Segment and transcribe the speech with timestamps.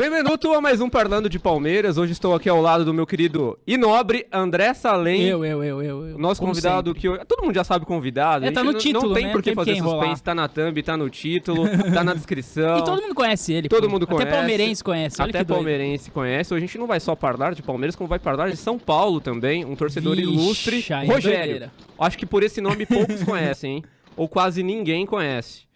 [0.00, 1.98] Bem-vindo a mais um Parlando de Palmeiras.
[1.98, 5.24] Hoje estou aqui ao lado do meu querido e nobre André Salem.
[5.24, 6.08] Eu, eu, eu, eu.
[6.08, 7.00] eu nosso convidado sempre.
[7.02, 7.22] que hoje...
[7.26, 8.46] Todo mundo já sabe convidado.
[8.46, 9.32] É, tá no não, título, Não tem né?
[9.32, 10.00] por que fazer enrolar.
[10.00, 10.22] suspense.
[10.22, 12.78] Tá na thumb, tá no título, tá na descrição.
[12.80, 13.68] E todo mundo conhece ele.
[13.68, 13.90] Todo pô.
[13.90, 14.26] mundo conhece.
[14.26, 15.20] Até palmeirense conhece.
[15.20, 16.54] Até palmeirense conhece.
[16.54, 19.20] Hoje a gente não vai só falar de Palmeiras, como vai falar de São Paulo
[19.20, 19.66] também.
[19.66, 20.86] Um torcedor Vixe, ilustre.
[20.88, 21.38] é Rogério.
[21.38, 21.72] doideira.
[21.98, 23.84] Acho que por esse nome poucos conhecem, hein?
[24.16, 25.68] Ou quase ninguém conhece.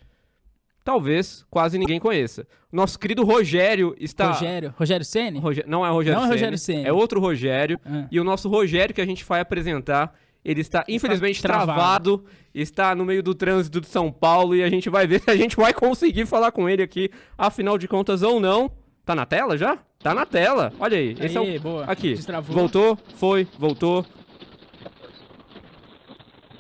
[0.84, 2.47] Talvez quase ninguém conheça.
[2.70, 4.33] Nosso querido Rogério está.
[4.33, 4.74] Rogério.
[4.77, 5.41] Rogério Ceni?
[5.66, 6.84] Não é Rogério Não é Rogério Ceni.
[6.84, 7.80] É outro Rogério.
[7.87, 8.07] Ah.
[8.10, 12.19] E o nosso Rogério que a gente vai apresentar, ele está infelizmente travado.
[12.19, 12.24] travado.
[12.55, 15.37] está no meio do trânsito de São Paulo e a gente vai ver se a
[15.37, 18.71] gente vai conseguir falar com ele aqui, afinal de contas ou não.
[19.07, 19.79] Tá na tela já?
[20.02, 20.71] Tá na tela.
[20.79, 21.16] Olha aí.
[21.19, 21.60] Esse é o...
[21.60, 21.85] boa.
[21.85, 22.15] Aqui.
[22.15, 22.55] Destravou.
[22.55, 24.05] Voltou, foi, voltou.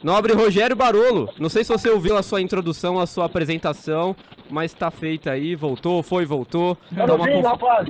[0.04, 1.30] Nobre Rogério Barolo.
[1.38, 4.14] Não sei se você ouviu a sua introdução, a sua apresentação,
[4.50, 5.56] mas tá feita aí.
[5.56, 6.76] Voltou, foi, voltou.
[6.94, 7.88] Eu não uma conf- rapaz.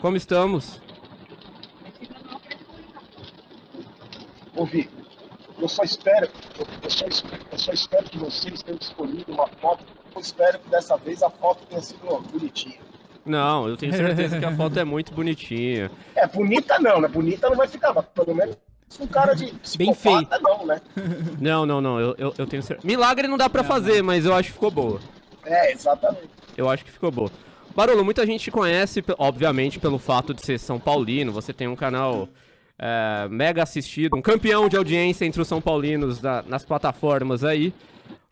[0.00, 0.80] Como estamos?
[4.56, 4.88] Ouvi.
[5.60, 6.28] Eu só espero,
[6.82, 9.84] eu, só, es- eu só espero que vocês tenham escolhido uma foto.
[10.14, 11.98] Eu espero que dessa vez a foto tenha sido
[12.32, 12.78] bonitinha.
[13.26, 15.90] Não, eu tenho certeza que a foto é muito bonitinha.
[16.14, 17.08] É, bonita não, né?
[17.08, 18.56] Bonita não vai ficar, mas pelo menos
[19.00, 20.80] um cara de Bem psicopata não, né?
[21.40, 22.86] Não, não, não, eu, eu, eu tenho certeza.
[22.86, 25.00] Milagre não dá pra fazer, mas eu acho que ficou boa.
[25.44, 26.28] É, exatamente.
[26.56, 27.30] Eu acho que ficou boa.
[27.76, 31.30] Barolo, muita gente te conhece, obviamente, pelo fato de ser São Paulino.
[31.32, 32.28] Você tem um canal
[32.78, 37.72] é, mega assistido, um campeão de audiência entre os São Paulinos na- nas plataformas aí.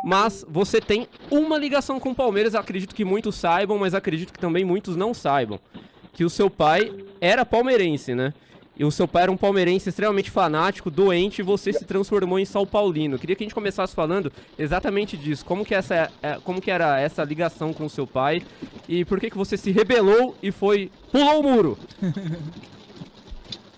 [0.05, 4.39] Mas você tem uma ligação com o Palmeiras, acredito que muitos saibam, mas acredito que
[4.39, 5.59] também muitos não saibam.
[6.13, 8.33] Que o seu pai era palmeirense, né?
[8.79, 12.45] E o seu pai era um palmeirense extremamente fanático, doente, e você se transformou em
[12.45, 13.19] São Paulino.
[13.19, 15.45] Queria que a gente começasse falando exatamente disso.
[15.47, 18.43] Como que, essa, é, como que era essa ligação com o seu pai
[18.87, 20.91] e por que, que você se rebelou e foi.
[21.11, 21.79] pulou o muro?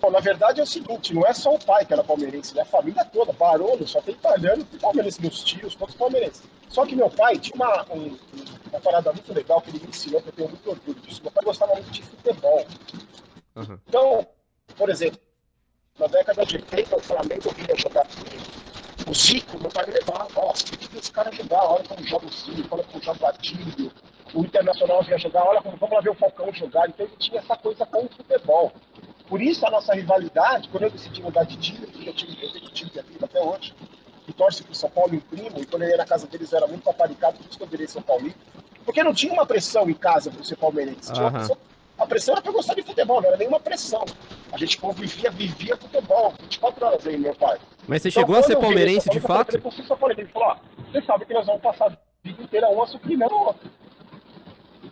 [0.01, 2.61] Bom, na verdade é o seguinte, não é só o pai que era palmeirense, né?
[2.61, 6.41] A família toda, Barolo, só tem italiano e palmeirense, meus tios, todos palmeirenses.
[6.69, 8.17] Só que meu pai tinha uma, um-
[8.71, 11.21] uma parada muito legal que ele me ensinou, que eu tenho muito orgulho disso.
[11.21, 12.65] Meu pai gostava muito de futebol.
[13.57, 13.79] Aham.
[13.89, 14.25] Então,
[14.79, 15.19] por exemplo,
[15.99, 18.07] na década de 80, o Flamengo vinha jogar
[19.03, 22.07] com o Zico, meu pai me levava, ó, tem que esse cara jogar, olha como
[22.07, 23.91] joga o Zico, olha como joga o Atílio.
[24.33, 26.87] O Internacional vinha jogar, olha como, vamos lá ver o Falcão jogar.
[26.87, 28.71] Então ele tinha essa coisa com o futebol.
[29.27, 32.69] Por isso a nossa rivalidade, quando eu decidi mudar de time, eu, tive, eu tenho
[32.69, 33.75] time de amigo até hoje,
[34.25, 36.51] que torce pro São Paulo e o primo, e quando eu ia na casa deles
[36.51, 38.35] eu era muito paparicado, por isso que eu virei São Paulino.
[38.85, 41.11] Porque não tinha uma pressão em casa por ser palmeirense.
[41.11, 41.39] Tinha uma Aham.
[41.39, 41.57] pressão
[41.99, 44.03] a pressão era eu gostar de futebol, não era nenhuma pressão.
[44.51, 47.57] A gente convivia, vivia futebol, 24 horas aí, meu pai.
[47.87, 49.61] Mas você Então, chegou a ser eu palmeirense de Paulo, eu fato?
[49.61, 50.57] falei "São Paulo", Ele falou, ó,
[50.91, 53.69] você sabe que nós vamos passar a vida inteira um assumindo o outro.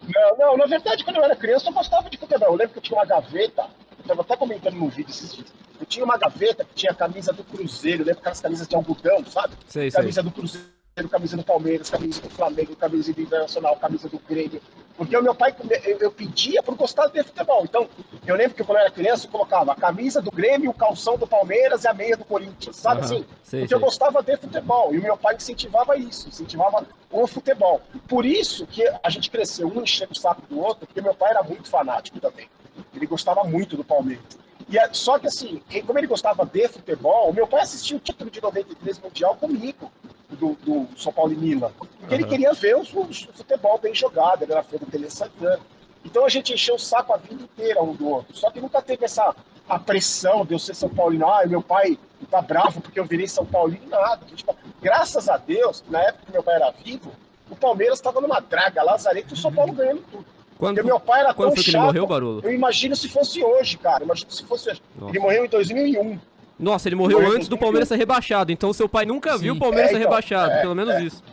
[0.07, 2.47] Não, não, na verdade, quando eu era criança, eu gostava de futebol.
[2.49, 3.63] Eu lembro que eu tinha uma gaveta,
[3.97, 5.47] eu estava até comentando no vídeo esses dias.
[5.79, 8.75] Eu tinha uma gaveta que tinha a camisa do Cruzeiro, eu lembro aquelas camisas de
[8.75, 9.53] algodão, sabe?
[9.67, 9.99] Sei, sei.
[9.99, 10.67] camisa do Cruzeiro,
[11.05, 14.61] camisa do Palmeiras, camisa do Flamengo, camisa do Internacional, camisa do Grêmio.
[14.95, 15.55] Porque o meu pai,
[15.99, 17.63] eu, pedia por gostar de futebol.
[17.63, 17.87] Então,
[18.25, 21.17] eu lembro que quando eu era criança, eu colocava a camisa do Grêmio, o calção
[21.17, 23.25] do Palmeiras e a meia do Corinthians, sabe Aham, assim?
[23.43, 23.77] sei, Porque sei.
[23.77, 24.95] eu gostava de futebol.
[24.95, 27.79] E o meu pai incentivava isso, incentivava o futebol.
[28.07, 31.29] Por isso que a gente cresceu um enchendo o saco do outro, porque meu pai
[31.29, 32.49] era muito fanático também.
[32.95, 34.46] Ele gostava muito do Palmeiras.
[34.69, 37.99] E é- só que assim, como ele gostava de futebol, o meu pai assistiu o
[37.99, 39.91] título de 93 Mundial comigo,
[40.29, 41.71] do, do São Paulo e Milan.
[41.77, 42.29] Porque ele Aham.
[42.29, 45.59] queria ver os- o futebol bem jogado, ele era fã do Tele Santana.
[46.03, 48.35] Então a gente encheu o saco a vida inteira um do outro.
[48.35, 49.33] Só que nunca teve essa
[49.69, 51.27] a pressão de eu ser São Paulino.
[51.27, 51.97] Ah, meu pai
[52.29, 53.87] tá bravo porque eu virei São Paulino.
[53.89, 54.25] Nada.
[54.25, 57.11] A gente tá- Graças a Deus, na época que meu pai era vivo,
[57.49, 60.25] o Palmeiras estava numa draga, Lazarento e o São Paulo ganhando tudo.
[60.57, 61.85] Quando, Porque meu pai era quando tão foi que ele chato.
[61.85, 62.41] morreu, Barolo?
[62.43, 64.03] Eu imagino se fosse hoje, cara.
[64.03, 64.81] Imagino se fosse hoje.
[64.97, 65.11] Nossa.
[65.11, 66.19] Ele morreu em 2001.
[66.59, 69.43] Nossa, ele morreu Morreu antes do Palmeiras ser rebaixado, então seu pai nunca Sim.
[69.43, 71.01] viu o Palmeiras É, ser então, rebaixado, é, pelo menos é.
[71.03, 71.23] isso.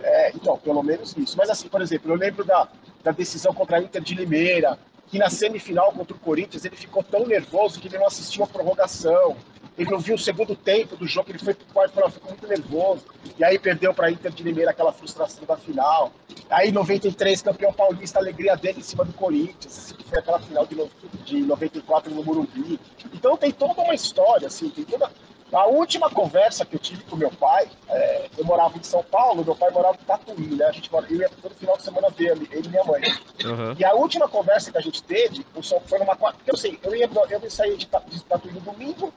[0.00, 1.36] É, então, pelo menos isso.
[1.38, 2.68] Mas assim, por exemplo, eu lembro da,
[3.04, 4.76] da decisão contra a Inter de Limeira,
[5.06, 8.46] que na semifinal contra o Corinthians ele ficou tão nervoso que ele não assistiu a
[8.48, 9.36] prorrogação.
[9.78, 12.30] Ele não viu o segundo tempo do jogo, ele foi pro quarto e falou, ficou
[12.30, 13.04] muito nervoso.
[13.38, 16.12] E aí perdeu para Inter de Limeira aquela frustração da final.
[16.48, 20.66] Aí 93, campeão paulista, alegria dele em cima do Corinthians, assim, que foi aquela final
[20.66, 20.76] de,
[21.24, 22.80] de 94 no Morumbi.
[23.12, 25.10] Então tem toda uma história, assim, tem toda.
[25.52, 29.44] A última conversa que eu tive com meu pai, é, eu morava em São Paulo,
[29.44, 30.64] meu pai morava em Tatuí, né?
[30.64, 33.02] A gente mora, eu ia todo final de semana ver ele, ele e minha mãe.
[33.44, 33.76] Aham.
[33.78, 36.40] E a última conversa que a gente teve, o foi numa quarta.
[36.46, 39.12] Eu sei, eu ia, eu ia sair de, de Tatuí no domingo,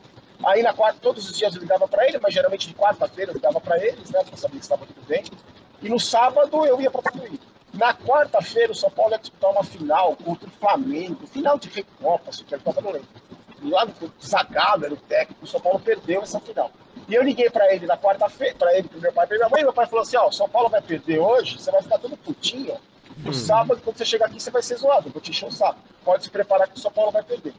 [0.46, 3.36] aí na quarta, todos os dias eu ligava pra ele, mas geralmente de quarta-feira eu
[3.36, 4.24] ligava pra eles, né?
[4.24, 5.24] Pra saber se estava tudo bem.
[5.82, 7.40] E no sábado eu ia pra Tatuí.
[7.74, 12.32] Na quarta-feira, o São Paulo ia disputar uma final contra o Flamengo, final de Recopa,
[12.32, 13.08] se quer Copa, não lembro.
[13.62, 16.72] Lá no Zagallo era o técnico, o São Paulo perdeu essa final.
[17.08, 19.62] E eu liguei para ele na quarta-feira, para ele, pro meu pai, pra minha mãe,
[19.62, 22.00] e meu pai falou assim: Ó, o São Paulo vai perder hoje, você vai ficar
[22.00, 22.78] todo putinho.
[23.18, 25.52] No sábado, quando você chegar aqui, você vai ser zoado, eu vou te encher o
[25.52, 25.80] saco.
[26.06, 27.54] Pode se preparar que o São Paulo vai perder.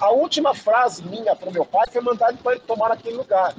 [0.00, 3.54] A última frase minha pro meu pai foi mandar ele para ele tomar naquele lugar.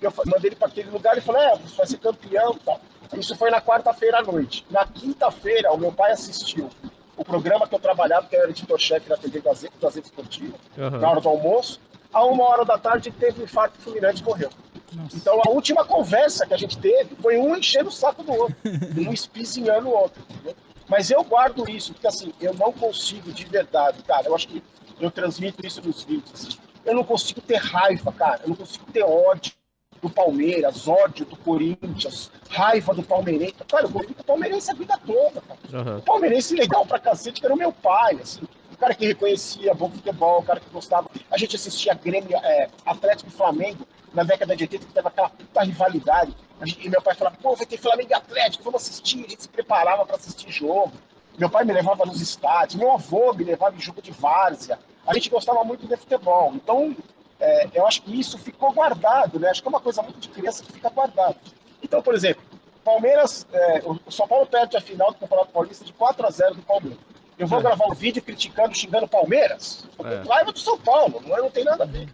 [0.00, 2.80] Eu mandei ele para aquele lugar e falei: É, você vai ser campeão e tal.
[3.16, 4.66] Isso foi na quarta-feira à noite.
[4.70, 6.68] Na quinta-feira, o meu pai assistiu
[7.16, 10.90] o programa que eu trabalhava, que era editor-chefe da TV Gazeta, Gazeta Esportiva, uhum.
[10.90, 11.80] na hora do almoço.
[12.12, 14.50] A uma hora da tarde, teve um infarto e o Fluminense morreu.
[14.92, 15.16] Nossa.
[15.16, 18.56] Então, a última conversa que a gente teve foi um enchendo o saco do outro,
[18.64, 20.22] um espizinhando o outro.
[20.30, 20.54] Entendeu?
[20.88, 24.26] Mas eu guardo isso, porque assim, eu não consigo de verdade, cara.
[24.26, 24.62] Eu acho que
[25.00, 26.58] eu transmito isso nos vídeos.
[26.84, 28.40] Eu não consigo ter raiva, cara.
[28.42, 29.52] Eu não consigo ter ódio
[30.00, 33.54] do Palmeiras, ódio do Corinthians, raiva do Palmeirense.
[33.66, 35.60] Cara, eu gosto do Palmeirense a vida toda, cara.
[35.72, 35.98] Uhum.
[35.98, 38.42] O Palmeirense legal pra cacete, que era o meu pai, assim.
[38.72, 41.10] O cara que reconhecia bom futebol, o cara que gostava.
[41.30, 45.28] A gente assistia Grêmio, é, Atlético e Flamengo na década de 80, que teve aquela
[45.28, 46.34] puta rivalidade.
[46.64, 49.24] Gente, e meu pai falava, pô, vai ter Flamengo e Atlético, vamos assistir.
[49.24, 50.92] A gente se preparava para assistir jogo.
[51.38, 54.78] Meu pai me levava nos estádios, meu avô me levava em jogo de várzea.
[55.06, 56.52] A gente gostava muito de futebol.
[56.54, 56.96] Então,
[57.38, 59.48] é, eu acho que isso ficou guardado, né?
[59.48, 61.36] Acho que é uma coisa muito de criança que fica guardado.
[61.82, 62.42] Então, por exemplo,
[62.84, 66.54] Palmeiras, é, o São Paulo perde a final do Campeonato Paulista de 4 a 0
[66.56, 66.98] do Palmeiras.
[67.38, 67.62] Eu vou é.
[67.62, 69.86] gravar um vídeo criticando, xingando Palmeiras?
[70.04, 70.28] É.
[70.28, 72.08] Raiva do São Paulo, não, é, não tem nada a ver.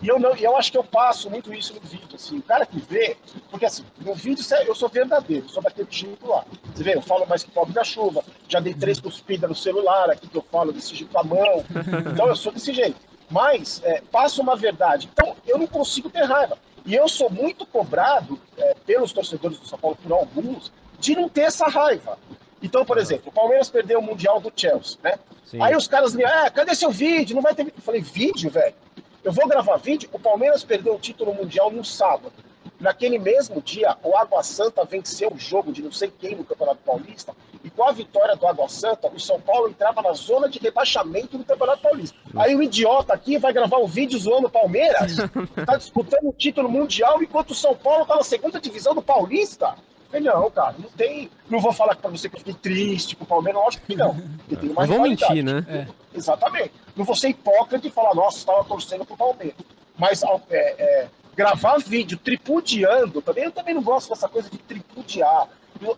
[0.00, 2.64] E eu, não, eu acho que eu passo muito isso no vídeo, assim, o cara
[2.64, 3.16] que vê,
[3.50, 6.44] porque assim, no vídeo eu sou verdadeiro, sou daquele tipo lá.
[6.72, 10.10] Você vê, eu falo mais que pobre da chuva, já dei três cuspidas no celular
[10.10, 11.64] aqui que eu falo desse jeito com a mão,
[12.12, 15.08] então eu sou desse jeito mas é, passa uma verdade.
[15.12, 16.58] Então, eu não consigo ter raiva.
[16.84, 21.28] E eu sou muito cobrado é, pelos torcedores do São Paulo, por alguns, de não
[21.28, 22.18] ter essa raiva.
[22.62, 25.18] Então, por exemplo, o Palmeiras perdeu o Mundial do Chelsea, né?
[25.44, 25.62] Sim.
[25.62, 27.34] Aí os caras me, ah, cadê seu vídeo?
[27.34, 27.78] Não vai ter vídeo.
[27.78, 28.74] Eu falei, vídeo, velho?
[29.22, 30.08] Eu vou gravar vídeo?
[30.12, 32.32] O Palmeiras perdeu o título mundial no sábado.
[32.80, 36.78] Naquele mesmo dia, o Água Santa venceu o jogo de não sei quem no Campeonato
[36.84, 37.34] Paulista,
[37.64, 41.36] e com a vitória do Água Santa, o São Paulo entrava na zona de rebaixamento
[41.36, 42.16] do Campeonato Paulista.
[42.36, 45.16] Aí o idiota aqui vai gravar um vídeo zoando o Palmeiras,
[45.66, 49.74] tá disputando o título mundial, enquanto o São Paulo tá na segunda divisão do Paulista.
[50.10, 51.30] Falei, não, cara, não tem.
[51.50, 54.14] Não vou falar pra você que eu fiquei triste com o Palmeiras, lógico que não.
[54.48, 55.66] Tem não vou mentir, né?
[55.68, 55.86] É.
[56.16, 56.72] Exatamente.
[56.96, 59.56] Não vou ser hipócrita e falar, nossa, estava torcendo pro Palmeiras.
[59.98, 65.48] Mas é, é, gravar vídeo tripudiando, também eu também não gosto dessa coisa de tripudiar.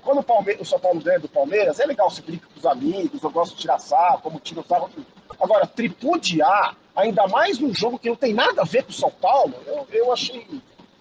[0.02, 3.22] Quando o, o São Paulo ganha do Palmeiras, é legal, você brinca com os amigos,
[3.22, 4.90] eu gosto de tirar sarro, como tira o sarro.
[5.40, 9.10] Agora, tripudiar, ainda mais num jogo que não tem nada a ver com o São
[9.10, 10.46] Paulo, eu, eu achei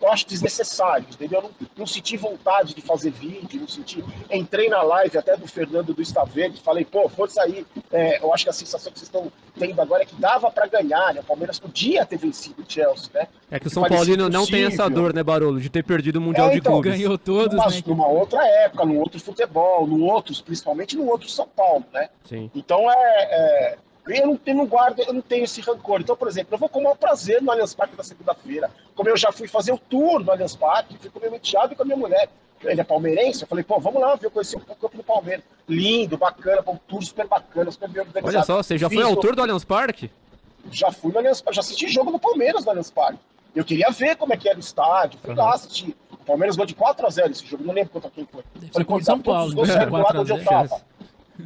[0.01, 1.39] eu acho desnecessário, entendeu?
[1.39, 4.03] Eu não, não senti vontade de fazer vídeo, não senti.
[4.31, 7.65] Entrei na live até do Fernando do Estaverde, falei, pô, força aí.
[7.91, 10.67] É, eu acho que a sensação que vocês estão tendo agora é que dava para
[10.67, 11.21] ganhar, né?
[11.21, 13.27] O Palmeiras podia ter vencido o Chelsea, né?
[13.51, 16.21] É que o São Paulino não tem essa dor, né, Barolo, de ter perdido o
[16.21, 16.99] Mundial é, então, de Clubes.
[16.99, 17.83] Ganhou todos, numa, né?
[17.85, 22.09] Numa outra época, num outro futebol, num outros, principalmente no outro São Paulo, né?
[22.23, 22.49] Sim.
[22.55, 23.77] Então é, é
[24.17, 26.01] eu não, eu não guardo, eu não tenho esse rancor.
[26.01, 28.71] Então, por exemplo, eu vou com o maior prazer no Allianz Parque na segunda-feira.
[28.95, 31.73] Como eu já fui fazer o tour no Allianz Parque, fui com o meu enteado
[31.73, 32.29] e com a minha mulher.
[32.63, 34.97] Ele é palmeirense, eu falei, pô, vamos lá ver, eu conheci um pouco o campo
[34.97, 35.45] do Palmeiras.
[35.67, 38.35] Lindo, bacana, um tour super bacana, super bem organizado.
[38.35, 40.11] Olha só, você já foi autor do Allianz Parque?
[40.69, 43.19] Já fui no Allianz Parque, já assisti jogo do Palmeiras no Allianz Parque.
[43.55, 45.37] Eu queria ver como é que era o estádio, fui uhum.
[45.37, 45.95] lá assistir.
[46.11, 48.43] O Palmeiras ganhou de 4x0 esse jogo, não lembro contra quem foi.
[48.55, 49.85] Deve falei, contra São Paulo, todos os né?
[49.85, 50.81] do lado onde eu tava.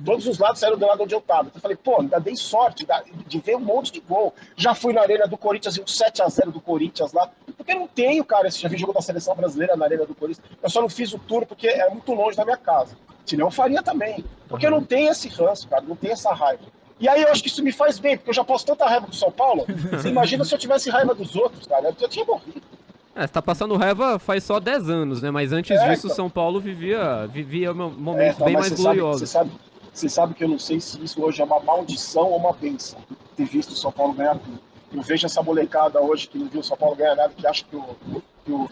[0.03, 1.43] Todos os lados saíram do lado onde eu tava.
[1.43, 2.85] Então eu falei, pô, ainda dei sorte
[3.27, 4.33] de ver um monte de gol.
[4.55, 7.29] Já fui na arena do Corinthians e um 7x0 do Corinthians lá.
[7.55, 10.45] Porque eu não tenho, cara, já vi jogo da seleção brasileira na arena do Corinthians.
[10.61, 12.97] Eu só não fiz o tour porque é muito longe da minha casa.
[13.25, 14.25] Senão eu faria também.
[14.47, 16.63] Porque eu não tenho esse ranço, cara, não tenho essa raiva.
[16.99, 19.07] E aí eu acho que isso me faz bem, porque eu já posso tanta raiva
[19.07, 19.65] do São Paulo.
[19.91, 21.89] Você imagina se eu tivesse raiva dos outros, cara.
[21.89, 22.61] Eu já tinha morrido.
[23.15, 25.29] É, você tá passando raiva faz só 10 anos, né?
[25.29, 26.15] Mas antes é, disso, então...
[26.15, 29.29] São Paulo vivia, vivia momentos é, então, bem mais gloriosos.
[29.29, 29.51] Você sabe,
[29.93, 32.99] você sabe que eu não sei se isso hoje é uma maldição ou uma bênção,
[33.37, 34.59] ter visto o São Paulo ganhar tudo.
[34.91, 37.63] Eu vejo essa molecada hoje que não viu o São Paulo ganhar nada, que acha
[37.63, 37.95] que o,
[38.43, 38.69] que o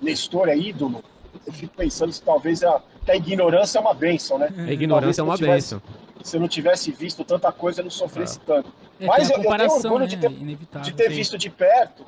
[0.00, 1.02] Nestor é ídolo.
[1.46, 4.48] Eu fico pensando se talvez a, a ignorância é uma bênção, né?
[4.56, 5.80] A ignorância é uma bênção.
[6.22, 8.46] Se eu não tivesse visto tanta coisa, eu não sofresse ah.
[8.46, 8.72] tanto.
[8.98, 10.06] É, Mas eu, eu, tenho orgulho né?
[10.06, 12.04] de ter, de ter visto de perto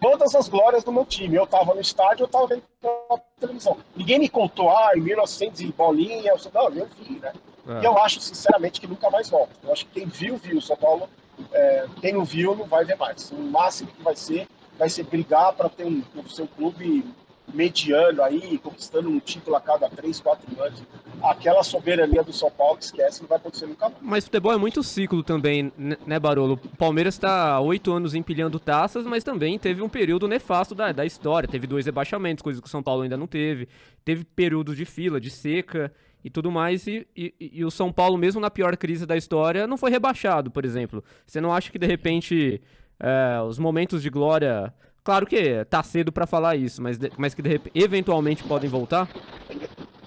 [0.00, 1.36] todas as glórias do meu time.
[1.36, 3.76] Eu estava no estádio, eu estava vendo pela televisão.
[3.96, 6.32] Ninguém me contou, ah, em 1900 e bolinha.
[6.32, 7.32] Eu, não, eu vi, né?
[7.68, 7.82] É.
[7.82, 9.52] E eu acho, sinceramente, que nunca mais volta.
[9.62, 10.60] Eu acho que quem viu, viu.
[10.60, 11.08] São Paulo,
[11.52, 13.30] é, quem não viu, não vai ver mais.
[13.30, 17.04] O máximo que vai ser, vai ser brigar para ter um, um seu clube
[17.52, 20.82] mediano aí, conquistando um título a cada 3, 4 anos.
[21.22, 24.02] aquela soberania do São Paulo, esquece, não vai acontecer nunca mais.
[24.02, 26.54] Mas futebol é muito ciclo também, né, Barolo?
[26.54, 31.04] O Palmeiras está oito anos empilhando taças, mas também teve um período nefasto da, da
[31.04, 31.48] história.
[31.48, 33.68] Teve dois rebaixamentos, coisas que o São Paulo ainda não teve.
[34.04, 35.92] Teve períodos de fila, de seca
[36.24, 36.86] e tudo mais.
[36.86, 40.50] E, e, e, o São Paulo, mesmo na pior crise da história, não foi rebaixado,
[40.50, 41.02] por exemplo.
[41.26, 42.60] Você não acha que de repente
[43.00, 44.72] é, os momentos de glória.
[45.08, 49.08] Claro que tá cedo para falar isso, mas, mas que de repente, eventualmente podem voltar?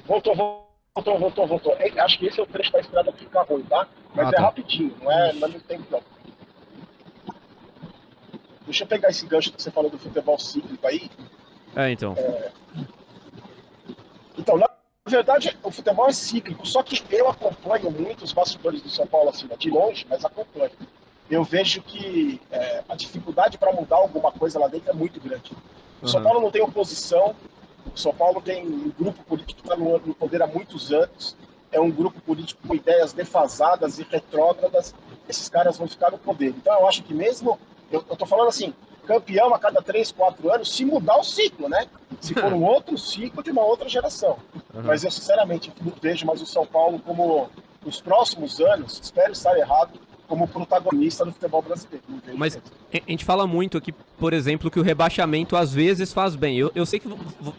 [0.05, 1.75] Voltou, voltou, voltou, voltou.
[1.79, 3.87] É, acho que esse é o trecho da estrada que fica ruim, tá?
[4.13, 4.41] Mas ah, é tá.
[4.43, 6.03] rapidinho, não é, não é muito tempo não.
[8.63, 11.09] Deixa eu pegar esse gancho que você falou do futebol cíclico aí.
[11.75, 12.13] É, então.
[12.15, 12.51] É...
[14.37, 14.69] Então, na
[15.07, 19.31] verdade, o futebol é cíclico, só que eu acompanho muito os bastidores do São Paulo,
[19.31, 20.69] assim, de longe, mas acompanho.
[21.31, 25.53] Eu vejo que é, a dificuldade para mudar alguma coisa lá dentro é muito grande.
[26.01, 27.33] O São Paulo não tem oposição,
[27.95, 31.37] o São Paulo tem um grupo político que está no, no poder há muitos anos,
[31.71, 34.93] é um grupo político com ideias defasadas e retrógradas,
[35.29, 36.49] esses caras vão ficar no poder.
[36.49, 37.57] Então eu acho que mesmo,
[37.89, 38.73] eu estou falando assim,
[39.07, 41.87] campeão a cada três, quatro anos, se mudar o ciclo, né?
[42.19, 44.37] Se for um outro ciclo de uma outra geração.
[44.73, 44.83] Uhum.
[44.83, 47.49] Mas eu, sinceramente, não vejo mais o São Paulo como,
[47.85, 49.99] nos próximos anos, espero estar errado,
[50.31, 52.05] como protagonista do futebol brasileiro.
[52.35, 56.57] Mas a gente fala muito aqui, por exemplo, que o rebaixamento às vezes faz bem.
[56.57, 57.09] Eu, eu sei que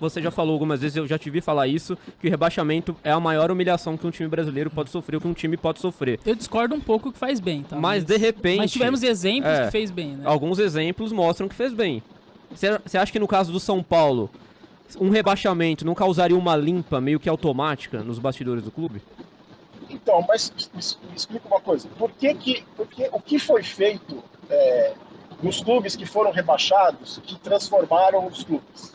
[0.00, 3.10] você já falou algumas vezes, eu já te vi falar isso, que o rebaixamento é
[3.10, 6.18] a maior humilhação que um time brasileiro pode sofrer, ou que um time pode sofrer.
[6.24, 7.76] Eu discordo um pouco que faz bem, tá?
[7.76, 8.56] Mas, mas de repente.
[8.56, 10.22] Mas tivemos exemplos é, que fez bem, né?
[10.24, 12.02] Alguns exemplos mostram que fez bem.
[12.50, 14.30] Você acha que no caso do São Paulo,
[14.98, 19.02] um rebaixamento não causaria uma limpa meio que automática nos bastidores do clube?
[19.92, 21.88] Então, mas me, explica uma coisa.
[21.98, 24.94] Por que que, porque o que foi feito é,
[25.42, 28.92] nos clubes que foram rebaixados que transformaram os clubes?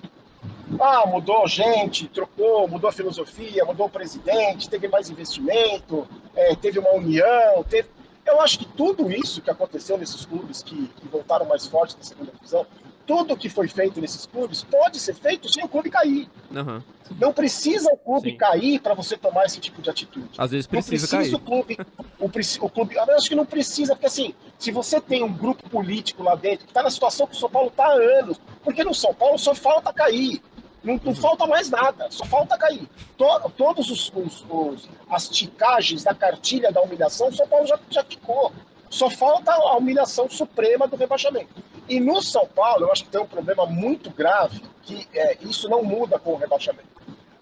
[0.80, 6.80] Ah, mudou gente, trocou, mudou a filosofia, mudou o presidente, teve mais investimento, é, teve
[6.80, 7.90] uma união, teve...
[8.26, 12.04] Eu acho que tudo isso que aconteceu nesses clubes que, que voltaram mais fortes na
[12.04, 12.66] segunda divisão
[13.08, 16.30] tudo que foi feito nesses clubes pode ser feito sem o clube cair.
[16.52, 16.84] Uhum.
[17.18, 18.38] Não precisa o clube Sim.
[18.38, 20.30] cair para você tomar esse tipo de atitude.
[20.38, 21.36] Às vezes precisa, não precisa cair.
[21.36, 21.78] O clube,
[22.20, 25.70] o, o clube, eu acho que não precisa, porque assim, se você tem um grupo
[25.70, 28.84] político lá dentro que está na situação que o São Paulo está há anos, porque
[28.84, 30.42] no São Paulo só falta cair.
[30.84, 31.16] Não, não uhum.
[31.16, 32.88] falta mais nada, só falta cair.
[33.18, 37.80] To, todos os, os, os, as ticagens da cartilha da humilhação, o São Paulo já,
[37.90, 38.52] já ficou.
[38.90, 41.54] Só falta a humilhação suprema do rebaixamento.
[41.90, 45.70] E no São Paulo, eu acho que tem um problema muito grave, que é, isso
[45.70, 46.88] não muda com o rebaixamento.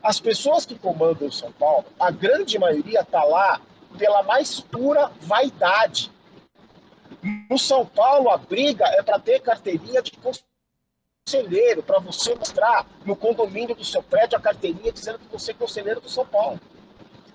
[0.04, 3.60] As pessoas que comandam o São Paulo, a grande maioria está lá
[3.98, 6.12] pela mais pura vaidade.
[7.50, 10.12] No São Paulo, a briga é para ter carteirinha de
[11.25, 15.56] conselheiro, para você mostrar no condomínio do seu prédio a carteirinha dizendo que você é
[15.56, 16.60] conselheiro do São Paulo.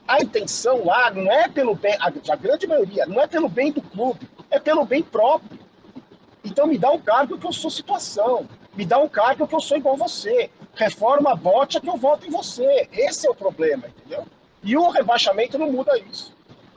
[0.06, 3.72] A intenção lá não é pelo bem, a, a grande maioria, não é pelo bem
[3.72, 5.59] do clube, é pelo bem próprio.
[6.44, 8.48] Então me dá um cargo que eu sou situação.
[8.74, 10.50] Me dá um cargo que eu sou igual você.
[10.74, 12.88] Reforma bote que eu voto em você.
[12.92, 14.26] Esse é o problema, entendeu?
[14.62, 16.34] E o rebaixamento não muda isso.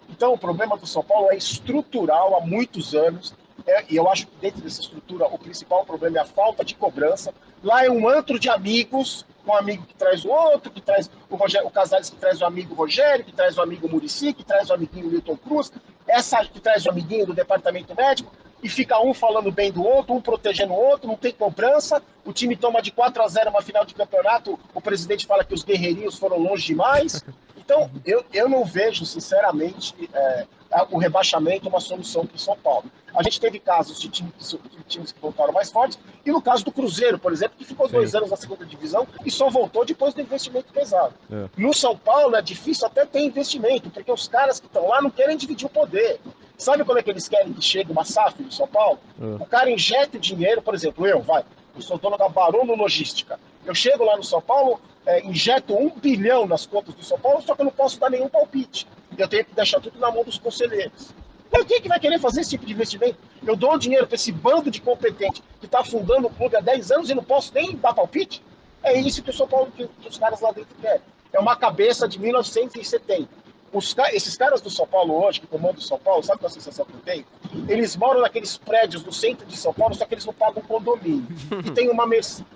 [0.10, 3.34] Então o problema do São Paulo é estrutural há muitos anos.
[3.66, 6.76] É, e eu acho que dentro dessa estrutura o principal problema é a falta de
[6.76, 7.34] cobrança.
[7.64, 11.36] Lá é um antro de amigos, um amigo que traz o outro, que traz o,
[11.36, 14.70] Rogério, o Casares que traz o amigo Rogério, que traz o amigo Murici, que traz
[14.70, 15.72] o amiguinho Milton Cruz,
[16.06, 18.32] essa que traz o amiguinho do departamento médico
[18.64, 22.32] e fica um falando bem do outro, um protegendo o outro, não tem cobrança, o
[22.32, 25.64] time toma de 4 a 0 uma final de campeonato, o presidente fala que os
[25.64, 27.22] guerreirinhos foram longe demais.
[27.58, 30.48] Então, eu, eu não vejo, sinceramente, é,
[30.92, 32.86] o rebaixamento uma solução para o São Paulo.
[33.16, 36.66] A gente teve casos de, time, de, times que voltaram mais fortes, e no caso
[36.66, 37.94] do Cruzeiro, por exemplo, que ficou Sim.
[37.94, 41.14] dois anos na segunda divisão e só voltou depois do investimento pesado.
[41.32, 41.48] É.
[41.56, 45.12] No São Paulo é difícil até ter investimento, porque os caras que estão lá não
[45.12, 46.20] querem dividir o poder.
[46.58, 49.00] Sabe como é que eles querem que chegue uma SAF no São Paulo?
[49.20, 49.36] Uhum.
[49.36, 51.44] O cara injeta o dinheiro, por exemplo, eu, vai,
[51.76, 53.40] eu sou dono da Barono Logística.
[53.66, 57.42] Eu chego lá no São Paulo, é, injeto um bilhão nas contas do São Paulo,
[57.42, 58.88] só que eu não posso dar nenhum palpite.
[59.18, 61.14] Eu tenho que deixar tudo na mão dos conselheiros.
[61.52, 63.18] Mas quem que vai querer fazer esse tipo de investimento?
[63.46, 66.92] Eu dou dinheiro para esse bando de competente que está fundando o clube há 10
[66.92, 68.44] anos e não posso nem dar palpite?
[68.82, 71.02] É isso que o São Paulo, que os caras lá dentro querem.
[71.32, 73.44] É uma cabeça de 1970
[73.74, 76.52] os, esses caras do São Paulo hoje, que comandam o São Paulo, sabe qual é
[76.52, 77.26] a sensação que eu tenho?
[77.68, 81.26] Eles moram naqueles prédios do centro de São Paulo, só que eles não pagam condomínio.
[81.66, 82.08] E tem uma,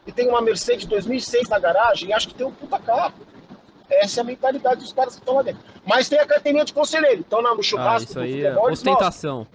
[0.05, 3.15] e tem uma Mercedes 2006 na garagem e acho que tem um puta carro.
[3.89, 5.61] Essa é a mentalidade dos caras que estão lá dentro.
[5.85, 7.23] Mas tem a carteirinha de conselheiro.
[7.25, 9.47] Então, no churrasco ah, isso aí é ostentação.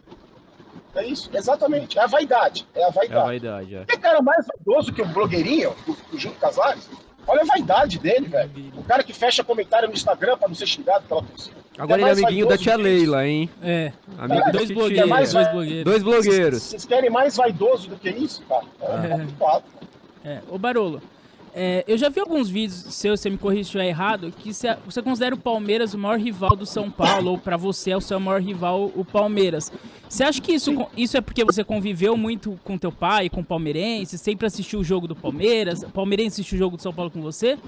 [0.95, 1.99] É isso, exatamente.
[1.99, 2.67] É a vaidade.
[2.75, 3.15] É a vaidade.
[3.15, 3.85] É a vaidade, é.
[3.85, 6.89] Tem cara mais vaidoso que o blogueirinho, o, o Gil Casares.
[7.27, 8.51] Olha a vaidade dele, velho.
[8.77, 11.57] O cara que fecha comentário no Instagram pra não ser xingado pela torcida.
[11.79, 13.49] Agora é ele é amiguinho da tia Leila, hein?
[13.63, 13.93] É.
[14.19, 15.85] Amigo é, dois, blogueiros, mais, dois blogueiros.
[15.85, 16.63] Dois blogueiros.
[16.63, 18.65] Vocês querem mais vaidoso do que isso, cara?
[18.81, 20.33] É, é.
[20.33, 20.43] é.
[20.51, 21.01] Ô, Barolo,
[21.55, 25.03] é, eu já vi alguns vídeos seus, você me corrige se estiver errado, que você
[25.03, 28.19] considera o Palmeiras o maior rival do São Paulo, ou para você é o seu
[28.19, 29.71] maior rival o Palmeiras.
[30.09, 33.45] Você acha que isso, isso é porque você conviveu muito com teu pai, com o
[33.45, 37.11] palmeirense, sempre assistiu o jogo do Palmeiras, o palmeirense assistiu o jogo do São Paulo
[37.11, 37.59] com você?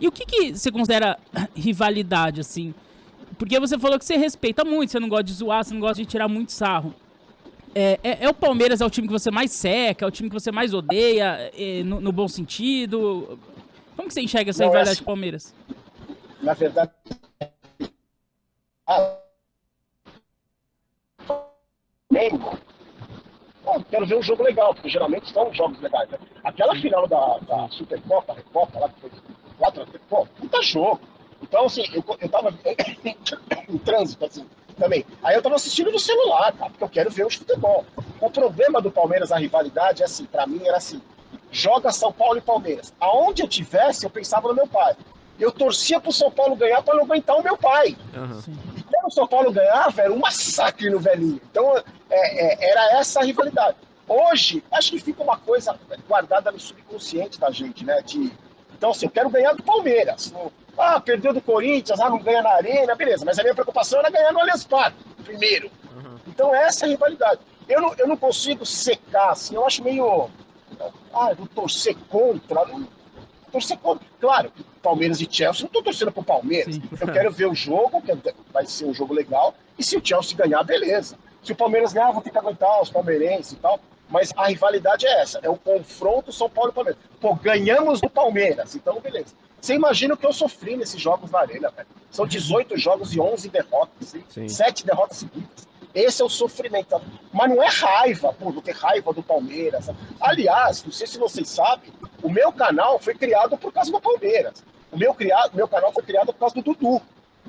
[0.00, 1.18] E o que, que você considera
[1.54, 2.72] rivalidade, assim?
[3.38, 5.96] Porque você falou que você respeita muito, você não gosta de zoar, você não gosta
[5.96, 6.94] de tirar muito sarro.
[7.74, 10.28] É, é, é, o Palmeiras é o time que você mais seca, é o time
[10.28, 13.38] que você mais odeia, é, no, no, bom sentido?
[13.96, 15.54] Como que você enxerga essa rivalidade é assim, Palmeiras?
[16.42, 16.90] Na verdade,
[18.86, 19.16] ah,
[23.64, 26.08] Bom, quero ver um jogo legal, porque geralmente são jogos legais.
[26.10, 26.18] Né?
[26.44, 29.10] Aquela final da, da Supercopa, Recopa, lá que foi
[29.58, 31.00] 4 a 3, pô, puta jogo.
[31.42, 32.50] Então, assim, eu, eu tava
[33.68, 35.04] em trânsito, assim, também.
[35.22, 37.84] Aí eu tava assistindo no celular, cara, porque eu quero ver o futebol.
[38.20, 41.00] O problema do Palmeiras, a rivalidade, é assim, para mim era assim:
[41.50, 42.92] joga São Paulo e Palmeiras.
[43.00, 44.96] Aonde eu tivesse, eu pensava no meu pai.
[45.38, 47.96] Eu torcia pro São Paulo ganhar para não aguentar o meu pai.
[48.14, 48.42] Uhum.
[48.76, 51.40] E quando o São Paulo ganhava, era um massacre no velhinho.
[51.50, 53.76] Então, é, é, era essa a rivalidade.
[54.08, 58.02] Hoje, acho que fica uma coisa guardada no subconsciente da gente, né?
[58.02, 58.32] De,
[58.76, 60.32] então, assim, eu quero ganhar do Palmeiras.
[60.76, 63.24] Ah, perdeu do Corinthians, ah, não ganha na arena, beleza.
[63.24, 65.70] Mas a minha preocupação era ganhar no Allianz Parque, primeiro.
[65.94, 66.16] Uhum.
[66.26, 67.40] Então essa é a rivalidade.
[67.68, 70.28] Eu não, eu não consigo secar, assim, eu acho meio...
[71.14, 72.64] Ah, vou torcer contra.
[72.64, 72.88] Não,
[73.52, 74.06] torcer contra.
[74.20, 74.52] Claro,
[74.82, 76.74] Palmeiras e Chelsea, não estou torcendo pro Palmeiras.
[76.74, 76.82] Sim.
[77.00, 78.12] Eu quero ver o jogo, que
[78.52, 79.54] vai ser um jogo legal.
[79.78, 81.16] E se o Chelsea ganhar, beleza.
[81.42, 83.78] Se o Palmeiras ganhar, vou ter que aguentar os palmeirenses e tal.
[84.08, 87.00] Mas a rivalidade é essa, é o confronto São Paulo e Palmeiras.
[87.20, 89.34] Pô, ganhamos do Palmeiras, então beleza.
[89.62, 91.86] Você imagina o que eu sofri nesses jogos na Arena, velho.
[92.10, 94.48] São 18 jogos e 11 derrotas, hein?
[94.48, 95.68] 7 derrotas seguidas.
[95.94, 97.00] Esse é o sofrimento.
[97.32, 99.88] Mas não é raiva, pô, vou ter raiva do Palmeiras.
[100.20, 104.64] Aliás, não sei se vocês sabem, o meu canal foi criado por causa do Palmeiras.
[104.90, 107.00] O meu, criado, meu canal foi criado por causa do Dudu.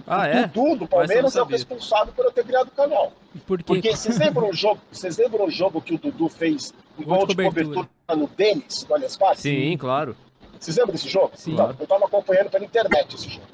[0.06, 0.44] Ah, é?
[0.44, 3.12] O Dudu do Palmeiras é o responsável por eu ter criado o canal.
[3.48, 3.64] Por quê?
[3.64, 7.26] Porque vocês lembram o jogo, vocês lembram o jogo que o Dudu fez um gol
[7.26, 9.42] de cobertura, cobertura no Denis, do Allianz Parque?
[9.42, 10.16] Sim, claro.
[10.64, 11.32] Vocês lembram desse jogo?
[11.36, 11.54] Sim.
[11.54, 13.46] Então, eu estava acompanhando pela internet esse jogo.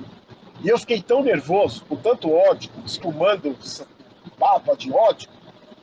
[0.61, 3.57] E eu fiquei tão nervoso, com tanto ódio, espumando
[4.37, 5.29] baba de ódio,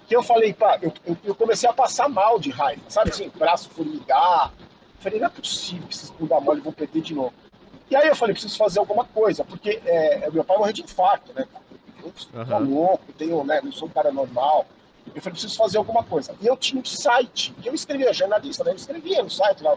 [0.06, 3.28] que eu falei, pá, eu, eu, eu, comecei a passar mal de raiva, sabe assim,
[3.34, 4.52] braço formigar.
[5.00, 7.32] Falei, não é possível que esses bunda mole vão perder de novo.
[7.90, 11.32] E aí eu falei, preciso fazer alguma coisa, porque é, meu pai morreu de infarto,
[11.34, 11.44] né?
[12.02, 12.74] Eu uhum.
[12.74, 14.64] louco, tenho, né, não sou um cara normal.
[15.12, 16.36] Eu falei, preciso fazer alguma coisa.
[16.40, 18.70] E eu tinha um site, eu escrevia, jornalista, né?
[18.70, 19.76] Eu escrevia no site lá,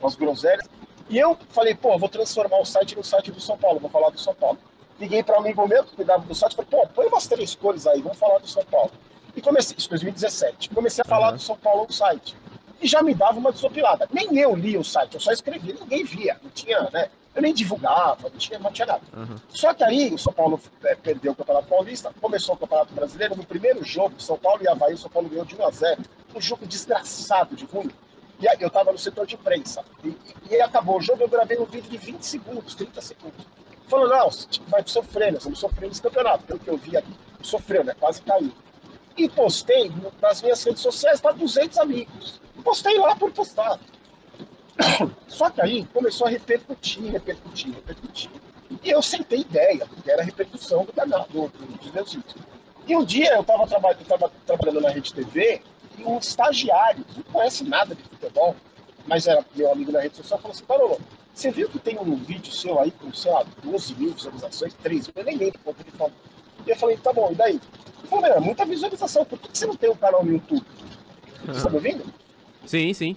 [0.00, 0.68] umas groselhas.
[1.08, 4.10] E eu falei, pô, vou transformar o site no site do São Paulo, vou falar
[4.10, 4.58] do São Paulo.
[4.98, 7.86] Liguei para um amigo meu que cuidava do site, falei, pô, põe umas três cores
[7.86, 8.90] aí, vamos falar do São Paulo.
[9.34, 11.36] E comecei, isso 2017, comecei a falar uhum.
[11.36, 12.36] do São Paulo no site.
[12.80, 14.08] E já me dava uma desopilada.
[14.12, 17.10] Nem eu li o site, eu só escrevia, ninguém via, não tinha, né?
[17.34, 19.02] Eu nem divulgava, não tinha, não tinha nada.
[19.14, 19.36] Uhum.
[19.50, 23.36] Só que aí o São Paulo é, perdeu o Campeonato Paulista, começou o Campeonato Brasileiro,
[23.36, 26.02] no primeiro jogo, São Paulo e Havaí, o São Paulo ganhou de 1 a 0
[26.34, 27.90] um jogo desgraçado de ruim.
[28.38, 29.82] E aí eu estava no setor de imprensa.
[30.04, 30.16] E,
[30.50, 33.46] e, acabou o jogo, eu gravei um vídeo de 20 segundos, 30 segundos.
[33.88, 34.30] Falando, não,
[34.68, 36.44] vai sofrer, nós vamos sofrer nesse campeonato.
[36.44, 37.94] Pelo que eu vi aqui, sofreu, né?
[37.98, 38.52] Quase caiu.
[39.16, 42.40] E postei nas minhas redes sociais para 200 amigos.
[42.62, 43.78] Postei lá por postar.
[45.28, 48.30] Só que aí começou a repercutir, repercutir, repercutir.
[48.82, 52.34] E eu sentei ideia, porque era a repercussão do canal, do, do, dos meus vídeos.
[52.86, 55.62] E um dia eu estava traba trabalhando na Rede TV
[55.98, 58.56] e um estagiário, que não conhece nada de futebol,
[59.06, 61.00] mas era meu amigo na rede social, falou assim, Parolo,
[61.32, 65.06] você viu que tem um vídeo seu aí com, sei lá, 12 mil visualizações, 3
[65.08, 66.12] mil, eu nem lembro quanto ele falou.
[66.66, 67.52] E eu falei, tá bom, e daí?
[67.52, 70.64] Ele falou, é muita visualização, por que, você não tem um canal no YouTube?
[71.46, 72.04] Você tá me ouvindo?
[72.64, 73.16] Sim, sim.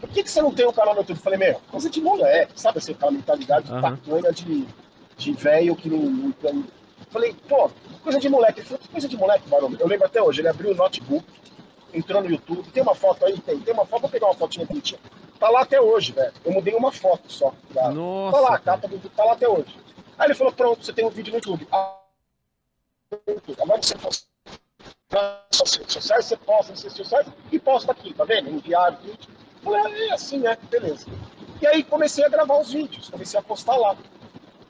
[0.00, 1.16] Por que, que você não tem um canal no YouTube?
[1.16, 4.32] Eu falei, meu, coisa de moleque, sabe assim, aquela mentalidade de uhum.
[4.32, 4.68] de,
[5.16, 6.64] de velho que não, não, não...
[7.10, 7.70] Falei, pô,
[8.02, 8.60] coisa de moleque.
[8.60, 9.74] Ele falou, que coisa de moleque, Barão?
[9.78, 11.24] Eu lembro até hoje, ele abriu o notebook,
[11.92, 12.70] entrou no YouTube.
[12.70, 13.38] Tem uma foto aí?
[13.40, 13.58] Tem.
[13.60, 15.00] Tem uma foto, vou pegar uma fotinha bonitinha.
[15.38, 16.32] Tá lá até hoje, velho.
[16.44, 17.52] Eu mudei uma foto só.
[17.72, 19.78] Tá, Nossa, tá lá, a capa do YouTube tá lá até hoje.
[20.18, 21.68] Aí ele falou, pronto, você tem um vídeo no YouTube.
[21.70, 22.00] Ah,
[23.62, 24.26] agora você posta
[25.12, 28.50] nas redes sociais, você posta nas redes sociais e posta aqui, tá vendo?
[28.50, 29.30] Enviar vídeo.
[29.62, 30.58] Falei, ah, é assim, né?
[30.68, 31.06] Beleza.
[31.60, 33.96] E aí comecei a gravar os vídeos, comecei a postar lá.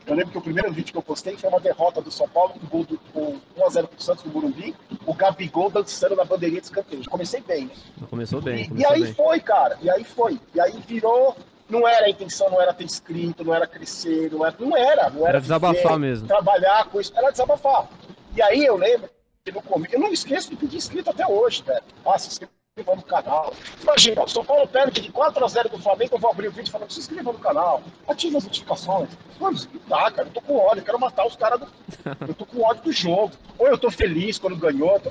[0.08, 2.54] Eu lembro que o primeiro vídeo que eu postei foi uma derrota do São Paulo
[2.54, 6.66] com, gol do, com 1x0 pro Santos no Burumbi, o Gabigol dançando na bandeirinha de
[6.66, 7.08] escanteio.
[7.10, 7.72] Comecei bem, né?
[8.08, 8.68] Começou bem.
[8.68, 9.14] Começou e, aí bem.
[9.14, 9.76] foi, cara.
[9.82, 10.40] E aí foi.
[10.54, 11.36] E aí virou.
[11.68, 15.10] não era a intenção, não era ter escrito, não era crescer, não era, não era,
[15.10, 16.26] não era, Era desabafar viver, mesmo.
[16.26, 17.86] Trabalhar com isso, era desabafar.
[18.34, 19.10] E aí eu lembro
[19.44, 21.82] que no começo, eu não esqueço de pedir inscrito até hoje, velho.
[22.06, 23.52] Ah, se inscreva no canal.
[23.82, 26.52] Imagina, o São Paulo perde de 4 a 0 do Flamengo, eu vou abrir o
[26.52, 29.08] vídeo falando, se inscreva no canal, ative as notificações.
[29.40, 31.66] Mano, dá, cara, eu tô com ódio, eu quero matar os caras do.
[32.28, 33.32] Eu tô com ódio do jogo.
[33.58, 34.98] Ou eu tô feliz quando ganhou.
[35.00, 35.10] tô-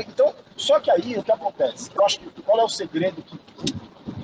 [0.00, 1.90] Então, só que aí o que acontece?
[1.94, 3.36] Eu acho que qual é o segredo que,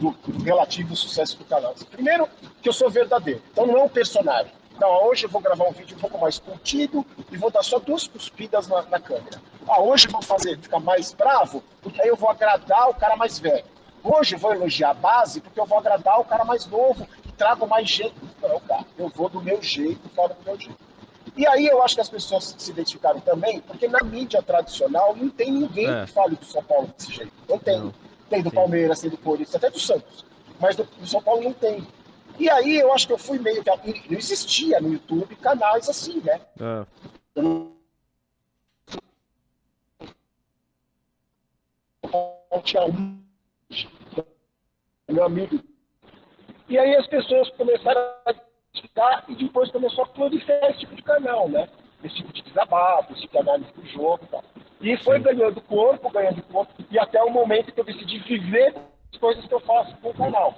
[0.00, 1.74] do, do relativo sucesso do canal.
[1.90, 2.28] Primeiro,
[2.62, 3.42] que eu sou verdadeiro.
[3.52, 4.52] Então não é um personagem.
[4.80, 7.78] Não, hoje eu vou gravar um vídeo um pouco mais contido e vou dar só
[7.78, 9.40] duas cuspidas na, na câmera.
[9.68, 13.16] Ah, hoje eu vou fazer ficar mais bravo, porque aí eu vou agradar o cara
[13.16, 13.64] mais velho.
[14.04, 17.32] Hoje eu vou elogiar a base, porque eu vou agradar o cara mais novo e
[17.32, 18.14] trago mais jeito.
[18.40, 20.78] Não, cara, eu vou do meu jeito, falo do meu jeito.
[21.36, 25.28] E aí eu acho que as pessoas se identificaram também, porque na mídia tradicional não
[25.28, 26.04] tem ninguém É.
[26.04, 27.32] que fale do São Paulo desse jeito.
[27.48, 27.78] Não tem.
[27.80, 27.92] Não.
[28.30, 28.56] Tem do Sim.
[28.56, 30.24] Palmeiras, tem do Corinthians, até do Santos.
[30.60, 31.86] Mas do, do São Paulo não tem.
[32.38, 33.70] E aí eu acho que eu fui meio que.
[34.10, 36.40] Não existia no YouTube canais assim, né?
[36.60, 36.86] É.
[37.34, 37.78] Eu não.
[45.08, 45.60] Meu amigo.
[46.68, 51.02] E aí as pessoas começaram a identificar e depois começou a proliferar esse tipo de
[51.02, 51.68] canal, né?
[52.04, 54.44] Esse tipo de desabafo, esse tipo de análise do jogo e tal.
[54.80, 58.74] E foi ganhando corpo, ganhando corpo, e até o momento que eu decidi viver
[59.12, 60.54] as coisas que eu faço com o canal.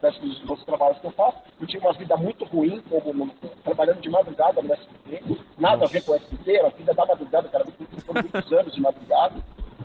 [0.00, 1.38] Das- Dos, trabalhos que eu faço.
[1.60, 3.28] Eu tinha uma vida muito ruim, como,
[3.62, 5.22] trabalhando de madrugada no SBT,
[5.56, 7.64] nada a ver com o SBT, era a vida da madrugada, cara,
[8.04, 9.36] foram muitos anos de madrugada.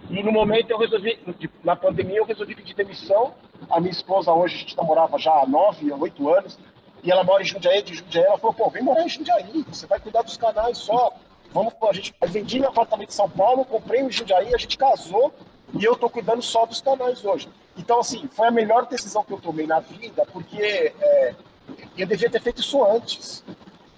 [0.10, 1.20] E no momento eu resolvi,
[1.64, 3.34] na pandemia eu resolvi pedir demissão.
[3.70, 6.58] A minha esposa hoje, a gente namorava já há nove, oito anos,
[7.04, 9.86] e ela mora em Jundiaí, de Jundiaí, ela falou, pô, vem morar em Jundiaí, você
[9.86, 11.14] vai cuidar dos canais só.
[11.52, 15.32] Vamos, a gente vendi meu apartamento em São Paulo, comprei em Jundiaí, a gente casou
[15.74, 17.48] e eu tô cuidando só dos canais hoje.
[17.78, 21.34] Então, assim, foi a melhor decisão que eu tomei na vida, porque é,
[21.98, 23.44] eu devia ter feito isso antes.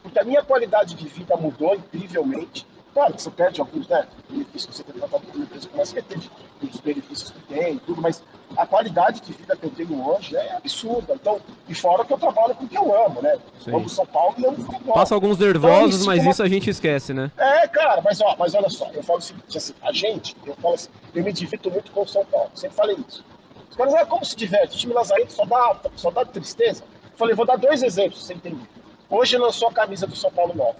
[0.04, 2.66] Porque a minha qualidade de vida mudou incrivelmente.
[2.94, 5.80] Claro que você perde alguns né, benefícios que você tem tratado com uma empresa como
[5.80, 6.20] a SBT,
[6.64, 8.22] os benefícios que tem tudo, mas
[8.58, 11.14] a qualidade de vida que eu tenho hoje é absurda.
[11.14, 13.38] Então, e fora que eu trabalho com o que eu amo, né?
[13.64, 13.76] Sim.
[13.76, 14.96] Amo São Paulo e amo futebol.
[14.96, 17.32] Passa alguns Então, nervosos, isso mas como- isso a gente esquece, né?
[17.38, 20.56] É, cara, mas, ó, mas olha só, eu falo o seguinte, assim, a gente, eu
[20.56, 23.24] falo assim, eu me divirto muito com o São Paulo, sempre falei isso.
[23.70, 24.76] Os caras, ah, como se diverte?
[24.76, 26.84] O time Lazarento só dá, só dá tristeza.
[27.12, 28.68] Eu falei, vou dar dois exemplos você entender.
[29.10, 30.78] Hoje lançou a camisa do São Paulo nova,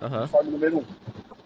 [0.00, 0.18] Aham.
[0.20, 0.84] uniforme número um.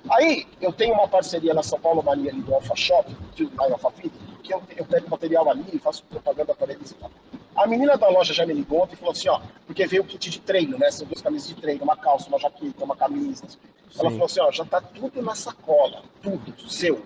[0.08, 3.10] Aí, eu tenho uma parceria na São Paulo Mania ali do Alpha Shop,
[3.56, 7.10] lá em Alphaville, que eu, eu pego material ali, faço propaganda para eles e tal.
[7.56, 10.06] A menina da loja já me ligou ontem e falou assim, ó, porque veio o
[10.06, 10.90] kit de treino, né?
[10.90, 13.44] São duas camisas de treino, uma calça, uma jaqueta, uma camisa.
[13.98, 17.02] Ela falou assim, ó, já tá tudo na sacola, tudo, seu.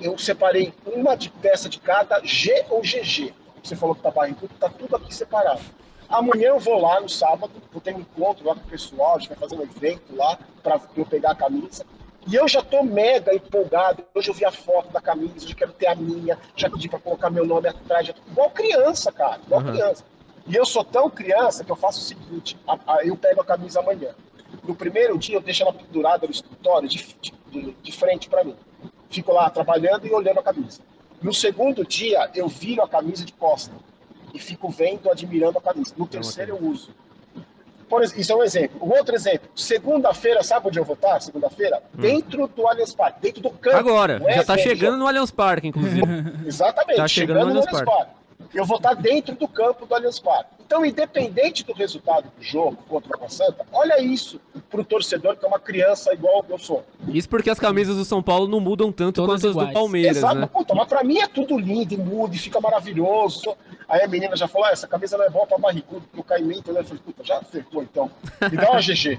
[0.00, 3.34] Eu separei uma de peça de cada, G ou GG.
[3.62, 5.60] Você falou que tá barrigudo, tá tudo aqui separado.
[6.08, 9.18] Amanhã eu vou lá no sábado, vou ter um encontro lá com o pessoal, a
[9.18, 11.84] gente vai fazer um evento lá para eu pegar a camisa.
[12.26, 14.04] E eu já tô mega empolgado.
[14.14, 16.88] Hoje eu vi a foto da camisa, eu já quero ter a minha, já pedi
[16.88, 18.20] para colocar meu nome atrás, já tô...
[18.30, 19.72] igual criança, cara, igual Uhum.
[19.72, 20.04] criança.
[20.46, 23.44] E eu sou tão criança que eu faço o seguinte: a- a- eu pego a
[23.44, 24.14] camisa amanhã.
[24.62, 28.44] No primeiro dia eu deixo ela pendurada no escritório de, de- de- de frente para
[28.44, 28.56] mim.
[29.10, 30.80] Fico lá trabalhando e olhando a camisa.
[31.20, 33.74] No segundo dia eu viro a camisa de costa
[34.32, 35.94] e fico vendo, admirando a camisa.
[35.96, 36.90] No terceiro eu uso.
[37.88, 38.78] Por isso é um exemplo.
[38.80, 41.18] O outro exemplo, segunda-feira, sabe onde eu vou estar?
[41.20, 41.82] Segunda-feira?
[41.94, 43.76] Dentro do Allianz Parque, dentro do campo.
[43.78, 46.02] Agora, é já tá evento, chegando no Allianz Parque, inclusive.
[46.46, 48.17] Exatamente, Tá chegando no no Allianz Allianz Parque.
[48.54, 50.50] Eu vou estar dentro do campo do Allianz Parque.
[50.64, 55.44] Então, independente do resultado do jogo contra o Água Santa, olha isso pro torcedor que
[55.44, 56.84] é uma criança igual eu sou.
[57.08, 59.72] Isso porque as camisas do São Paulo não mudam tanto Todas quanto as do iguais.
[59.72, 60.46] Palmeiras, Exato, né?
[60.46, 63.56] puta, mas pra mim é tudo lindo e muda e fica maravilhoso.
[63.88, 66.24] Aí a menina já falou: ah, essa camisa não é boa pra barrigudo, porque o
[66.24, 66.80] caimento, né?
[66.80, 68.10] Eu falei, puta, já acertou então.
[68.50, 69.18] Me dá uma GG.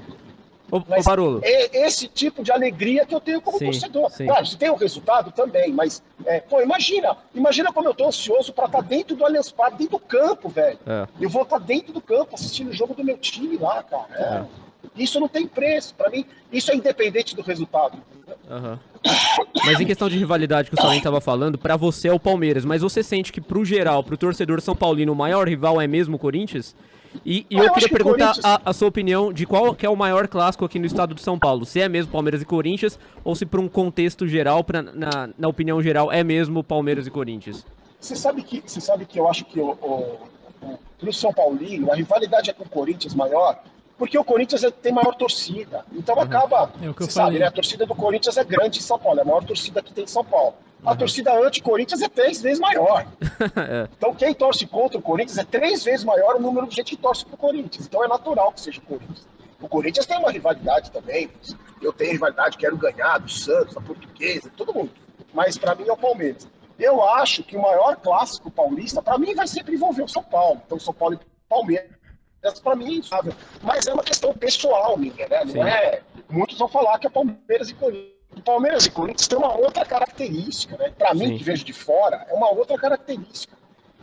[0.71, 4.10] Ô, ô Mas Barolo, é esse tipo de alegria que eu tenho como Sim, torcedor.
[4.12, 4.25] sim.
[4.25, 8.53] Claro, se tem o resultado também, mas, é, pô, imagina, imagina como eu tô ansioso
[8.53, 10.79] pra estar dentro do Allianz Parque, dentro do campo, velho.
[10.86, 11.08] É.
[11.19, 14.08] Eu vou estar dentro do campo assistindo o jogo do meu time lá, cara.
[14.13, 14.69] É.
[14.95, 15.93] Isso não tem preço.
[15.95, 17.97] Pra mim, isso é independente do resultado.
[18.49, 18.79] Aham.
[19.65, 22.65] Mas em questão de rivalidade que o Salim tava falando, pra você é o Palmeiras,
[22.65, 26.15] mas você sente que pro geral, pro torcedor São Paulino, o maior rival é mesmo
[26.15, 26.75] o Corinthians?
[27.26, 29.74] E, e eu eu queria acho que perguntar Corinthians- a, a sua opinião de qual
[29.74, 31.65] que é o maior clássico aqui no estado de São Paulo.
[31.65, 35.48] Se é mesmo Palmeiras e Corinthians, ou se para um contexto geral, pra, na, na
[35.48, 37.65] opinião geral, é mesmo Palmeiras e Corinthians?
[38.00, 40.17] Você sabe que, você sabe que eu acho que o, o,
[40.65, 43.60] o, pro São Paulino, a rivalidade é com o Corinthians maior,
[44.00, 45.86] porque o Corinthians é- tem maior torcida.
[45.92, 46.72] Então acaba.
[46.82, 47.46] É o que eu você sabe, né?
[47.46, 50.06] A torcida do Corinthians é grande em São Paulo, é a maior torcida que tem
[50.06, 50.56] em São Paulo.
[50.86, 53.06] A torcida anti-Corinthians é três vezes maior.
[53.56, 53.88] É.
[53.98, 57.02] Então, quem torce contra o Corinthians é três vezes maior o número de gente que
[57.02, 57.86] torce pro Corinthians.
[57.86, 59.28] Então, é natural que seja o Corinthians.
[59.62, 61.30] O Corinthians tem uma rivalidade também.
[61.82, 64.92] Eu tenho rivalidade, quero ganhar do Santos, da Portuguesa, todo mundo.
[65.34, 66.48] Mas, para mim, é o Palmeiras.
[66.78, 70.62] Eu acho que o maior clássico paulista, para mim, vai sempre envolver o São Paulo.
[70.66, 71.92] Então, São Paulo e Palmeiras,
[72.63, 73.34] para mim, é insável.
[73.62, 75.43] Mas é uma questão pessoal minha, né?
[75.45, 75.62] Não Sim.
[75.62, 76.02] é.
[76.30, 78.19] Muitos vão falar que é Palmeiras e Corinthians.
[78.45, 80.93] Palmeiras e Corinthians tem uma outra característica, né?
[80.97, 81.38] Para mim, Sim.
[81.38, 83.58] que vejo de fora, é uma outra característica.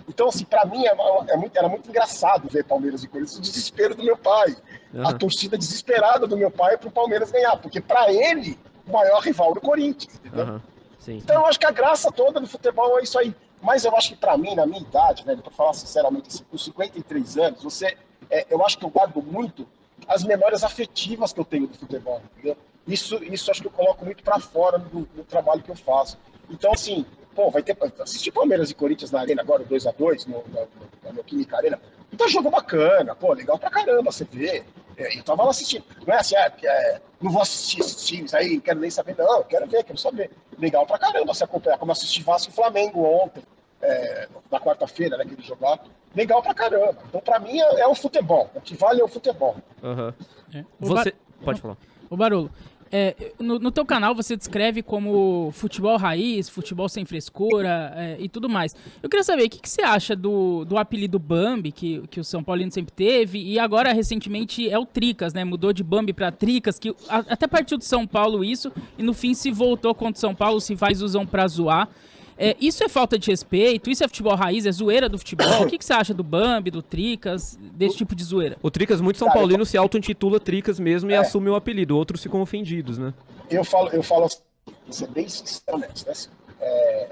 [0.08, 0.94] Então, assim, para mim é,
[1.28, 4.56] é muito, era muito engraçado ver Palmeiras e Corinthians, o desespero do meu pai.
[4.94, 5.18] A Aham.
[5.18, 9.52] torcida desesperada do meu pai para o Palmeiras ganhar, porque para ele, o maior rival
[9.54, 10.20] do Corinthians.
[10.98, 11.18] Sim.
[11.18, 13.34] Então eu acho que a graça toda do futebol é isso aí.
[13.60, 16.58] Mas eu acho que pra mim, na minha idade, velho, pra falar sinceramente, assim, com
[16.58, 17.96] 53 anos, você,
[18.30, 19.66] é, eu acho que eu guardo muito
[20.06, 22.56] as memórias afetivas que eu tenho do futebol, entendeu?
[22.86, 26.16] Isso, isso acho que eu coloco muito pra fora do, do trabalho que eu faço.
[26.48, 27.76] Então, assim, pô, vai ter.
[28.00, 30.68] Assistir Palmeiras e Corinthians na Arena agora, 2x2, no, no,
[31.04, 31.80] no, no Química Arena.
[32.12, 34.64] Então, jogo bacana, pô, legal pra caramba você vê.
[34.96, 35.84] É, eu tava lá assistindo.
[36.06, 39.42] Não é assim, é, é, não vou assistir esses times aí, quero nem saber, não,
[39.42, 40.30] quero ver, quero saber.
[40.58, 43.42] Legal pra caramba você acompanhar, como assisti Vasco e Flamengo ontem,
[43.82, 45.82] é, na quarta-feira, né, que eles jogaram.
[46.16, 46.96] Legal pra caramba.
[47.08, 48.50] Então, pra mim, é, é o futebol.
[48.54, 49.56] O que vale é o futebol.
[49.84, 50.14] Aham.
[50.54, 50.60] É.
[50.80, 51.14] O Você.
[51.44, 51.76] Pode falar.
[52.08, 52.50] Ô Barolo,
[52.90, 58.28] é, no, no teu canal você descreve como futebol raiz, futebol sem frescura é, e
[58.28, 58.74] tudo mais.
[59.02, 62.24] Eu queria saber, o que, que você acha do, do apelido Bambi, que, que o
[62.24, 65.44] São Paulino sempre teve, e agora recentemente é o Tricas, né?
[65.44, 69.12] Mudou de Bambi pra Tricas, que a- até partiu de São Paulo isso, e no
[69.12, 71.88] fim se voltou contra o São Paulo, se faz usam pra zoar.
[72.38, 73.90] É, isso é falta de respeito?
[73.90, 74.66] Isso é futebol raiz?
[74.66, 75.62] É zoeira do futebol?
[75.62, 78.56] O que, que você acha do Bambi, do Tricas, desse tipo de zoeira?
[78.62, 81.18] O Tricas, muito São Cara, eu Paulino, se auto-intitula Tricas mesmo e É.
[81.18, 81.96] assume o apelido.
[81.96, 83.14] Outros ficam ofendidos, né?
[83.48, 84.40] eu falo, eu falo assim,
[84.90, 86.12] ser bem sincero nessa, né?
[86.12, 86.28] assim,
[86.60, 87.08] é,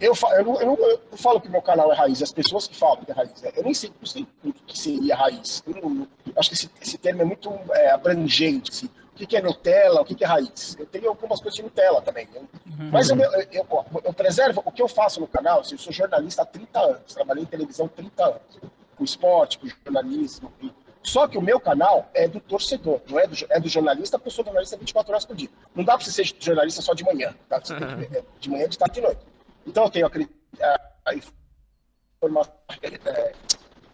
[0.00, 2.66] eu, fa- eu, não, eu, não, eu falo que meu canal é raiz, as pessoas
[2.66, 3.50] que falam que é raiz, né?
[3.56, 5.62] eu nem sei, não sei o que seria raiz.
[5.66, 8.70] Eu, não- acho que esse, esse termo é muito é, abrangente.
[8.70, 8.88] assim.
[9.16, 10.76] O que, que é Nutella, o que, que é raiz?
[10.78, 12.28] Eu tenho algumas coisas de Nutella também.
[12.34, 12.42] né?
[12.92, 13.16] Mas eu,
[13.50, 13.66] eu,
[14.04, 15.60] eu, preservo o que eu faço no canal.
[15.60, 18.42] assim, eu sou jornalista há 30 anos, trabalhei em televisão há 30 anos,
[18.94, 20.52] com esporte, com jornalismo.
[20.60, 20.70] e-
[21.02, 24.28] Só que o meu canal é do torcedor, não é do, é do jornalista, porque
[24.28, 25.48] eu sou jornalista 24 horas por dia.
[25.74, 27.56] Não dá para você ser jornalista só de manhã, tá?
[28.12, 29.20] É de manhã, de tarde e noite.
[29.66, 30.28] Então eu tenho a, cri-
[30.60, 32.52] a, a informação,
[33.06, 33.32] é,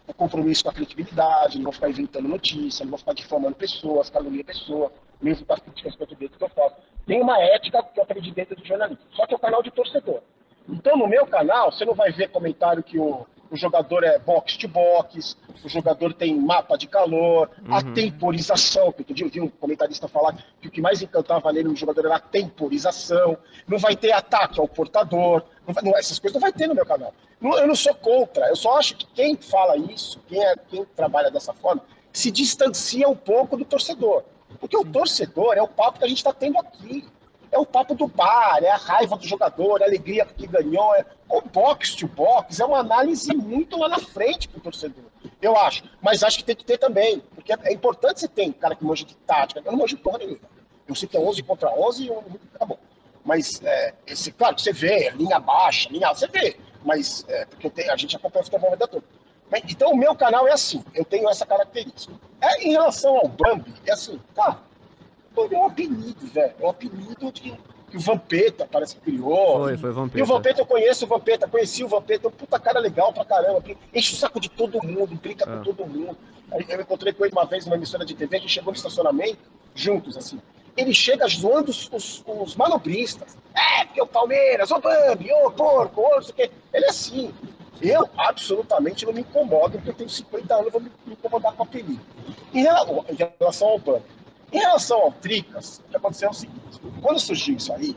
[0.05, 4.09] o compromisso com a credibilidade, não vou ficar inventando notícia, não vou ficar difamando pessoas,
[4.09, 4.91] caluniando pessoa,
[5.23, 6.75] mesmo com as críticas que eu dentro que eu faço.
[7.07, 9.03] Tem uma ética que eu aprendi dentro do jornalismo.
[9.13, 10.21] Só que é o canal de torcedor.
[10.69, 14.57] Então, no meu canal, você não vai ver comentário que o, o jogador é box
[14.57, 18.91] to box, o jogador tem mapa de calor, a temporização.
[18.93, 21.75] que Outro dia eu vi um comentarista falar que o que mais encantava nele no
[21.75, 23.37] jogador era a temporização.
[23.67, 25.43] Não vai ter ataque ao portador.
[25.67, 27.13] Não vai- não- essas coisas não vai ter no meu canal.
[27.41, 28.47] Não- eu não sou contra.
[28.47, 31.81] Eu só acho que quem fala isso, quem, é, quem trabalha dessa forma,
[32.13, 34.23] se distancia um pouco do torcedor.
[34.59, 37.05] Porque o torcedor é o papo que a gente está tendo aqui.
[37.51, 40.95] É o papo do bar, é a raiva do jogador, é a alegria porque ganhou.
[40.95, 41.05] É...
[41.29, 45.03] O box to box é uma análise muito lá na frente para o torcedor.
[45.41, 45.83] Eu acho.
[46.01, 47.19] Mas acho que tem que ter também.
[47.35, 49.61] Porque é importante você ter um cara que manja de tática.
[49.63, 50.39] Eu não manjo porra nenhuma.
[50.87, 52.23] Eu sei que é 11 contra 11 e um-
[52.55, 52.79] acabou.
[53.23, 56.57] Mas, é, esse, claro, você vê, linha baixa, linha alta, você vê.
[56.83, 59.03] Mas, é, porque eu tenho, a gente acompanha o futebol a vida toda.
[59.03, 59.22] Mas,
[59.69, 60.83] Então, o meu canal é assim.
[60.93, 62.13] Eu tenho essa característica.
[62.41, 64.57] É, em relação ao Bambi, é assim, cara,
[65.35, 66.53] Bambi é um apelido, velho.
[66.59, 67.53] É um apelido de,
[67.89, 69.59] que o Vampeta parece que criou.
[69.63, 70.19] Foi, foi Vampeta.
[70.19, 73.23] E o Vampeta, eu conheço o Vampeta, conheci o Vampeta, um puta cara legal pra
[73.25, 73.63] caramba,
[73.93, 75.57] enche o saco de todo mundo, brinca Ah.
[75.57, 76.17] com todo mundo.
[76.69, 79.39] Eu encontrei com ele uma vez numa emissora de TV, a gente chegou no estacionamento,
[79.73, 80.39] juntos, assim.
[80.75, 83.37] Ele chega zoando os, os, os manobristas.
[83.55, 86.51] É, porque o Palmeiras, ô Bambi, ô porco, ô não sei o quê.
[86.73, 87.31] Ele é assim.
[87.81, 91.63] Eu absolutamente não me incomodo, porque eu tenho 50 anos, eu vou me, incomodar com
[91.63, 91.99] o apelido.
[92.53, 94.03] Em rela- em relação ao Bambi.
[94.51, 97.95] Em relação ao Tricas, o que aconteceu é o seguinte: quando surgiu isso aí,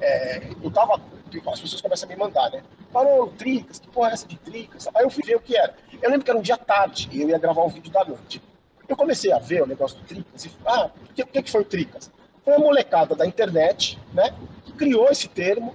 [0.00, 1.00] é, eu tava.
[1.46, 2.62] As pessoas começam a me mandar, né?
[2.92, 4.88] Parou, Tricas, que porra é essa de Tricas?
[4.94, 5.74] Aí eu fui ver o que era.
[6.00, 8.40] Eu lembro que era um dia tarde e eu ia gravar um vídeo da noite.
[8.88, 11.64] Eu comecei a ver o negócio do Tricas e ah, o que, que foi o
[11.64, 12.10] Tricas?
[12.44, 14.32] Foi a molecada da internet, né?
[14.64, 15.74] Que criou esse termo,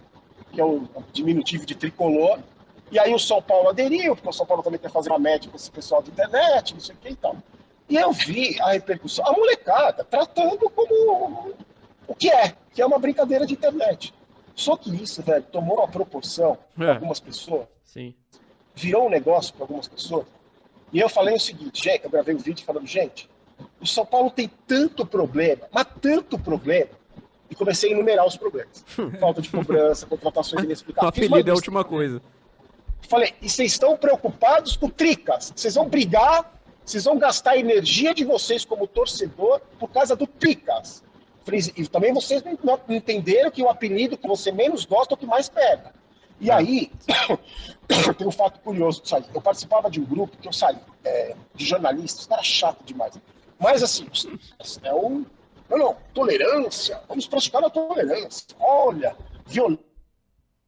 [0.52, 2.40] que é o diminutivo de tricolor.
[2.92, 5.50] E aí o São Paulo aderiu, porque o São Paulo também quer fazer uma média
[5.50, 7.36] com esse pessoal da internet, não sei o que e tal.
[7.88, 11.54] E eu vi a repercussão, a molecada tratando como
[12.08, 14.14] o que é, que é uma brincadeira de internet.
[14.56, 16.92] Só que isso, velho, tomou uma proporção para É.
[16.92, 18.14] algumas pessoas, Sim.
[18.76, 20.26] virou um negócio para algumas pessoas.
[20.92, 23.30] E eu falei o seguinte, gente, eu gravei um vídeo falando, gente,
[23.80, 26.90] o São Paulo tem tanto problema, mas tanto problema,
[27.52, 28.84] E comecei a enumerar os problemas.
[29.20, 31.16] Falta de cobrança, contratações O inexplicáveis.
[31.16, 32.22] Fiz apelido é a última coisa.
[33.08, 35.52] Falei, e vocês estão preocupados com tricas?
[35.56, 36.54] Vocês vão brigar,
[36.86, 41.04] vocês vão gastar a energia de vocês como torcedor por causa do tricas.
[41.76, 45.26] E também vocês não entenderam que o apelido que você menos gosta é o que
[45.26, 45.92] mais pega.
[46.40, 46.92] E aí,
[48.18, 49.26] tem um fato curioso disso aí.
[49.34, 53.14] Eu participava de um grupo que eu saí, é, de jornalistas, cara chato demais.
[53.60, 54.08] Mas assim,
[54.84, 55.26] é um.
[55.70, 58.48] Não, não, tolerância, vamos praticar a tolerância.
[58.60, 59.80] Olha, violência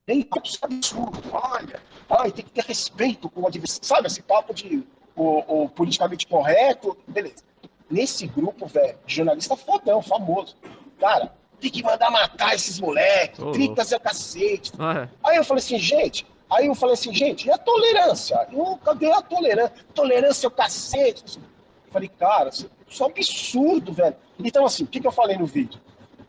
[0.07, 1.21] é absurdo.
[1.31, 1.81] Olha,
[2.19, 3.85] ai, tem que ter respeito com o adversário.
[3.85, 4.83] Sabe esse papo de
[5.15, 6.97] o, o politicamente correto?
[7.07, 7.43] Beleza.
[7.89, 10.55] Nesse grupo, velho, jornalista fodão, famoso.
[10.99, 13.39] Cara, tem que mandar matar esses moleques.
[13.39, 14.71] Ô, Tricas é o cacete.
[14.79, 15.29] Ah, é.
[15.29, 16.25] Aí eu falei assim, gente.
[16.49, 18.47] Aí eu falei assim, gente, e a tolerância?
[18.51, 19.73] Eu, cadê a tolerância?
[19.93, 21.37] Tolerância é o cacete.
[21.37, 22.69] Eu falei, cara, isso
[22.99, 24.15] é um absurdo, velho.
[24.39, 25.79] Então, assim, o que, que eu falei no vídeo?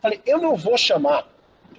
[0.01, 1.27] Falei, eu não vou chamar.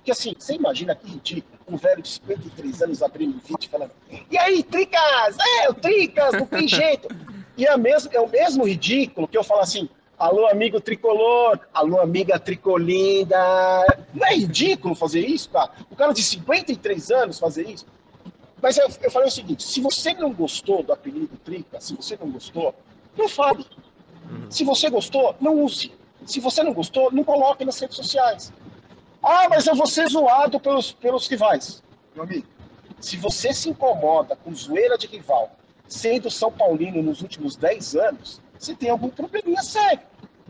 [0.04, 3.90] Porque, assim, você imagina que ridículo, um velho de 53 anos abrindo um vídeo falando,
[4.30, 5.38] e aí, Tricas?
[5.62, 7.08] É, o Tricas, não tem jeito.
[7.56, 9.88] E é, mesmo, é o mesmo ridículo que eu falo assim,
[10.18, 13.38] alô, amigo tricolor, alô, amiga tricolinda.
[14.12, 15.70] Não é ridículo fazer isso, cara?
[15.90, 17.86] O cara de 53 anos fazer isso?
[18.60, 22.14] Mas eu, eu falei o seguinte: se você não gostou do apelido Trica, se você
[22.20, 22.74] não gostou,
[23.16, 23.64] não fale.
[24.50, 25.92] Se você gostou, não use.
[26.26, 28.52] Se você não gostou, não coloque nas redes sociais.
[29.26, 31.82] Ah, mas eu vou ser zoado pelos, pelos rivais.
[32.14, 32.46] Meu amigo,
[33.00, 35.50] se você se incomoda com zoeira de rival,
[35.88, 40.00] sendo São Paulino nos últimos 10 anos, você tem algum probleminha sério.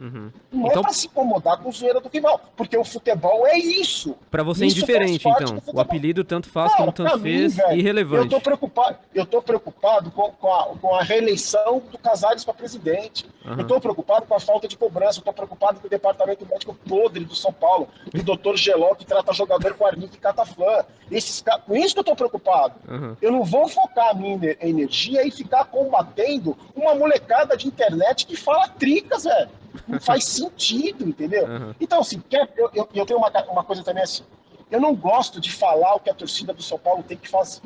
[0.00, 0.30] Uhum.
[0.52, 4.16] Não Então- é pra se incomodar com zoeira do rival, porque o futebol é isso.
[4.30, 5.62] Pra você é indiferente, então.
[5.72, 8.28] O apelido tanto faz Cara, como tanto mim, fez, velho, Eu irrelevante.
[8.30, 13.26] tô preocupado, eu tô preocupado com, com a, com a reeleição do Casares para presidente.
[13.46, 13.60] Aham.
[13.60, 15.20] Eu tô preocupado com a falta de cobrança.
[15.20, 19.04] Eu tô preocupado com o departamento médico podre do São Paulo, do doutor Geló que
[19.06, 20.84] trata jogador com arnica e cataflã.
[21.10, 22.74] Esses, com isso que eu tô preocupado.
[22.88, 23.16] Aham.
[23.20, 28.26] Eu não vou focar a minha ener- energia e ficar combatendo uma molecada de internet
[28.26, 29.48] que fala tricas, velho.
[29.88, 31.46] Não faz sentido, entendeu?
[31.46, 31.74] Aham.
[31.80, 34.22] Então, assim, quer- eu, eu, eu tenho uma, uma coisa também assim.
[34.70, 37.62] Eu não gosto de falar o que a torcida do São Paulo tem que fazer.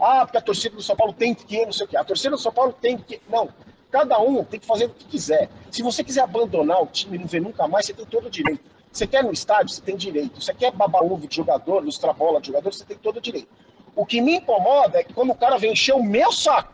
[0.00, 1.96] Ah, porque a torcida do São Paulo tem que, não sei o quê.
[1.96, 3.20] A torcida do São Paulo tem que.
[3.28, 3.48] Não.
[3.90, 5.48] Cada um tem que fazer o que quiser.
[5.70, 8.30] Se você quiser abandonar o time e não ver nunca mais, você tem todo o
[8.30, 8.60] direito.
[8.92, 10.42] Você quer no estádio, você tem direito.
[10.42, 13.48] Você quer babar ovo de jogador, lustrar bola de jogador, você tem todo o direito.
[13.94, 16.72] O que me incomoda é que quando o cara vem encher o meu saco,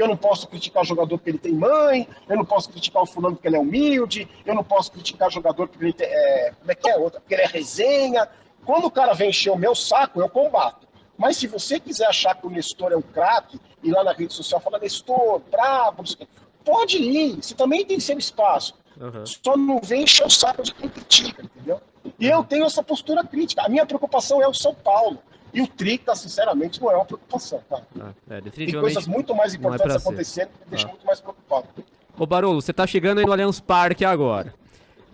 [0.00, 3.06] eu não posso criticar o jogador porque ele tem mãe, eu não posso criticar o
[3.06, 6.52] fulano porque ele é humilde, eu não posso criticar o jogador porque ele tem, é,
[6.58, 8.28] como é que é outra, porque ele é resenha.
[8.64, 10.88] Quando o cara vem encher o meu saco, eu combato.
[11.16, 14.32] Mas se você quiser achar que o Nestor é um craque, e lá na rede
[14.32, 16.02] social fala Nestor, brabo,
[16.64, 18.74] pode ir, você também tem seu espaço.
[19.00, 19.24] Aham.
[19.26, 21.80] Só não vem encher o saco de quem critica, entendeu?
[22.18, 23.62] E eu tenho essa postura crítica.
[23.62, 25.18] A minha preocupação é o São Paulo.
[25.52, 27.82] E o Trica, sinceramente, não é uma preocupação, cara.
[28.00, 28.94] Ah, é, Tem definitivamente.
[28.94, 30.08] coisas muito mais é importantes ser.
[30.08, 30.92] acontecendo que me deixam Ah.
[30.92, 31.66] muito mais preocupado.
[32.18, 34.54] Ô Barolo, você tá chegando aí no Allianz Parque agora.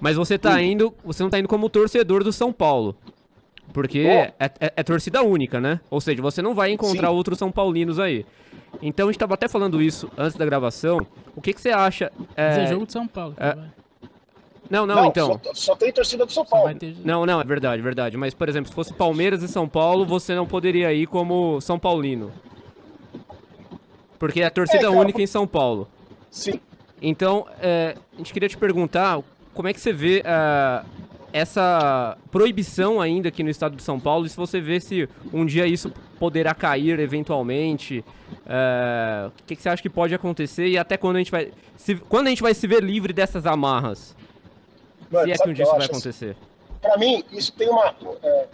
[0.01, 0.93] Mas você tá indo.
[1.05, 2.95] Você não tá indo como torcedor do São Paulo.
[3.73, 5.81] Porque é, é- é torcida única, né?
[5.91, 7.15] Ou seja, você não vai encontrar Sim.
[7.15, 8.25] outros São Paulinos aí.
[8.83, 10.99] Então a gente tava até falando isso antes da gravação.
[11.35, 12.13] O que, que você acha?
[12.37, 13.35] é, Mas é jogo de São Paulo.
[13.39, 13.57] é,
[14.69, 14.79] vai.
[14.79, 15.41] Não, não, então.
[15.43, 16.67] Só, só tem torcida do São Paulo.
[16.67, 16.95] vai ter...
[17.05, 18.17] Não, não, é verdade, verdade.
[18.17, 21.79] Mas, por exemplo, se fosse Palmeiras e São Paulo, você não poderia ir como São
[21.79, 22.33] Paulino.
[24.19, 25.89] Porque é a torcida É, cara, única em São Paulo.
[26.31, 26.61] Sim.
[27.01, 29.21] Então, é, a gente queria te perguntar
[29.55, 30.85] como é que você vê ah,
[31.33, 35.45] essa proibição ainda aqui no estado de São Paulo e se você vê se um
[35.45, 38.05] dia isso poderá cair eventualmente.
[38.47, 41.53] é, o que, que você acha que pode acontecer e até quando a gente vai.
[41.77, 44.17] Se, quando a gente vai se ver livre dessas amarras?
[45.11, 46.37] Mano, se é que um dia isso vai acontecer.
[46.81, 48.49] Para mim, isso tem uma é,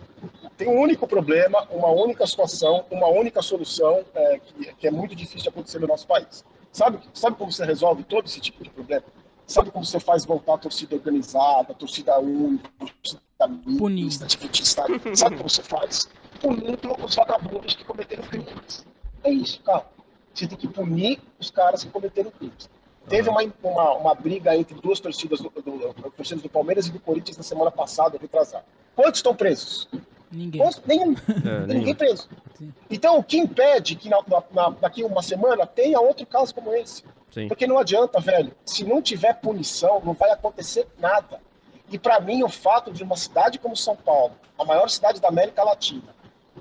[0.57, 5.15] tem um único problema, uma única situação, uma única solução é, que, que é muito
[5.15, 6.45] difícil de acontecer no nosso país.
[6.71, 9.05] Sabe, sabe como você resolve todo esse tipo de problema?
[9.47, 14.62] Sabe como você faz voltar a torcida organizada, a torcida única, a torcida mista, de
[14.62, 15.01] estádio?
[15.16, 16.09] Sabe como você faz?
[16.41, 18.87] Punindo os vagabundos que cometeram crimes.
[19.24, 19.85] É isso, cara.
[20.33, 22.70] Você tem que punir os caras que cometeram crimes.
[23.09, 26.92] Teve uma, uma, uma briga entre duas torcidas do, do, do, torcidas do Palmeiras e
[26.92, 28.64] do Corinthians na semana passada, retrasada.
[28.94, 29.88] Quantos estão presos?
[30.30, 30.62] Ninguém.
[30.62, 30.80] Quantos?
[30.86, 31.12] Nenhum.
[31.12, 31.94] É, Ninguém nenhum.
[31.94, 32.28] preso.
[32.57, 32.72] Sim.
[32.88, 36.72] Então, o que impede que na, na- na- daqui uma semana tenha outro caso como
[36.74, 37.03] esse?
[37.30, 37.48] Sim.
[37.48, 38.53] Porque não adianta, velho.
[38.64, 41.40] Se não tiver punição, não vai acontecer nada.
[41.90, 45.28] E para mim, o fato de uma cidade como São Paulo, a maior cidade da
[45.28, 46.14] América Latina,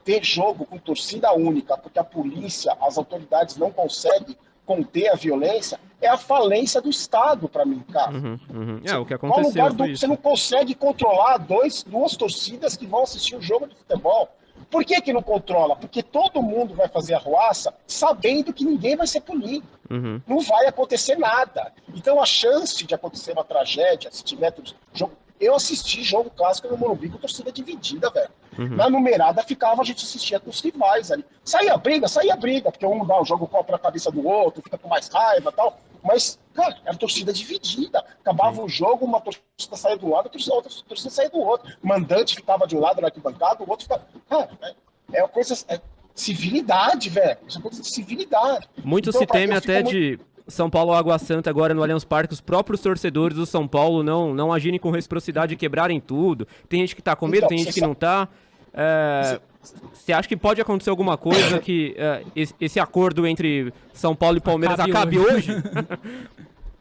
[0.04, 4.36] ter jogo com torcida única, porque a polícia, as autoridades não conseguem
[4.72, 8.12] conter a violência, é a falência do Estado para mim, cara.
[8.12, 8.82] Uhum, uhum.
[8.86, 13.04] É, o que Qual aconteceu do, você não consegue controlar dois, duas torcidas que vão
[13.04, 14.30] assistir o jogo de futebol?
[14.70, 15.76] Por que, que não controla?
[15.76, 19.68] Porque todo mundo vai fazer a ruaça sabendo que ninguém vai ser punido.
[19.90, 20.22] Uhum.
[20.26, 21.74] Não vai acontecer nada.
[21.94, 24.54] Então a chance de acontecer uma tragédia, se tiver
[24.94, 25.12] jogo.
[25.42, 28.30] Eu assisti jogo clássico no Morumbi com torcida dividida, velho.
[28.60, 28.76] Uhum.
[28.76, 31.26] Na numerada ficava, a gente assistia com os rivais ali.
[31.44, 34.78] Saía briga, saía briga, porque um dá o jogo copo na cabeça do outro, fica
[34.78, 35.80] com mais raiva e tal.
[36.04, 38.06] Mas, cara, era torcida dividida.
[38.22, 41.76] Acabava o jogo, uma torcida saía do lado, a outra torcida saía do outro.
[41.84, 44.06] O mandante ficava de um lado na arquibancada, o outro ficava.
[44.30, 44.50] Cara,
[45.12, 45.56] é, é coisa.
[45.68, 45.82] É
[46.14, 47.38] civilidade, velho.
[47.48, 48.70] Isso é coisa de civilidade.
[48.84, 50.20] Muito Então, se teme até fico de
[50.52, 54.34] São Paulo Água Santa agora no Allianz Parque, os próprios torcedores do São Paulo não,
[54.34, 56.48] não agirem com reciprocidade e quebrarem tudo.
[56.70, 58.28] Tem gente que tá com medo, Então, tem gente que não tá.
[58.74, 59.40] É,
[59.94, 64.38] Você acha que pode acontecer alguma coisa que é, esse, esse acordo entre São Paulo
[64.38, 65.52] e Palmeiras Acabe acabe hoje?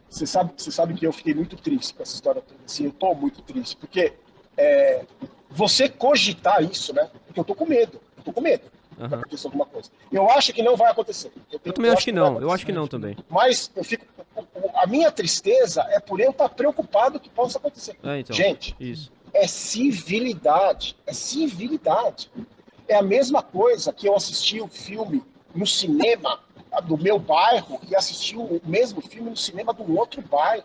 [0.08, 2.58] Você sabe, você sabe que eu fiquei muito triste com essa história toda.
[2.66, 4.12] Assim, eu tô muito triste, porque
[4.56, 5.04] é,
[5.48, 7.08] você cogitar isso, né?
[7.28, 8.00] Porque eu tô com medo.
[8.16, 8.64] Eu tô com medo
[9.06, 9.90] Acontecer alguma coisa.
[10.12, 11.30] Eu acho que não vai acontecer.
[11.50, 13.16] tenho- Eu também acho que não, vai eu acho que não também.
[13.28, 14.04] Mas eu fico.
[14.74, 17.96] A minha tristeza é por eu estar preocupado que possa acontecer.
[18.02, 19.10] É, então, Gente, isso.
[19.32, 20.96] é civilidade.
[21.06, 22.30] É civilidade.
[22.88, 25.22] É a mesma coisa que eu assisti o filme
[25.54, 26.40] no cinema
[26.84, 30.64] do meu bairro e assisti o mesmo filme no cinema do outro bairro.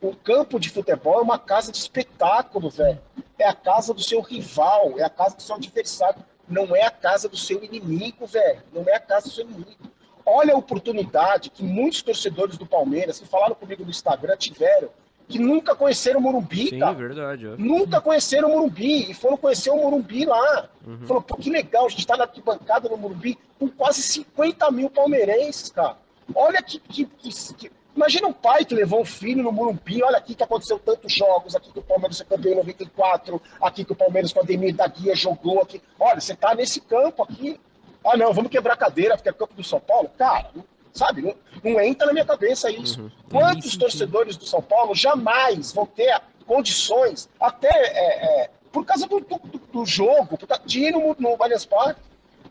[0.00, 3.00] O campo de futebol é uma casa de espetáculo, velho.
[3.38, 6.22] É a casa do seu rival, é a casa do seu adversário.
[6.52, 8.60] Não é a casa do seu inimigo, velho.
[8.72, 9.90] Não é a casa do seu inimigo.
[10.24, 14.88] Olha a oportunidade que muitos torcedores do Palmeiras, que falaram comigo no Instagram, tiveram,
[15.28, 16.92] que nunca conheceram o Morumbi, Sim, cara.
[16.92, 17.46] verdade.
[17.48, 17.54] ó.
[17.56, 20.68] Nunca conheceram o Morumbi e foram conhecer o Morumbi lá.
[20.86, 21.06] Uhum.
[21.06, 24.90] Falou, pô, que legal, a gente tá na arquibancada no Morumbi com quase 50 mil
[24.90, 25.96] palmeirenses, cara.
[26.34, 30.16] Olha que, que, que- que- Imagina um pai que levou um filho no Morumbi, olha
[30.16, 33.92] aqui que aconteceu tantos jogos, aqui que o Palmeiras foi campeão em 94, aqui que
[33.92, 35.80] o Palmeiras com a Ademir da Guia jogou aqui.
[36.00, 37.60] Olha, você tá nesse campo aqui.
[38.04, 40.10] Ah, não, vamos quebrar a cadeira, porque é campo do São Paulo.
[40.16, 43.02] Cara, não- sabe, não, não entra na minha cabeça isso.
[43.02, 43.10] Uhum.
[43.30, 43.80] Quantos sentido.
[43.80, 49.38] torcedores do São Paulo jamais vão ter condições, até é, é, por causa do, do,
[49.72, 52.00] do jogo, por causa de ir no, no Allianz Parque,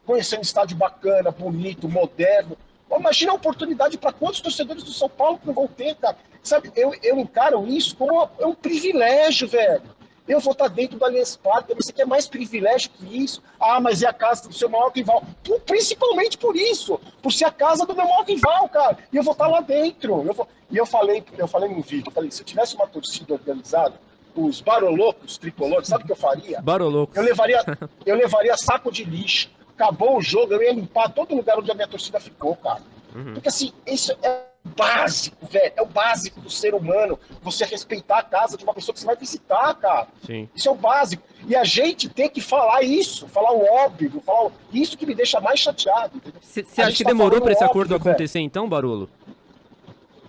[0.06, 2.58] conhecer um estádio bacana, bonito, moderno.
[3.00, 6.18] Imagina a oportunidade para quantos torcedores do São Paulo que não vão ter, cara.
[6.44, 9.84] Sabe, eu, eu encaro isso como uma- é um privilégio, velho.
[10.28, 13.42] Eu vou estar dentro do Allianz Parque, você quer mais privilégio que isso?
[13.60, 15.24] Ah, mas é a casa do seu maior rival.
[15.44, 18.98] Por- principalmente por isso, por ser a casa do meu maior rival, cara.
[19.12, 20.24] E eu vou estar lá dentro.
[20.26, 22.88] Eu vou- E eu falei, eu falei num vídeo, eu falei, se eu tivesse uma
[22.88, 23.96] torcida organizada,
[24.34, 26.62] os barolocos, tricolores, sabe o que eu faria?
[26.62, 27.12] Baroloco.
[27.18, 27.60] Eu levaria,
[28.06, 29.50] eu levaria saco de lixo.
[29.82, 32.82] Acabou o jogo, eu ia limpar todo lugar onde a minha torcida ficou, cara.
[33.16, 33.34] Uhum.
[33.34, 35.74] Porque assim, isso é o básico, velho.
[35.76, 37.20] É o básico do ser humano.
[37.42, 40.08] Você respeitar a casa de uma pessoa que você vai visitar, cara.
[40.24, 40.48] Sim.
[40.56, 41.24] Isso é o básico.
[41.48, 45.16] E a gente tem que falar isso, falar o óbvio, falar o- isso que me
[45.16, 46.22] deixa mais chateado.
[46.40, 49.10] Você acha que tá demorou pra esse óbvio, acordo acontecer então, Barolo?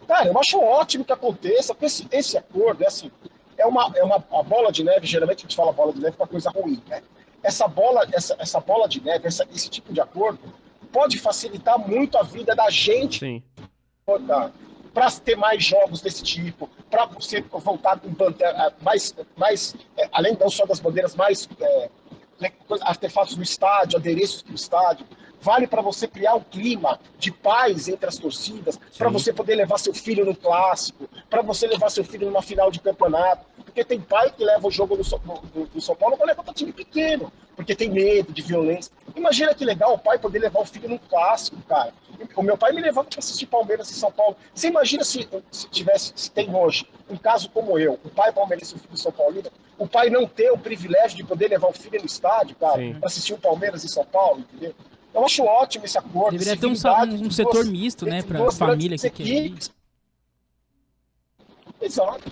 [0.08, 3.10] Cara, eu acho ótimo que aconteça, porque esse, esse acordo é assim,
[3.58, 6.16] é uma, é uma a bola de neve, geralmente a gente fala bola de neve
[6.18, 7.02] uma coisa ruim, né?
[7.42, 10.38] Essa bola, essa, essa bola de neve, essa- esse tipo de acordo
[10.92, 13.42] pode facilitar muito a vida da gente Sim.
[14.94, 20.36] para ter mais jogos desse tipo, para você voltar com bandeira, mais, mais é, além
[20.38, 21.90] não só das bandeiras, mais é,
[22.40, 25.06] né, artefatos no estádio, adereços do estádio.
[25.42, 29.76] Vale para você criar um clima de paz entre as torcidas, para você poder levar
[29.78, 33.44] seu filho no clássico, para você levar seu filho numa final de campeonato.
[33.64, 35.18] Porque tem pai que leva o jogo do, São-
[35.52, 38.92] do- do São Paulo para levar para time pequeno, porque tem medo de violência.
[39.16, 41.92] Imagina que legal o pai poder levar o filho num clássico, cara.
[42.36, 44.36] O meu pai me levava para assistir Palmeiras e São Paulo.
[44.54, 48.74] Você imagina se, se tivesse, se tem hoje um caso como eu, um pai palmeirense
[48.74, 51.72] e um filho São Paulino, o pai não ter o privilégio de poder levar o
[51.72, 54.72] filho no estádio, cara, para assistir o Palmeiras e São Paulo, entendeu?
[55.14, 56.32] Eu acho ótimo esse acordo.
[56.32, 59.52] Deveria ter um um setor duas- misto, né, pra duas família que quer.
[61.80, 62.30] Exato.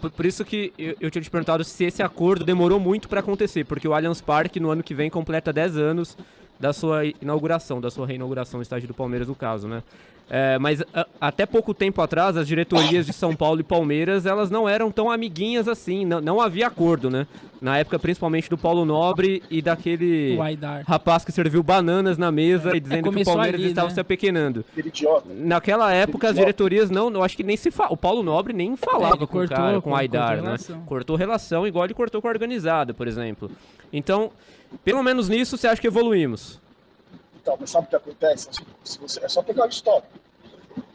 [0.00, 3.20] Por, por isso que eu, eu tinha te perguntado se esse acordo demorou muito pra
[3.20, 6.16] acontecer, porque o Allianz Parque no ano que vem completa 10 anos
[6.58, 9.82] da sua inauguração, da sua reinauguração, o estádio do Palmeiras no caso, né?
[10.30, 14.50] É, mas a- até pouco tempo atrás, as diretorias de São Paulo e Palmeiras, elas
[14.50, 17.26] não eram tão amiguinhas assim, não, não havia acordo, né?
[17.62, 20.84] Na época, principalmente do Paulo Nobre e daquele O Aidar.
[20.86, 23.94] rapaz que serviu bananas na mesa e dizendo que o Palmeiras ali, estava né?
[23.94, 24.64] se apequenando.
[24.70, 25.28] Aquele idiota.
[25.34, 27.90] Naquela época, as diretorias não, eu acho que nem se fala.
[27.92, 30.42] O Paulo Nobre nem falava com o cortou, cara, com o cortou Aidar, né?
[30.42, 30.80] relação.
[30.82, 33.50] Cortou relação, igual ele cortou com a organizada, por exemplo.
[33.90, 34.30] Então,
[34.84, 36.58] pelo menos nisso, você acha que evoluímos?
[37.40, 38.48] Então, mas sabe o que acontece?
[38.84, 40.08] Se você, é só pegar o histórico.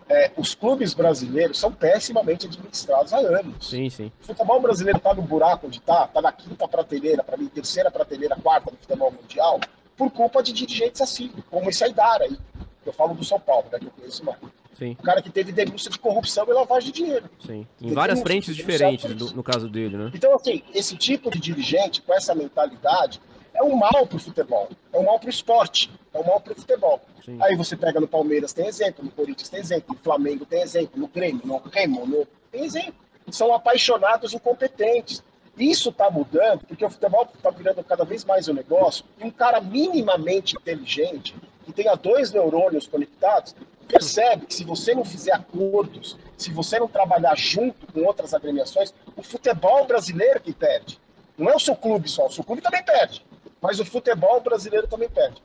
[0.10, 3.68] É, os clubes brasileiros são pessimamente administrados há anos.
[3.70, 4.12] Sim, sim.
[4.22, 7.90] O futebol brasileiro está no buraco onde está, está na quinta prateleira, para mim, terceira
[7.90, 9.60] prateleira, quarta no futebol mundial,
[9.98, 12.38] por culpa de dirigentes assim, como esse Aidara aí.
[12.86, 14.38] Eu falo do São Paulo, né, que eu conheço mais.
[14.78, 14.98] Sim.
[15.00, 17.30] O cara que teve denúncia de corrupção e lavagem de dinheiro.
[17.46, 17.66] Sim.
[17.80, 20.12] Em Tem várias frentes diferentes, do- no caso dele, né?
[20.14, 23.22] Então, assim, esse tipo de dirigente, com essa mentalidade,
[23.54, 27.02] é um mal pro futebol, é um mal pro esporte, é um mal pro futebol.
[27.24, 27.38] Sim.
[27.42, 31.00] Aí você pega no Palmeiras, tem exemplo, no Corinthians tem exemplo, no Flamengo tem exemplo,
[31.00, 32.28] no Grêmio, no Remo, no...
[32.52, 32.96] tem exemplo.
[33.32, 35.24] São apaixonados incompetentes.
[35.58, 39.30] Isso está mudando, porque o futebol está virando cada vez mais um negócio, e um
[39.30, 43.56] cara minimamente inteligente, que tenha dois neurônios conectados,
[43.88, 48.94] percebe que se você não fizer acordos, se você não trabalhar junto com outras agremiações,
[49.16, 51.00] o futebol brasileiro que perde.
[51.38, 53.24] Não é o seu clube só, o seu clube também perde,
[53.64, 55.42] mas o futebol brasileiro também perde.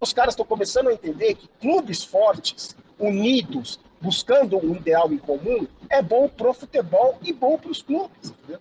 [0.00, 5.68] Os caras estão começando a entender que clubes fortes, unidos, buscando um ideal em comum,
[5.90, 8.30] é bom pro futebol e bom para os clubes.
[8.30, 8.58] Entendeu?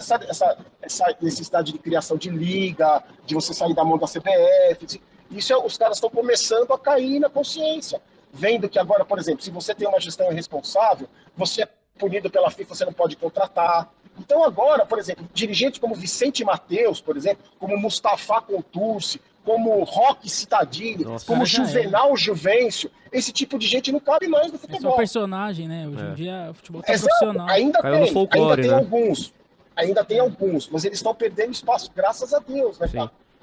[0.00, 4.98] Essa, essa, essa necessidade de criação de liga, de você sair da mão da CBF,
[5.30, 8.00] isso é, os caras estão começando a cair na consciência.
[8.32, 11.06] Vendo que agora, por exemplo, se você tem uma gestão irresponsável,
[11.36, 13.90] você é punido pela FIFA, você não pode contratar.
[14.18, 20.28] Então agora, por exemplo, dirigentes como Vicente Mateus, por exemplo, como Mustafa Contursi, como Roque
[20.28, 21.66] Citadini, Nossa, como já é.
[21.66, 24.96] Juvenal Juvencio, esse tipo de gente não cabe mais no É só futebol.
[24.96, 25.86] personagem, né?
[25.86, 26.14] Hoje em É.
[26.14, 27.48] dia o futebol tá Exato, profissional.
[27.48, 28.76] ainda Caiu no tem, folclore, ainda tem né?
[28.76, 29.32] alguns,
[29.76, 32.88] ainda tem alguns, mas eles estão perdendo espaço, graças a Deus, né?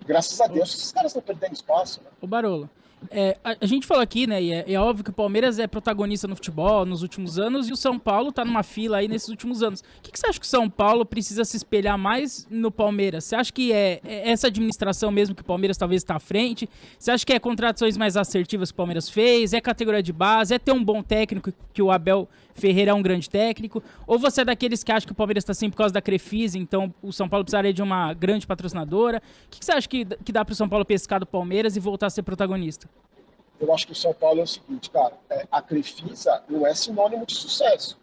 [0.05, 2.09] Graças a Deus, esses caras estão perdendo espaço, né?
[2.21, 2.69] Ô Barolo,
[3.11, 4.41] é, a, a gente falou aqui, né?
[4.41, 7.73] E é, é óbvio que o Palmeiras é protagonista no futebol nos últimos anos e
[7.73, 9.81] o São Paulo tá numa fila aí nesses últimos anos.
[9.81, 13.25] O que, que você acha que o São Paulo precisa se espelhar mais no Palmeiras?
[13.25, 16.69] Você acha que é, é essa administração mesmo que o Palmeiras talvez está à frente?
[16.97, 19.53] Você acha que é contratações mais assertivas que o Palmeiras fez?
[19.53, 20.53] É categoria de base?
[20.53, 23.83] É ter um bom técnico que o Abel Ferreira é um grande técnico?
[24.05, 26.57] Ou você é daqueles que acha que o Palmeiras está assim por causa da Crefisa,
[26.57, 29.21] então o São Paulo precisaria de uma grande patrocinadora?
[29.45, 31.75] O que, que você acha que, que dá para o São Paulo pescar do Palmeiras
[31.75, 32.89] e voltar a ser protagonista?
[33.59, 36.73] Eu acho que o São Paulo é o seguinte, cara, é, a Crefisa não é
[36.73, 37.97] sinônimo de sucesso.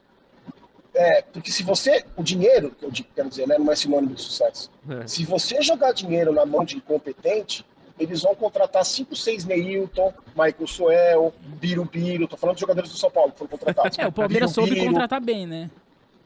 [0.95, 4.15] É, porque se você, o dinheiro, que eu digo, quero dizer, né, não é sinônimo
[4.15, 4.71] de sucesso.
[4.89, 5.07] É.
[5.07, 7.65] Se você jogar dinheiro na mão de incompetente,
[8.01, 13.11] eles vão contratar 5, 6 Neilton, Michael Suel, Birubiru, tô falando de jogadores do São
[13.11, 13.99] Paulo que foram contratados.
[13.99, 15.71] É, o Palmeiras soube Birubiru, contratar bem, né?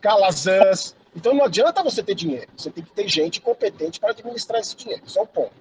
[0.00, 0.94] Calazans.
[1.16, 4.76] Então não adianta você ter dinheiro, você tem que ter gente competente para administrar esse
[4.76, 5.02] dinheiro.
[5.04, 5.52] Isso é um ponto.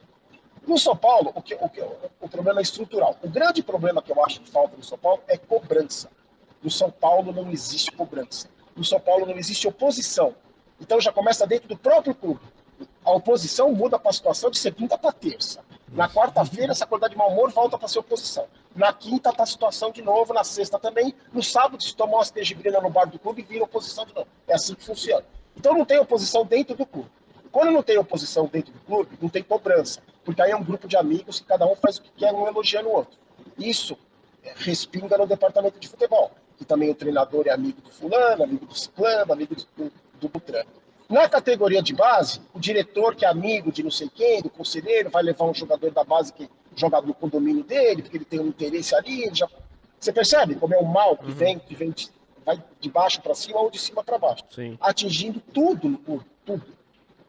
[0.68, 1.82] No São Paulo, o, que, o, que,
[2.22, 3.18] o problema é estrutural.
[3.22, 6.10] O grande problema que eu acho que falta no São Paulo é cobrança.
[6.62, 8.48] No São Paulo não existe cobrança.
[8.76, 10.34] No São Paulo não existe oposição.
[10.80, 12.42] Então já começa dentro do próprio clube.
[13.04, 15.60] A oposição muda para a situação de segunda para terça.
[15.94, 18.48] Na quarta-feira, se acordar de mau humor, volta para ser oposição.
[18.76, 21.14] Na quinta está a situação de novo, na sexta também.
[21.32, 24.28] No sábado, se tomar uma estejibrina no bar do clube, vira oposição de novo.
[24.48, 25.24] É assim que funciona.
[25.56, 27.10] Então não tem oposição dentro do clube.
[27.52, 30.02] Quando não tem oposição dentro do clube, não tem cobrança.
[30.26, 32.48] Porque aí é um grupo de amigos que cada um faz o que quer, um
[32.48, 33.16] elogiando o outro.
[33.60, 33.96] Isso
[34.44, 38.66] é, respinga no departamento de futebol, que também o treinador é amigo do fulano, amigo
[38.66, 40.70] do ciclano, amigo do, do Butrano.
[41.14, 45.12] Na categoria de base, o diretor que é amigo de não sei quem, do conselheiro,
[45.12, 48.48] vai levar um jogador da base que joga no condomínio dele, porque ele tem um
[48.48, 49.30] interesse ali.
[49.32, 49.48] já...
[50.00, 52.10] Você percebe como é o mal que vem, que vem de,
[52.44, 54.76] vai de baixo para cima ou de cima para baixo, Sim.
[54.82, 56.66] atingindo tudo no clube, tudo.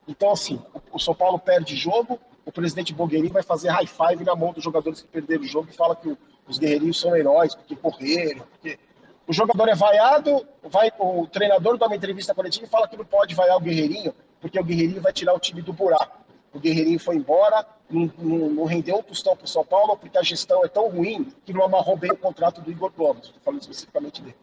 [0.09, 0.59] Então, assim,
[0.91, 4.65] o, São Paulo perde jogo, o presidente Bogueirinho vai fazer high five na mão dos
[4.65, 6.17] jogadores que perderam o jogo e fala que
[6.49, 8.79] os guerreirinhos são heróis, porque correram, porque
[9.27, 13.05] o jogador é vaiado, vai, o treinador dá uma entrevista coletiva e fala que não
[13.05, 16.19] pode vaiar o Guerreirinho, porque o Guerreirinho vai tirar o time do buraco.
[16.53, 20.17] O Guerreirinho foi embora, não, não- não rendeu um tostão para o São Paulo, porque
[20.19, 23.33] a gestão é tão ruim que não amarrou bem o contrato do Igor Gomes.
[23.45, 24.37] Falando especificamente dele.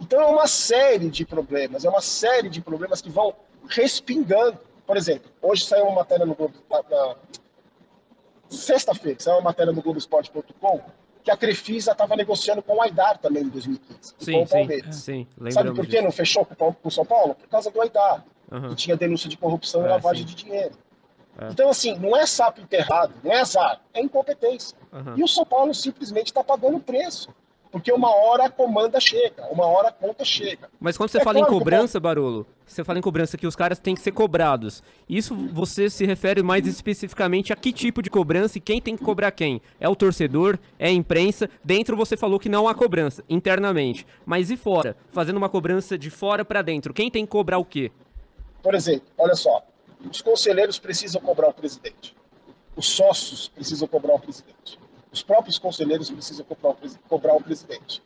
[0.00, 3.34] Então é uma série de problemas, é uma série de problemas que vão
[3.68, 4.58] respingando.
[4.86, 6.54] Por exemplo, hoje saiu uma matéria no Globo,
[6.88, 7.16] na-
[8.48, 10.80] sexta-feira, saiu uma matéria no Globoesporte.com
[11.22, 14.52] que a Crefisa estava negociando com o Aidar também em 2015, com Sim, o sim.
[14.52, 14.96] Palmeiras.
[14.96, 16.02] Sim, Sabe lembramos por que disso.
[16.04, 17.34] não fechou com o com o São Paulo?
[17.34, 18.68] Por causa do Aidar, Aham.
[18.70, 20.34] que tinha denúncia de corrupção e É, lavagem sim.
[20.34, 20.74] de dinheiro.
[21.38, 21.48] É.
[21.48, 24.76] Então, assim, não é sapo enterrado, não é azar, é incompetência.
[24.92, 25.14] Aham.
[25.16, 27.28] E o São Paulo simplesmente está pagando o preço.
[27.72, 30.68] Porque uma hora a comanda chega, uma hora a conta chega.
[30.80, 33.46] Mas quando você É fala em claro que cobrança, Barolo, você fala em cobrança que
[33.46, 34.80] os caras têm que ser cobrados.
[35.08, 39.04] Isso você se refere mais especificamente a que tipo de cobrança e quem tem que
[39.04, 39.60] cobrar quem?
[39.80, 40.56] É o torcedor?
[40.78, 41.50] É a imprensa?
[41.64, 44.06] Dentro você falou que não há cobrança, internamente.
[44.24, 44.96] Mas e fora?
[45.08, 47.90] Fazendo uma cobrança de fora pra dentro, quem tem que cobrar o quê?
[48.62, 49.66] Por exemplo, olha só,
[50.08, 52.16] os conselheiros precisam cobrar o presidente.
[52.76, 54.78] Os sócios precisam cobrar o presidente.
[55.12, 56.46] os próprios conselheiros precisam
[57.08, 58.00] cobrar o presidente.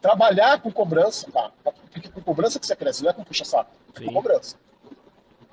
[0.00, 1.52] Trabalhar com cobrança, tá?
[1.62, 4.56] Porque com cobrança que você cresce, não é com puxa-saco, é com cobrança.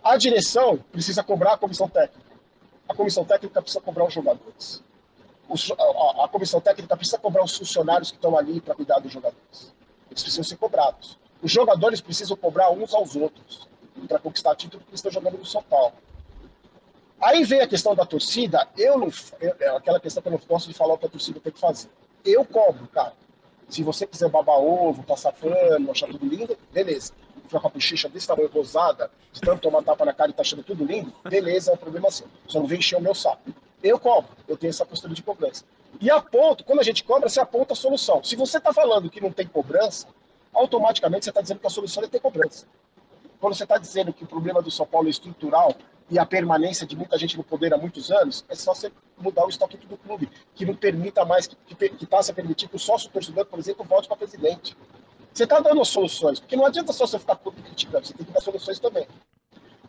[0.04, 2.32] A direção precisa cobrar a comissão técnica.
[2.88, 4.84] A comissão técnica precisa cobrar os jogadores.
[5.50, 9.74] a, a, comissão técnica precisa cobrar os funcionários que estão ali para cuidar dos jogadores.
[10.10, 11.18] Eles precisam ser cobrados.
[11.42, 13.68] Os jogadores precisam cobrar uns aos outros
[14.08, 15.94] para conquistar título porque estão jogando no São Paulo.
[17.20, 18.68] Aí vem a questão da torcida.
[18.78, 19.10] Eu não.
[19.42, 21.52] Eu, é aquela questão que eu não gosto de falar o que a torcida tem
[21.52, 21.90] que fazer.
[22.24, 23.14] Eu cobro, cara.
[23.70, 27.14] Se você quiser babar ovo, passar pano, achar tudo lindo, beleza.
[27.44, 30.42] Ficar com a bochecha desse tamanho rosada, de tanto tomar tapa na cara e tá
[30.42, 32.28] achando tudo lindo, beleza, é um problema seu.
[32.48, 33.42] Só não vem encher o meu saco.
[33.84, 35.64] Eu cobro, eu tenho essa postura de cobrança.
[36.00, 38.24] E aponto, quando a gente cobra, você aponta a solução.
[38.24, 40.08] Se você está falando que não tem cobrança,
[40.54, 42.66] automaticamente você está dizendo que a solução é ter cobrança.
[43.40, 45.76] Quando você está dizendo que o problema do São Paulo é estrutural
[46.10, 49.46] e a permanência de muita gente no poder há muitos anos, é só você mudar
[49.46, 52.76] o estatuto do clube, que não permita mais, que, que, que passe a permitir que
[52.76, 54.76] o sócio torcedor, por exemplo, vote para presidente.
[55.34, 58.42] Você está dando soluções, porque não adianta só você ficar criticando, você tem que dar
[58.42, 59.08] soluções também.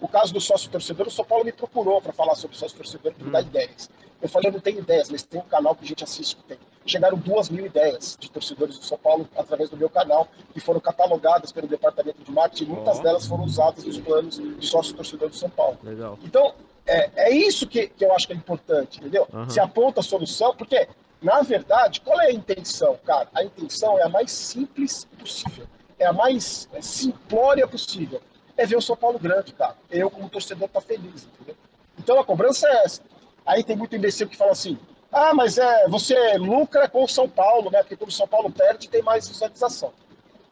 [0.01, 3.13] O caso do sócio torcedor, o São Paulo me procurou para falar sobre sócio torcedor
[3.13, 3.31] para hum.
[3.31, 3.91] dar ideias.
[4.21, 6.43] Eu falei, eu não tenho ideias, mas tem um canal que a gente assiste que
[6.43, 6.59] tem.
[6.85, 10.81] Chegaram duas mil ideias de torcedores do São Paulo através do meu canal, que foram
[10.81, 13.03] catalogadas pelo departamento de marketing, muitas oh.
[13.03, 15.79] delas foram usadas nos planos de sócio torcedor do São Paulo.
[15.83, 16.19] Legal.
[16.25, 16.55] Então,
[16.87, 19.29] é, é isso que, que eu acho que é importante, entendeu?
[19.33, 19.49] Uhum.
[19.49, 20.89] Se aponta a solução, porque,
[21.23, 23.29] na verdade, qual é a intenção, cara?
[23.35, 25.67] A intenção é a mais simples possível,
[25.99, 28.21] é a mais é, simplória possível
[28.59, 29.77] é ver o São Paulo grande, cara.
[29.91, 31.57] Eu, como torcedor, tá feliz, entendeu?
[31.99, 33.03] Então a cobrança é essa.
[33.47, 34.77] Aí tem muito imbecil que fala assim:
[35.11, 37.79] ah, mas é, você lucra com o São Paulo, né?
[37.79, 39.93] Porque quando o São Paulo perde, tem mais visualização.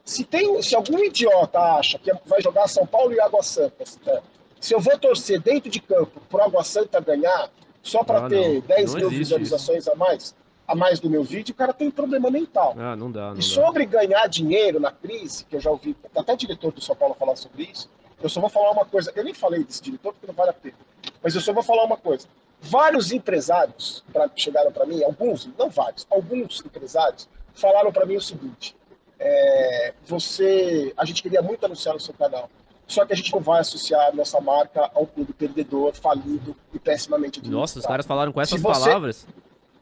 [0.04, 4.22] Se, tem, se algum idiota acha que vai jogar São Paulo e Água Santa, né?
[4.60, 7.50] se eu vou torcer dentro de campo pro Água Santa ganhar,
[7.82, 8.60] só para ter não.
[8.60, 9.92] 10 não mil visualizações isso.
[9.92, 10.34] a mais,
[10.66, 12.74] a mais do meu vídeo, o cara tem problema mental.
[12.78, 13.32] Ah, não dá.
[13.32, 13.98] Não e sobre dá.
[14.00, 17.64] ganhar dinheiro na crise, que eu já ouvi até diretor do São Paulo falar sobre
[17.64, 17.90] isso,
[18.22, 19.12] eu só vou falar uma coisa.
[19.14, 20.76] Eu nem falei desse diretor porque não vale a pena.
[21.22, 22.26] Mas eu só vou falar uma coisa.
[22.60, 28.20] Vários empresários pra, chegaram para mim, alguns, não vários, alguns empresários falaram para mim o
[28.20, 28.74] seguinte:
[29.18, 32.48] é, você, a gente queria muito anunciar no seu canal,
[32.86, 37.40] só que a gente não vai associar nossa marca ao clube perdedor, falido e pessimamente
[37.40, 37.60] administrado.
[37.60, 39.26] Nossa, os caras falaram com essas você, palavras?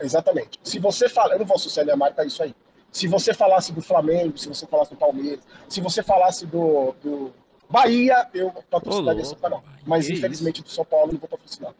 [0.00, 0.58] Exatamente.
[0.62, 2.54] Se você fala, eu não vou associar minha marca a isso aí.
[2.90, 7.32] Se você falasse do Flamengo, se você falasse do Palmeiras, se você falasse do, do
[7.68, 9.62] Bahia, eu patrocinaria esse canal.
[9.86, 11.74] Mas infelizmente do São Paulo não vou patrocinar.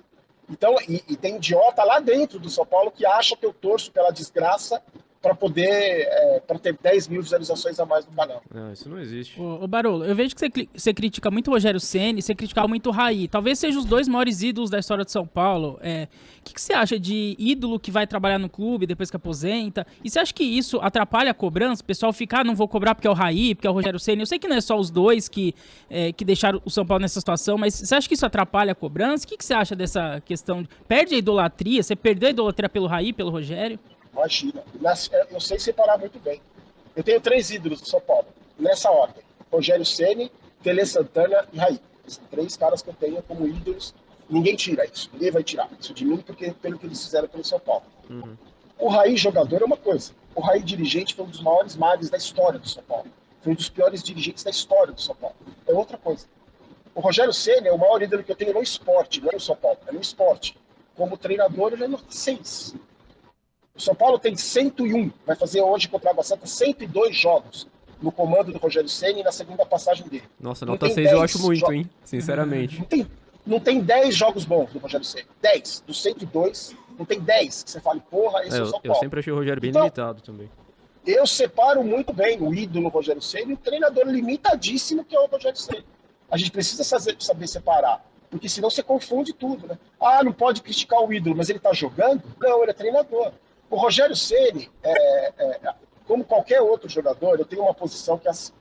[0.49, 3.91] Então, e, e, tem idiota lá dentro do São Paulo que acha que eu torço
[3.91, 4.83] pela desgraça
[5.25, 8.43] para poder é, para ter 10 mil visualizações a mais no canal.
[8.55, 9.41] Não, isso não existe.
[9.41, 12.69] Ô, ô Barolo, eu vejo que você, você critica muito o Rogério Ceni, você critica
[12.69, 13.27] muito o Raí.
[13.27, 15.79] Talvez sejam os dois maiores ídolos da história de São Paulo.
[15.81, 16.09] É,
[16.41, 19.87] o que, que, você acha de ídolo que vai trabalhar no clube depois que aposenta?
[20.05, 21.83] E você acha que isso atrapalha a cobrança?
[21.83, 23.99] O pessoal fica, ah, não vou cobrar porque é o Raí, porque é o Rogério
[23.99, 24.21] Ceni.
[24.21, 25.55] Eu sei que não é só os dois que,
[25.89, 28.75] é, que deixaram o São Paulo nessa situação, mas você acha que isso atrapalha a
[28.75, 29.25] cobrança?
[29.25, 30.69] O que, que você acha dessa questão?
[30.87, 31.83] Perde a idolatria?
[31.83, 33.79] Você perdeu a idolatria pelo Raí, pelo Rogério?
[34.15, 34.63] Imagina.
[35.31, 36.41] Eu sei separar muito bem.
[36.95, 38.27] Eu tenho três ídolos do São Paulo,
[38.59, 40.31] nessa ordem: Rogério Ceni,
[40.63, 41.81] Tele Santana e Raí.
[42.07, 43.95] São três caras que eu tenho como ídolos.
[44.29, 45.11] Ninguém tira isso.
[45.13, 47.85] Ninguém vai tirar isso de mim porque, pelo que eles fizeram pelo São Paulo.
[48.09, 48.37] Uhum.
[48.79, 50.13] O Raí jogador é uma coisa.
[50.35, 53.07] O Raí dirigente foi um dos maiores males da história do São Paulo.
[53.43, 55.37] Foi um dos piores dirigentes da história do São Paulo.
[55.67, 56.27] É outra coisa.
[56.95, 59.41] O Rogério Ceni é o maior ídolo que eu tenho no esporte, não é no
[59.41, 60.57] São Paulo, é no esporte.
[60.97, 62.75] Como treinador, ele é no seis.
[63.77, 67.67] O São Paulo tem 101, vai fazer hoje contra a Água Santa 102 jogos
[68.01, 70.25] no comando do Rogério Senna e na segunda passagem dele.
[70.39, 71.91] Nossa, nota 6 eu acho muito, hein?
[72.05, 72.79] Sinceramente.
[72.79, 73.07] Não tem,
[73.45, 75.27] não tem 10 jogos bons do Rogério Senna.
[75.43, 75.85] 10.
[75.87, 78.97] Dos 102, não tem 10 que você fale, porra, esse é, é o São Paulo.
[78.97, 80.49] Eu sempre achei o Rogério bem então, limitado também.
[81.05, 85.27] Eu separo muito bem o ídolo Rogério Senna e o treinador limitadíssimo que é o
[85.27, 85.85] Rogério Senna.
[86.31, 88.05] A gente precisa saber, saber separar.
[88.31, 89.79] Porque senão você confunde tudo, né?
[90.01, 92.23] Ah, não pode criticar o ídolo, mas ele tá jogando?
[92.41, 93.33] Não, ele é treinador.
[93.75, 95.75] O Rogério Ceni, é, é,
[96.07, 98.53] como qualquer outro jogador, eu tenho uma posição que assim.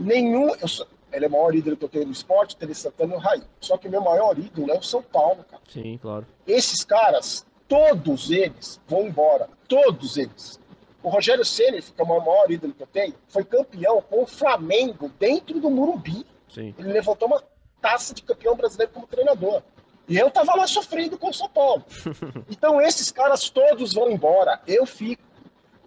[0.00, 0.54] Nenhum.
[0.66, 3.20] Sou, ele é o maior ídolo que eu tenho no esporte, Tele Santana e o
[3.20, 3.42] Raí.
[3.60, 5.62] Só que o meu maior ídolo é o São Paulo, cara.
[5.68, 6.26] Sim, claro.
[6.46, 9.50] Esses caras, todos eles vão embora.
[9.68, 10.58] Todos eles.
[11.02, 14.26] O Rogério Ceni, que é o maior ídolo que eu tenho, foi campeão com o
[14.26, 16.24] Flamengo dentro do Murumbi.
[16.48, 16.74] Sim.
[16.78, 17.44] Ele levantou uma
[17.82, 19.62] taça de campeão brasileiro como treinador.
[20.08, 21.84] E eu tava lá sofrendo com o São Paulo.
[22.48, 25.22] Então esses caras todos vão embora, eu fico.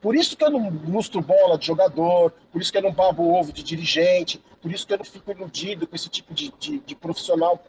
[0.01, 3.33] Por isso que eu não lustro bola de jogador, por isso que eu não babo
[3.33, 6.79] ovo de dirigente, por isso que eu não fico iludido com esse tipo de, de,
[6.79, 7.61] de profissional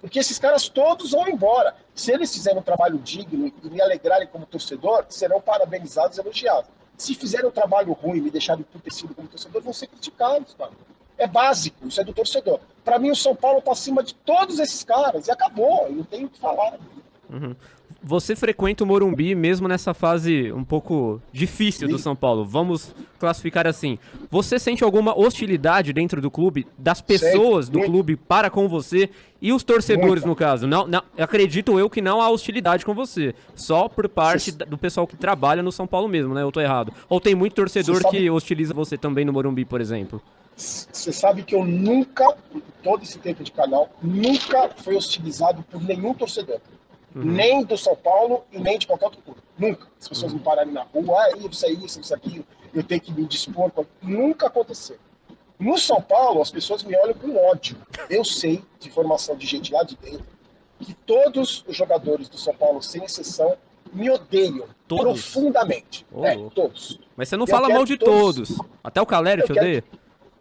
[0.00, 1.76] Porque esses caras todos vão embora.
[1.94, 6.70] Se eles fizerem um trabalho digno e me alegrarem como torcedor, serão parabenizados e elogiados.
[6.96, 10.72] Se fizerem um trabalho ruim e me deixarem emputecido como torcedor, vão ser criticados, cara.
[11.18, 12.60] É básico, isso é do torcedor.
[12.84, 16.04] Para mim, o São Paulo está acima de todos esses caras e acabou, eu não
[16.04, 16.74] tenho o que falar.
[17.30, 17.54] Uhum.
[18.02, 22.44] Você frequenta o Morumbi mesmo nessa fase um pouco difícil do São Paulo.
[22.44, 23.98] Vamos classificar assim.
[24.30, 29.10] Você sente alguma hostilidade dentro do clube, das pessoas do clube para com você
[29.42, 30.68] e os torcedores, no caso?
[30.68, 33.34] Não, não, acredito eu que não há hostilidade com você.
[33.56, 36.42] Só por parte do pessoal que trabalha no São Paulo mesmo, né?
[36.42, 36.92] Eu tô errado.
[37.08, 40.22] Ou tem muito torcedor que hostiliza você também no Morumbi, por exemplo?
[40.56, 42.34] Você sabe que eu nunca,
[42.82, 46.60] todo esse tempo de canal, nunca fui hostilizado por nenhum torcedor.
[47.14, 47.24] Uhum.
[47.24, 49.40] Nem do São Paulo e nem de qualquer outro clube.
[49.58, 49.86] Nunca.
[50.00, 50.38] As pessoas uhum.
[50.38, 53.70] me pararem na rua, ah, isso é isso, isso aqui, eu tenho que me dispor.
[54.02, 54.96] Nunca aconteceu.
[55.58, 57.76] No São Paulo, as pessoas me olham com ódio.
[58.08, 60.26] Eu sei, de formação de gente lá de dentro,
[60.80, 63.56] que todos os jogadores do São Paulo, sem exceção,
[63.92, 65.04] me odeiam todos?
[65.04, 66.06] profundamente.
[66.12, 66.24] Oh.
[66.24, 66.98] É, todos.
[67.16, 68.48] Mas você não eu fala mal de todos.
[68.48, 68.68] todos.
[68.82, 69.84] Até o Calério te odeia?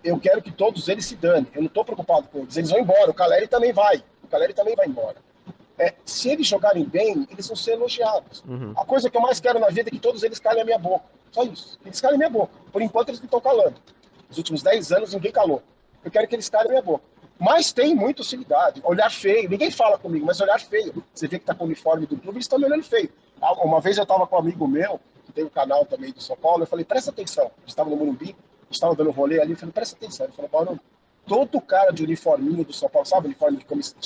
[0.05, 1.47] Eu quero que todos eles se danem.
[1.53, 2.55] Eu não estou preocupado com eles.
[2.55, 3.09] Eles vão embora.
[3.09, 4.03] O Caleri também vai.
[4.23, 5.15] O Caleri também vai embora.
[5.77, 8.43] É, se eles jogarem bem, eles vão ser elogiados.
[8.47, 8.73] Uhum.
[8.77, 10.77] A coisa que eu mais quero na vida é que todos eles calem a minha
[10.77, 11.05] boca.
[11.31, 11.77] Só isso.
[11.83, 12.53] Eles calem a minha boca.
[12.71, 13.75] Por enquanto, eles não estão calando.
[14.29, 15.61] Nos últimos 10 anos, ninguém calou.
[16.03, 17.03] Eu quero que eles calem a minha boca.
[17.39, 18.79] Mas tem muita hostilidade.
[18.85, 19.49] Olhar feio.
[19.49, 21.03] Ninguém fala comigo, mas olhar feio.
[21.13, 23.09] Você vê que está com o uniforme do clube, eles estão me olhando feio.
[23.41, 26.23] Ah, uma vez eu estava com um amigo meu, que tem um canal também de
[26.23, 27.51] São Paulo, eu falei, presta atenção.
[27.67, 28.35] Estava no Morumbi,
[28.70, 30.26] estava dando rolê ali, eu falei, presta atenção.
[30.26, 30.80] Ele falou, Paulo,
[31.26, 33.97] todo cara de uniforminho do São Paulo, sabe uniforme de comissão,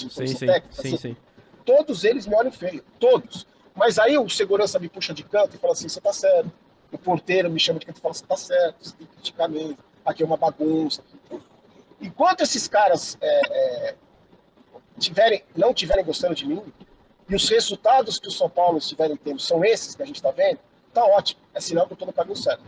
[0.48, 0.82] técnica?
[0.82, 1.18] Sim, assim, sim.
[1.66, 3.46] Todos eles me olham feio, todos.
[3.76, 6.52] Mas aí o segurança me puxa de canto e fala assim, você tá certo.
[6.92, 9.50] O porteiro me chama de canto e fala, você tá certo, você tem que criticar
[9.50, 9.78] mesmo.
[10.04, 11.04] Aqui é uma bagunça.
[12.02, 13.96] Enquanto esses caras é, é,
[14.98, 16.64] tiverem, não estiverem gostando de mim,
[17.30, 20.32] e os resultados que o São Paulo estiverem tendo são esses que a gente está
[20.32, 20.60] vendo,
[20.92, 21.40] tá ótimo.
[21.54, 22.64] É sinal que eu estou no caminho certo.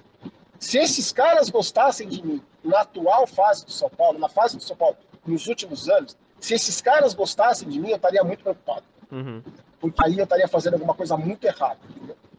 [0.61, 4.63] Se esses caras gostassem de mim na atual fase do São Paulo, na fase do
[4.63, 4.95] São Paulo
[5.25, 8.83] nos últimos anos, se esses caras gostassem de mim, eu estaria muito preocupado.
[9.11, 9.41] Uhum.
[9.79, 11.79] Porque aí eu estaria fazendo alguma coisa muito errada.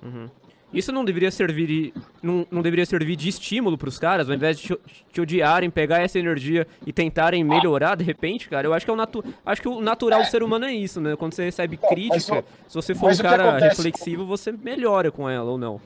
[0.01, 0.31] Uhum.
[0.73, 4.37] Isso não deveria servir de, não, não deveria servir de estímulo para os caras, ao
[4.37, 4.79] invés de te,
[5.13, 8.69] te, odiarem, pegar essa energia e tentarem melhorar de repente, cara?
[8.69, 10.25] Eu acho que é o, natu, acho que o natural é.
[10.25, 11.17] do ser humano é isso, né?
[11.17, 15.51] Quando você recebe não, crítica, se você for um cara reflexivo, você melhora com ela
[15.51, 15.81] ou não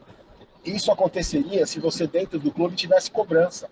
[0.71, 3.69] isso aconteceria se você dentro do clube tivesse cobrança.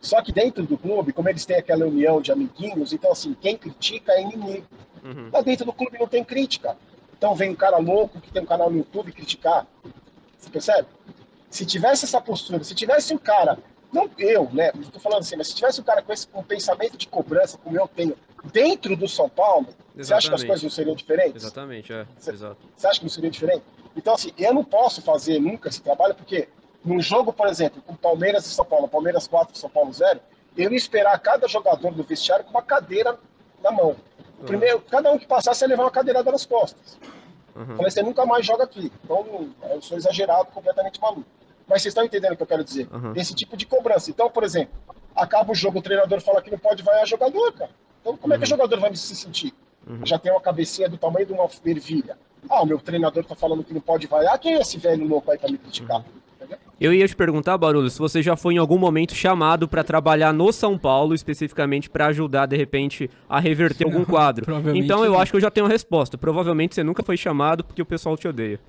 [0.00, 3.56] Só que dentro do clube, como eles têm aquela união de amiguinhos, então assim, quem
[3.56, 4.66] critica é inimigo.
[5.02, 5.30] Uhum.
[5.32, 6.76] Lá dentro do clube não tem crítica.
[7.16, 9.66] Então vem um cara louco que tem um canal no YouTube criticar.
[10.38, 10.88] Você percebe?
[11.50, 13.58] Se tivesse essa postura, se tivesse um cara,
[13.92, 14.70] não eu, né?
[14.80, 17.78] Estou falando assim, mas se tivesse um cara com esse com pensamento de cobrança, como
[17.78, 18.16] eu tenho,
[18.52, 20.06] dentro do São Paulo, Exatamente.
[20.06, 21.42] você acha que as coisas não seriam diferentes?
[21.42, 22.06] Exatamente, é.
[22.16, 22.56] Você, Exato.
[22.76, 23.62] você acha que não seria diferente?
[23.96, 26.48] Então, assim, eu não posso fazer nunca esse trabalho, porque
[26.84, 30.20] num jogo, por exemplo, com Palmeiras e São Paulo, Palmeiras 4 São Paulo 0,
[30.56, 33.18] eu ia esperar cada jogador do vestiário com uma cadeira
[33.62, 33.96] na mão.
[34.38, 34.46] Uhum.
[34.46, 36.98] Primeiro, cada um que passasse ia levar uma cadeirada nas costas.
[37.56, 37.76] Uhum.
[37.76, 38.92] Falei, você nunca mais joga aqui.
[39.02, 41.26] Então, eu sou exagerado, completamente maluco.
[41.68, 42.88] Mas vocês estão entendendo o que eu quero dizer?
[42.92, 43.12] Uhum.
[43.14, 44.10] Esse tipo de cobrança.
[44.10, 44.74] Então, por exemplo,
[45.14, 47.70] acaba o jogo, o treinador fala que não pode vaiar jogador, cara.
[48.00, 48.48] Então, como é que o uhum.
[48.48, 49.52] jogador vai se sentir?
[49.86, 50.04] Uhum.
[50.04, 52.16] Já tem uma cabecinha do tamanho de uma ervilha.
[52.48, 55.30] Ah, o meu treinador tá falando que não pode vaiar, quem é esse velho louco
[55.30, 56.04] aí pra me criticar?
[56.80, 60.32] Eu ia te perguntar, Barulho, se você já foi em algum momento chamado para trabalhar
[60.32, 64.46] no São Paulo, especificamente para ajudar, de repente, a reverter algum quadro.
[64.74, 66.16] Então eu acho que eu já tenho a resposta.
[66.16, 68.60] Provavelmente você nunca foi chamado porque o pessoal te odeia.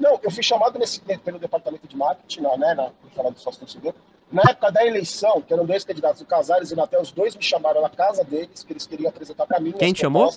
[0.00, 3.94] Não, eu fui chamado nesse, pelo departamento de marketing, né, na, falar do sócio torcedor.
[4.32, 7.36] Na época da eleição, que eram dois candidatos, o Casares e o Natel, os dois
[7.36, 9.72] me chamaram na casa deles, que eles queriam apresentar para mim.
[9.72, 10.32] Quem chamou?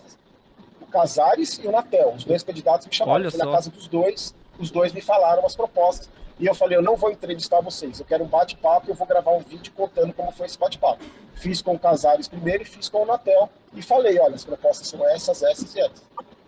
[0.92, 2.14] Casares e o Natel.
[2.16, 3.22] Os dois candidatos me chamaram.
[3.22, 6.10] Olha fui na casa dos dois, os dois me falaram as propostas.
[6.40, 9.32] E eu falei, eu não vou entrevistar vocês, eu quero um bate-papo, eu vou gravar
[9.32, 11.04] um vídeo contando como foi esse bate-papo.
[11.36, 13.50] Fiz com o Casares primeiro e fiz com o Natel.
[13.74, 16.04] E falei, olha, as propostas são essas, essas e essas.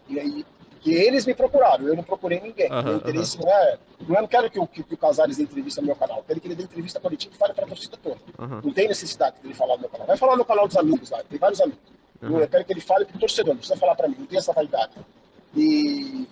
[0.07, 0.45] E aí,
[0.85, 2.71] que eles me procuraram, eu não procurei ninguém.
[2.71, 3.45] Uhum, meu interesse uhum.
[3.45, 3.77] não é.
[4.07, 6.19] Não, é, não quero que o, que, que o Casares dê entrevista no meu canal,
[6.19, 8.19] eu quero que ele dê entrevista coletiva e fale para a torcida toda.
[8.37, 8.61] Uhum.
[8.65, 10.05] Não tem necessidade dele falar no meu canal.
[10.05, 11.81] Vai falar no canal dos amigos lá, tem vários amigos.
[12.21, 12.39] Uhum.
[12.39, 14.37] Eu quero que ele fale para o torcedor, não precisa falar para mim, não tem
[14.37, 14.93] essa vaidade.
[15.55, 16.27] E.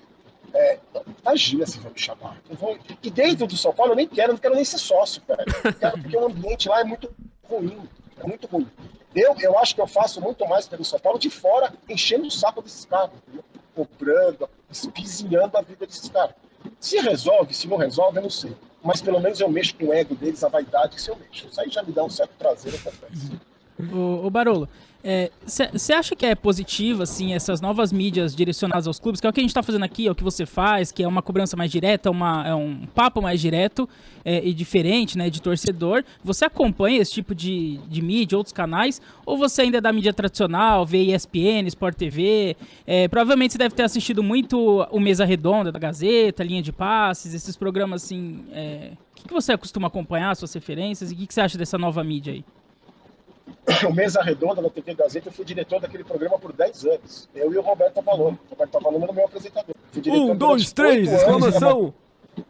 [0.53, 0.77] É,
[1.23, 2.37] imagina se vão me chamar.
[2.51, 5.43] Vou, e dentro do São Paulo eu nem quero, não quero nem ser sócio, cara.
[5.99, 7.09] Porque o ambiente lá é muito
[7.49, 7.89] ruim.
[8.19, 8.69] É muito ruim.
[9.15, 12.31] Eu, eu acho que eu faço muito mais pelo São Paulo de fora, enchendo o
[12.31, 13.11] saco desses caras,
[13.75, 16.35] comprando, espizinhando a vida desses caras.
[16.79, 18.55] Se resolve, se não resolve, eu não sei.
[18.83, 21.47] Mas pelo menos eu mexo com o ego deles, a vaidade, se eu mexo.
[21.47, 23.31] Isso aí já me dá um certo prazer, eu confesso.
[23.91, 24.69] Ô, ô Barolo,
[25.45, 29.29] você é, acha que é positivo, assim, essas novas mídias direcionadas aos clubes, que é
[29.29, 31.21] o que a gente está fazendo aqui, é o que você faz, que é uma
[31.21, 33.87] cobrança mais direta, uma, é um papo mais direto
[34.23, 36.05] é, e diferente, né, de torcedor.
[36.23, 40.13] Você acompanha esse tipo de, de mídia, outros canais, ou você ainda é da mídia
[40.13, 42.55] tradicional, vê ESPN, Sport TV?
[42.87, 47.33] É, provavelmente você deve ter assistido muito o Mesa Redonda da Gazeta, Linha de Passes,
[47.33, 48.45] esses programas assim.
[48.53, 48.91] É...
[49.11, 52.03] O que, que você costuma acompanhar, suas referências, e o que você acha dessa nova
[52.03, 52.43] mídia aí?
[53.87, 57.29] o Mesa Redonda na TV Gazeta, eu fui diretor daquele programa por 10 anos.
[57.33, 58.39] Eu e o Roberto Avalone.
[58.47, 59.75] O Roberto Avalone era o meu apresentador.
[60.07, 61.93] Um, dois, três, exclamação!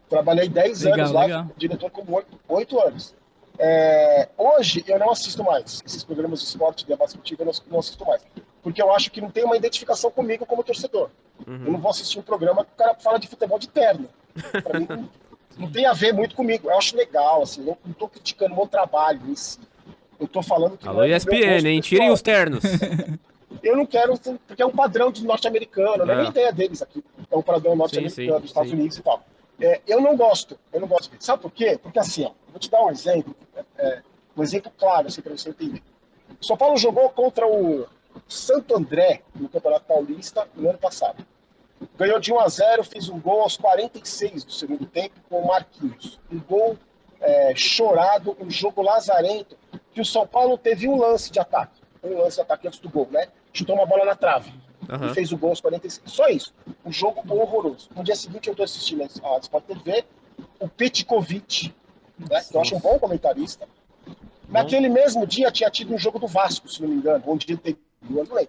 [0.08, 1.46] Trabalhei 10 legal, anos lá, legal.
[1.56, 3.14] diretor como 8, 8 anos.
[3.58, 7.52] É, hoje eu não assisto mais esses programas de esporte, de debate esportivo, eu não,
[7.70, 8.22] não, assisto mais.
[8.62, 11.10] Porque eu acho que não tem uma identificação comigo como torcedor.
[11.46, 11.64] Uhum.
[11.66, 14.08] Eu não vou assistir um programa que o cara fala de futebol de terno.
[14.62, 15.08] Pra mim, não,
[15.58, 16.68] não, tem a ver muito comigo.
[16.68, 19.60] Eu acho legal, assim, não estou criticando o meu trabalho em si.
[20.18, 20.86] Eu tô falando que.
[20.86, 21.80] Alô, é ESPN, hein?
[21.80, 22.62] Tirem os ternos.
[23.62, 27.04] eu não quero, porque é um padrão de norte-americano, não é nem ideia deles aqui.
[27.30, 28.76] É um padrão norte-americano, dos Estados sim.
[28.76, 29.22] Unidos e tal.
[29.60, 31.14] É, eu não gosto, eu não gosto.
[31.20, 31.78] Sabe por quê?
[31.80, 33.34] Porque assim, ó, vou te dar um exemplo,
[33.78, 34.02] é,
[34.36, 35.82] um exemplo claro, assim, para você entender.
[36.40, 37.86] O São Paulo jogou contra o
[38.28, 41.24] Santo André no Campeonato Paulista no ano passado.
[41.96, 45.46] Ganhou de 1 a 0, fez um gol aos 46 do segundo tempo com o
[45.46, 46.18] Marquinhos.
[46.32, 46.76] Um gol
[47.20, 49.56] é, chorado, um jogo lazarento,
[49.94, 51.80] que o São Paulo teve um lance de ataque.
[52.02, 53.28] Um lance de ataque antes do gol, né?
[53.52, 54.52] Chutou uma bola na trave.
[54.88, 55.10] Uhum.
[55.10, 56.10] E fez o gol aos 45.
[56.10, 56.52] Só isso.
[56.84, 57.88] Um jogo horroroso.
[57.94, 60.04] No dia seguinte eu tô assistindo a Sport TV,
[60.58, 61.72] o Petkovic,
[62.18, 63.66] né, que eu acho um bom comentarista.
[64.48, 67.56] Naquele mesmo dia tinha tido um jogo do Vasco, se não me engano, onde ele
[67.56, 67.78] teve
[68.10, 68.48] um ano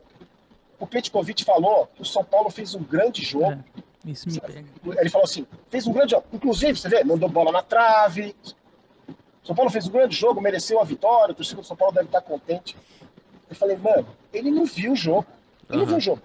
[0.79, 3.63] O Petkovic falou que o São Paulo fez um grande jogo.
[4.05, 4.65] É, isso me pega.
[4.99, 6.25] Ele falou assim: fez um grande jogo.
[6.33, 8.35] Inclusive, você vê, mandou bola na trave,
[9.45, 12.07] são Paulo fez um grande jogo, mereceu a vitória, o torcedor do São Paulo deve
[12.07, 12.75] estar contente.
[13.47, 15.25] Eu falei, mano, ele não viu o jogo.
[15.69, 15.79] Ele uhum.
[15.79, 16.21] não viu o jogo.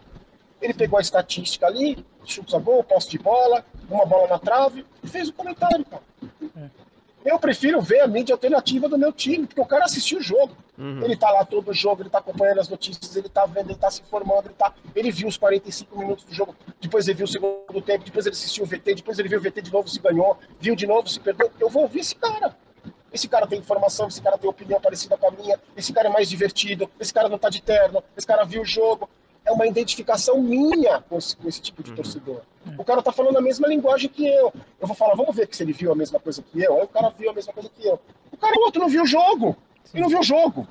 [0.60, 4.86] Ele pegou a estatística ali, chutes a gol, posse de bola, uma bola na trave,
[5.02, 6.02] e fez o um comentário, cara.
[6.56, 6.70] É.
[7.22, 10.56] Eu prefiro ver a mídia alternativa do meu time, porque o cara assistiu o jogo.
[10.78, 11.02] Uhum.
[11.02, 13.78] Ele tá lá todo o jogo, ele tá acompanhando as notícias, ele tá vendo, ele
[13.78, 14.72] tá se informando, ele, tá...
[14.96, 18.34] ele viu os 45 minutos do jogo, depois ele viu o segundo tempo, depois ele
[18.34, 21.08] assistiu o VT, depois ele viu o VT de novo, se ganhou, viu de novo,
[21.08, 21.50] se perdeu.
[21.60, 22.56] Eu vou ouvir esse cara.
[23.12, 26.12] Esse cara tem informação, esse cara tem opinião parecida com a minha, esse cara é
[26.12, 29.08] mais divertido, esse cara não tá de terno, esse cara viu o jogo.
[29.44, 31.96] É uma identificação minha com esse, com esse tipo de uhum.
[31.96, 32.42] torcedor.
[32.78, 34.52] O cara tá falando a mesma linguagem que eu.
[34.78, 36.76] Eu vou falar, vamos ver se ele viu a mesma coisa que eu.
[36.76, 37.98] Aí o cara viu a mesma coisa que eu.
[38.30, 39.56] O cara o outro não viu o jogo.
[39.92, 40.68] Ele não viu o jogo.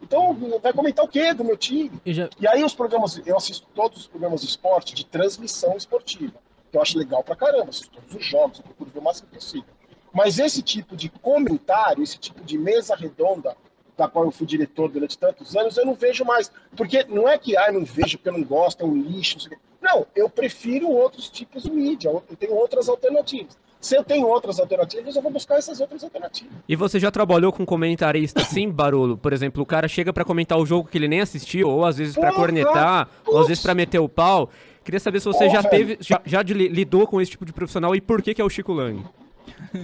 [0.00, 1.90] Então, vai comentar o quê do meu time?
[2.06, 2.28] Já...
[2.38, 6.34] E aí os programas, eu assisto todos os programas de esporte, de transmissão esportiva.
[6.70, 9.28] Que eu acho legal pra caramba, assisto todos os jogos, eu procuro ver o máximo
[9.28, 9.68] possível.
[10.12, 13.56] Mas esse tipo de comentário, esse tipo de mesa redonda,
[13.96, 16.50] da qual eu fui diretor durante tantos anos, eu não vejo mais.
[16.76, 19.38] Porque não é que, ah, eu não vejo porque eu não gosto, é um lixo.
[19.50, 23.58] Não, não, eu prefiro outros tipos de mídia, eu tenho outras alternativas.
[23.80, 26.52] Se eu tenho outras alternativas, eu vou buscar essas outras alternativas.
[26.68, 29.18] E você já trabalhou com comentarista assim, Barolo?
[29.18, 31.98] Por exemplo, o cara chega para comentar o jogo que ele nem assistiu, ou às
[31.98, 34.48] vezes para cornetar, ou às vezes para meter o pau.
[34.84, 38.00] Queria saber se você já teve, já, já lidou com esse tipo de profissional e
[38.00, 39.02] por que, que é o Chico Lang?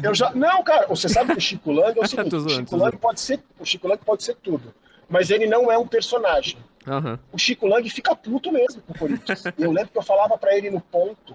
[0.03, 2.77] Eu já, não, cara, você sabe que o Chico Lang é o seguinte, o Chico
[2.77, 4.75] Lang pode ser, o Chico Lang pode ser tudo,
[5.09, 6.59] mas ele não é um personagem.
[6.87, 7.19] Uhum.
[7.33, 9.45] O Chico Lang fica puto mesmo com o Corinthians.
[9.59, 11.35] eu lembro que eu falava para ele no ponto,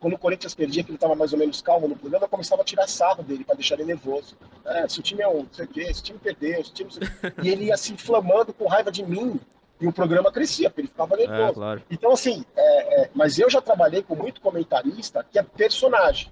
[0.00, 2.62] quando o Corinthians perdia, que ele estava mais ou menos calmo no programa, eu começava
[2.62, 4.36] a tirar sarro dele para deixar ele nervoso.
[4.64, 6.70] É, se o time é um, não sei o quê, se o time perdeu, se
[6.70, 6.90] o time...
[7.42, 9.40] E ele ia se inflamando com raiva de mim,
[9.80, 11.50] e o programa crescia, porque ele ficava nervoso.
[11.50, 11.82] É, claro.
[11.90, 16.30] Então, assim, é, é, mas eu já trabalhei com muito comentarista que é personagem.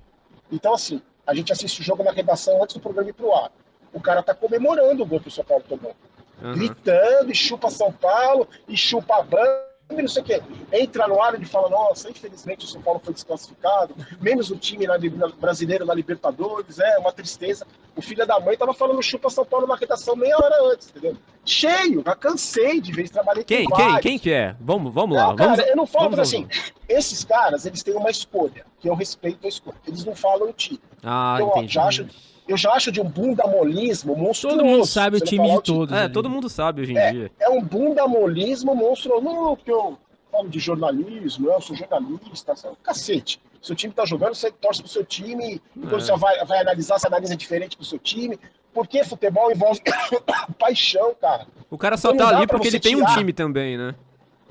[0.51, 3.51] Então, assim, a gente assiste o jogo na redação antes do programa ir pro ar.
[3.93, 5.95] O cara tá comemorando o gol que o São Paulo tomou.
[6.43, 6.55] Uhum.
[6.55, 10.43] Gritando, e chupa São Paulo, e chupa a banda, e não sei o quê.
[10.73, 14.87] Entra no ar e fala, nossa, infelizmente o São Paulo foi desclassificado, menos o time
[14.87, 14.99] na,
[15.39, 17.67] brasileiro na Libertadores, é uma tristeza.
[17.95, 21.17] O filho da mãe tava falando chupa São Paulo na redação meia hora antes, entendeu?
[21.45, 24.57] Cheio, já cansei de ver, trabalhei quem, com Quem, quem que é?
[24.59, 25.29] Vamos, vamos lá.
[25.29, 26.49] Não, vamos, cara, eu não falo, mas assim,
[26.89, 29.77] esses caras, eles têm uma escolha, que eu respeito a escolha.
[29.87, 30.81] Eles não falam o time.
[31.05, 31.75] Ah, então, entendi.
[31.75, 32.07] Já acho,
[32.49, 34.59] eu já acho de um bundamolismo monstruoso.
[34.59, 35.97] Todo mundo sabe o time de todos.
[35.97, 37.33] É, todo mundo sabe hoje em é, dia.
[37.39, 39.23] É um bundamolismo monstruoso.
[39.23, 39.97] Não, porque eu
[40.33, 42.77] falo de jornalismo, eu sou jornalista, sabe?
[42.83, 43.41] cacete.
[43.63, 46.01] Seu time tá jogando, você torce pro seu time, e quando é.
[46.01, 48.37] você vai, vai analisar, você analisa diferente pro seu time.
[48.75, 49.81] Porque futebol envolve
[50.59, 51.47] paixão, cara.
[51.71, 53.13] O cara só então, tá ali porque ele tem tirar.
[53.13, 53.95] um time também, né?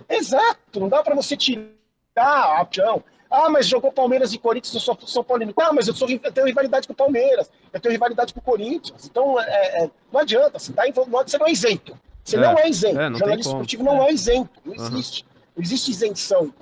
[0.08, 1.68] Exato, não dá para você tirar
[2.16, 3.04] a paixão.
[3.32, 5.54] Ah, mas jogou Palmeiras e Corinthians, eu sou São Paulino.
[5.56, 8.44] Ah, mas eu, sou, eu tenho rivalidade com o Palmeiras, eu tenho rivalidade com o
[8.44, 9.06] Corinthians.
[9.10, 10.84] Então, é, é, não adianta, você, tá,
[11.26, 11.98] você não é isento.
[12.26, 13.00] Você É, não é isento.
[13.00, 14.50] é, não jornalista esportivo não é isento.
[14.66, 14.88] Não Aham.
[14.88, 15.26] existe.
[15.56, 16.54] Não existe isenção.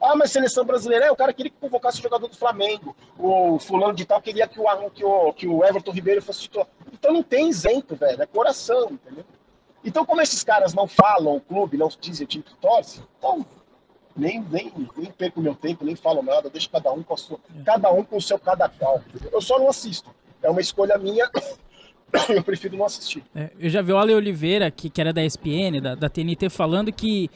[0.00, 2.94] Ah, mas seleção brasileira, é, o cara queria que convocasse o jogador do Flamengo.
[3.18, 6.66] O fulano de tal queria que o, que o, que o Everton Ribeiro fosse titular.
[6.92, 8.20] Então não tem isento, velho.
[8.20, 9.24] É coração, entendeu?
[9.84, 13.46] Então, como esses caras não falam o clube, não dizem o time que torce, então
[14.16, 17.38] nem, nem, nem perco meu tempo, nem falo nada, deixa cada um com a sua,
[17.64, 19.02] cada um com o seu cada qual.
[19.32, 20.10] Eu só não assisto.
[20.42, 21.28] É uma escolha minha,
[22.28, 23.22] eu prefiro não assistir.
[23.34, 26.48] É, eu já vi o Ale Oliveira, que, que era da ESPN, da, da TNT,
[26.48, 27.28] falando que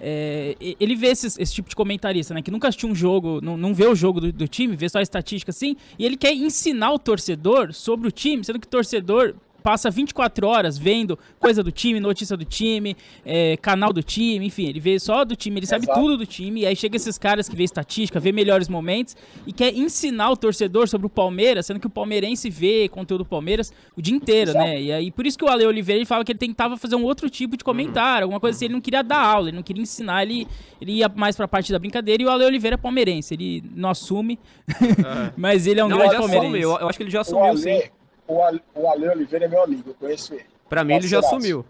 [0.00, 2.42] é, ele vê esses- esse tipo de comentarista, né?
[2.42, 4.98] Que nunca assistiu um jogo, não, não vê o jogo do, do time, vê só
[4.98, 8.70] a estatística assim, e ele quer ensinar o torcedor sobre o time, sendo que o
[8.70, 9.34] torcedor
[9.66, 14.66] passa 24 horas vendo coisa do time, notícia do time, é, canal do time, enfim,
[14.68, 15.98] ele vê só do time, ele sabe Exato.
[16.00, 19.52] tudo do time, e aí chega esses caras que vê estatística, vê melhores momentos e
[19.52, 23.72] quer ensinar o torcedor sobre o Palmeiras, sendo que o palmeirense vê conteúdo do Palmeiras
[23.96, 24.64] o dia inteiro, Exato.
[24.64, 24.80] né?
[24.80, 27.02] E aí por isso que o Ale Oliveira ele fala que ele tentava fazer um
[27.02, 29.82] outro tipo de comentário, alguma coisa assim, ele não queria dar aula, ele não queria
[29.82, 30.46] ensinar, ele,
[30.80, 33.88] ele ia mais pra parte da brincadeira e o Ale Oliveira é palmeirense, ele não
[33.90, 34.38] assume,
[35.36, 36.46] mas ele é um Não, grande ele palmeirense.
[36.46, 36.62] assume.
[36.62, 37.82] Eu, eu acho que ele já O assumiu, sim.
[38.26, 40.46] O, Ale, o Ale Oliveira é meu amigo, eu conheço ele.
[40.68, 41.64] Pra mim, ele já assumiu.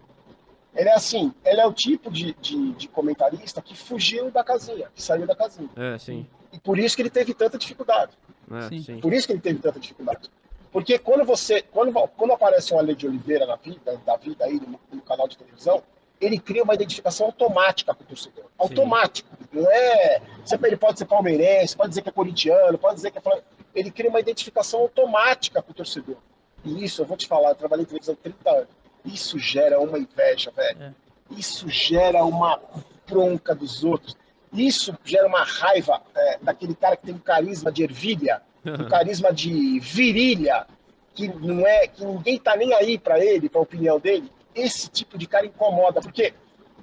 [0.75, 4.89] Ele é assim, ele é o tipo de, de, de comentarista que fugiu da casinha,
[4.93, 5.69] que saiu da casinha.
[5.75, 6.27] É, sim.
[6.51, 8.11] E por isso que ele teve tanta dificuldade.
[8.49, 8.81] É, Sim.
[8.81, 8.99] sim.
[9.01, 10.29] Por isso que ele teve tanta dificuldade.
[10.71, 14.53] Porque quando você, quando, quando aparece um Ale de Oliveira na vida, da vida aí
[14.53, 15.83] no, no canal de televisão,
[16.19, 18.45] ele cria uma identificação automática com o torcedor.
[18.57, 19.29] Automático.
[19.51, 20.21] Não é.
[20.45, 23.41] Sempre ele pode ser palmeirense, pode dizer que é corintiano, pode dizer que é.
[23.75, 26.17] Ele cria uma identificação automática com o torcedor.
[26.65, 28.67] E isso, eu vou te falar, eu trabalhei em televisão há 30 anos.
[29.05, 30.83] Isso gera uma inveja, velho.
[30.83, 30.93] É.
[31.31, 32.59] Isso gera uma
[33.07, 34.15] bronca dos outros.
[34.51, 39.31] Isso gera uma raiva é, daquele cara que tem um carisma de ervilha, um carisma
[39.31, 40.65] de virilha,
[41.13, 44.31] que não é, que ninguém tá nem aí para ele, para a opinião dele.
[44.55, 46.33] Esse tipo de cara incomoda, porque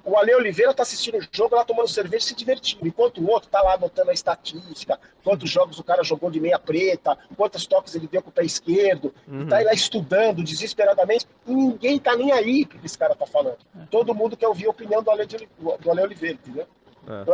[0.05, 3.29] o Ale Oliveira tá assistindo o jogo lá tomando cerveja e se divertindo, enquanto o
[3.29, 7.65] outro tá lá anotando a estatística, quantos jogos o cara jogou de meia preta, quantos
[7.65, 9.13] toques ele deu com o pé esquerdo,
[9.49, 13.57] tá aí lá estudando desesperadamente, e ninguém tá nem aí que esse cara tá falando.
[13.89, 16.67] Todo mundo quer ouvir a opinião do Ale, de do Ale Oliveira, entendeu?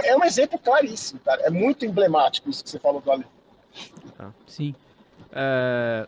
[0.02, 0.10] É.
[0.10, 1.42] É um exemplo claríssimo, cara.
[1.44, 3.26] É muito emblemático isso que você falou do Ale.
[4.48, 4.76] Sim.
[5.34, 6.08] É,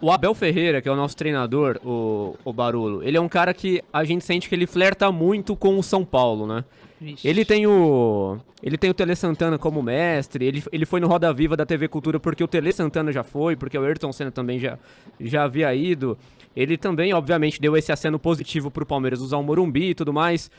[0.00, 3.54] o Abel Ferreira, que é o nosso treinador, o, o Barolo, ele é um cara
[3.54, 6.64] que a gente sente que ele flerta muito com o São Paulo, né?
[7.00, 7.26] Vixe.
[7.26, 8.38] Ele tem o.
[8.62, 11.86] Ele tem o Tele Santana como mestre, ele, ele foi no Roda Viva da TV
[11.86, 14.78] Cultura porque o Tele Santana já foi, porque o Ayrton Senna também já,
[15.20, 16.16] já havia ido.
[16.56, 20.50] Ele também, obviamente, deu esse aceno positivo pro Palmeiras usar o Morumbi e tudo mais.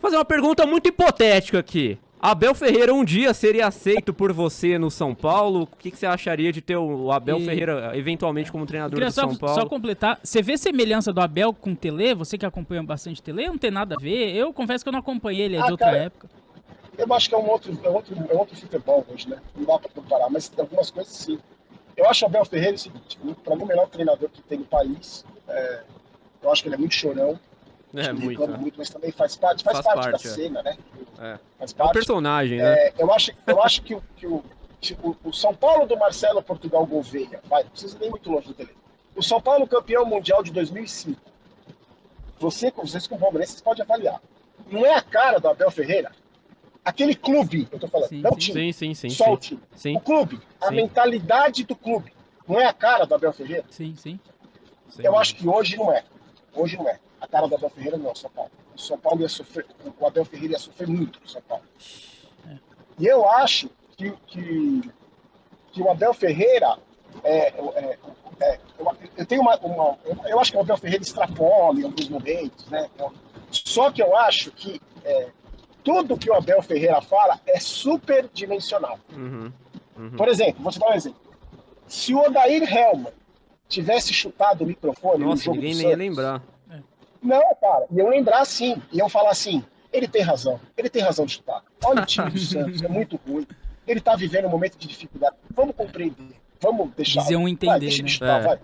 [0.00, 1.98] Vou fazer uma pergunta muito hipotética aqui.
[2.22, 5.62] Abel Ferreira um dia seria aceito por você no São Paulo?
[5.62, 9.10] O que, que você acharia de ter o Abel E- Ferreira eventualmente como treinador do
[9.10, 9.54] só, São Paulo?
[9.62, 10.20] só completar.
[10.22, 12.14] Você vê semelhança do Abel com o Tele?
[12.14, 13.46] Você que acompanha bastante Tele?
[13.48, 14.34] Não tem nada a ver.
[14.36, 16.28] Eu confesso que eu não acompanhei ele, é de Ah, outra cara, época.
[16.98, 19.38] Eu acho que é um outro, é outro, é outro futebol hoje, né?
[19.56, 21.38] Não dá para comparar, mas tem algumas coisas sim.
[21.96, 24.66] Eu acho o Abel Ferreira o seguinte: para mim, o melhor treinador que tem no
[24.66, 25.24] país.
[25.48, 25.80] É,
[26.42, 27.40] eu acho que ele é muito chorão,
[27.94, 28.28] É, ele muito.
[28.28, 28.58] reclama é.
[28.58, 30.34] muito, mas também faz parte, faz, Faz parte, parte, da é.
[30.34, 30.76] cena, né?
[31.20, 31.38] É.
[31.58, 32.72] Faz É um personagem, né?
[32.88, 34.42] É, eu acho, eu acho que, o, que o,
[34.80, 38.48] tipo, o São Paulo do Marcelo Portugal Gouveia, vai, não precisa nem ir muito longe
[38.48, 38.70] do tele.
[39.14, 41.20] O São Paulo campeão mundial de 2005.
[42.38, 44.20] Você, vocês com palmeirenses podem avaliar.
[44.70, 46.10] Não é a cara do Abel Ferreira?
[46.82, 48.52] Aquele clube, eu tô falando, Sim, não o sim.
[48.52, 49.14] time, Sim, sim, sim.
[49.14, 49.60] só o time.
[49.76, 50.76] Sim, O clube, a Sim.
[50.76, 52.12] mentalidade do clube.
[52.48, 53.64] Não é a cara do Abel Ferreira?
[53.68, 54.18] Sim, sim.
[54.88, 55.02] sim.
[55.04, 56.02] Eu acho que hoje não é.
[56.54, 56.98] Hoje não é.
[57.20, 58.50] A cara do Abel Ferreira não é São Paulo.
[58.74, 59.66] O São Paulo ia sofrer,
[59.98, 61.64] o Abel Ferreira ia sofrer muito no São Paulo.
[62.98, 64.90] E eu acho que, que,
[65.72, 66.78] que o Abel Ferreira
[67.24, 67.98] é, é,
[68.40, 72.08] é, eu, eu tenho uma, uma- eu, acho que o Abel Ferreira extrapola em alguns
[72.08, 72.88] momentos, né?
[72.98, 73.12] Eu-
[73.50, 75.28] só que eu acho que é,
[75.82, 78.98] tudo que o Abel Ferreira fala é superdimensional.
[79.12, 79.52] Uhum.
[79.96, 80.10] Uhum.
[80.16, 81.20] Por exemplo, vou te dar um exemplo.
[81.86, 83.12] Se o Odair Helman
[83.68, 86.42] tivesse chutado o microfone no Nossa, jogo ninguém do nem ia Santos, lembrar.
[87.22, 88.80] Não, cara, iam lembrar sim.
[88.92, 91.62] Iam falar assim: ele tem razão, ele tem razão de chutar.
[91.84, 93.46] Olha o time do Santos, é muito ruim.
[93.86, 95.36] Ele tá vivendo um momento de dificuldade.
[95.54, 97.28] Vamos compreender, vamos deixar.
[97.30, 98.08] Iam vai, entender, deixa ele né?
[98.08, 98.44] chutar, É.
[98.44, 98.58] vai.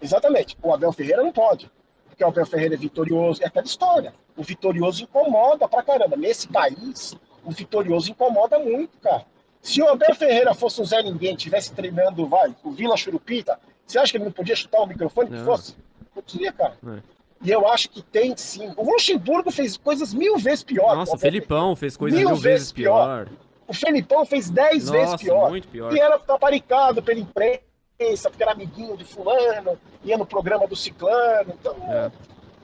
[0.00, 0.56] Exatamente.
[0.62, 1.70] O Abel Ferreira não pode.
[2.08, 3.42] Porque o Abel Ferreira é vitorioso.
[3.42, 4.12] É aquela história.
[4.36, 6.16] O vitorioso incomoda pra caramba.
[6.16, 7.14] Nesse país,
[7.44, 9.24] o vitorioso incomoda muito, cara.
[9.60, 13.96] Se o Abel Ferreira fosse um Zé Ninguém, tivesse treinando, vai, o Vila Churupita, você
[13.98, 15.44] acha que ele não podia chutar o microfone que Não.
[15.44, 15.76] fosse?
[16.00, 16.74] Não podia, cara.
[16.84, 17.02] É.
[17.42, 18.72] E eu acho que tem sim.
[18.76, 20.94] O Luxemburgo fez coisas mil vezes pior.
[20.96, 23.26] Nossa, o Felipão fez coisa Mil mil, vezes vezes pior.
[23.26, 23.36] pior.
[23.66, 25.50] o Felipão fez dez vezes Nossa, pior.
[25.50, 25.92] muito pior.
[25.92, 31.52] E era taparicado pela imprensa, porque era amiguinho de fulano, ia no programa do ciclano.
[31.58, 32.10] Então, É.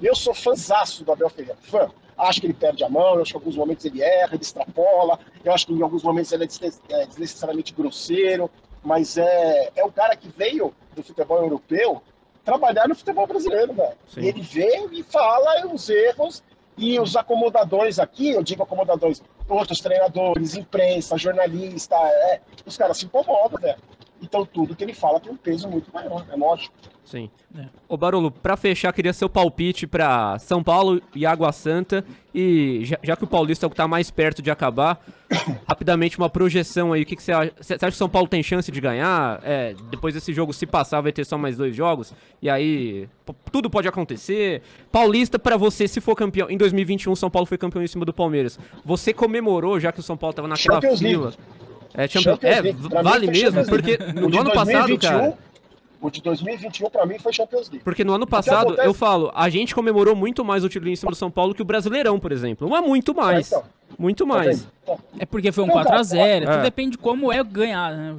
[0.00, 1.90] Eu sou fãzaço do Abel Ferreira, fã.
[2.16, 4.42] Acho que ele perde a mão, eu acho que em alguns momentos ele erra, ele
[4.42, 8.48] extrapola, eu acho que em alguns momentos ele é, é desnecessariamente grosseiro,
[8.82, 12.00] mas é, é um cara que veio do futebol europeu
[12.48, 13.92] trabalhar no futebol brasileiro, velho.
[14.16, 16.42] E ele vem e fala os erros
[16.78, 23.04] e os acomodadores aqui, eu digo acomodadores, outros treinadores, imprensa, jornalista, é, os caras se
[23.04, 23.76] incomodam, velho.
[24.20, 26.74] Então tudo que ele fala tem um peso muito maior, é lógico.
[27.04, 27.30] Sim.
[27.56, 27.64] É.
[27.88, 32.04] Ô Barolo, pra fechar, queria seu palpite pra São Paulo e Água Santa.
[32.34, 35.02] E já, já que o Paulista é o que tá mais perto de acabar,
[35.66, 37.02] rapidamente uma projeção aí.
[37.02, 37.52] O que, que você acha?
[37.58, 39.40] Você acha que São Paulo tem chance de ganhar?
[39.42, 42.12] É, depois desse jogo, se passar, vai ter só mais dois jogos.
[42.42, 43.08] E aí,
[43.50, 44.60] tudo pode acontecer.
[44.92, 46.50] Paulista, para você, se for campeão.
[46.50, 48.58] Em 2021, São Paulo foi campeão em cima do Palmeiras.
[48.84, 51.28] Você comemorou, já que o São Paulo tava naquela Champions fila.
[51.28, 51.38] League.
[51.98, 55.38] É, Champions, é vale mesmo, porque no, no ano 2021, passado, cara.
[56.00, 57.82] O de 2021 para mim foi Champions League.
[57.82, 58.86] Porque no ano passado, acontece...
[58.86, 61.60] eu falo, a gente comemorou muito mais o título em cima do São Paulo que
[61.60, 62.70] o Brasileirão, por exemplo.
[62.70, 63.50] Mas muito mais.
[63.52, 63.68] É, então.
[63.98, 64.68] Muito tá mais.
[65.18, 66.16] É porque foi um 4x0.
[66.16, 66.40] É.
[66.46, 68.14] Tudo depende de como é ganhar, né?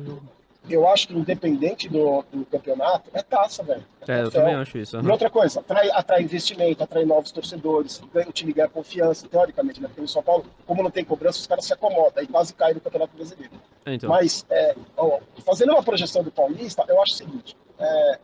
[0.70, 3.84] Eu acho que independente do, do campeonato, é taça, velho.
[4.08, 4.98] É, é eu também acho isso.
[4.98, 5.04] Uhum.
[5.04, 9.88] E outra coisa, atrai, atrai investimento, atrai novos torcedores, o time ganha confiança, teoricamente, né?
[9.88, 12.76] Porque o São Paulo, como não tem cobrança, os caras se acomodam e quase caem
[12.76, 13.54] no Campeonato Brasileiro.
[13.86, 14.10] Então.
[14.10, 18.20] Mas, é, ó, fazendo uma projeção do Paulista, eu acho o seguinte: é,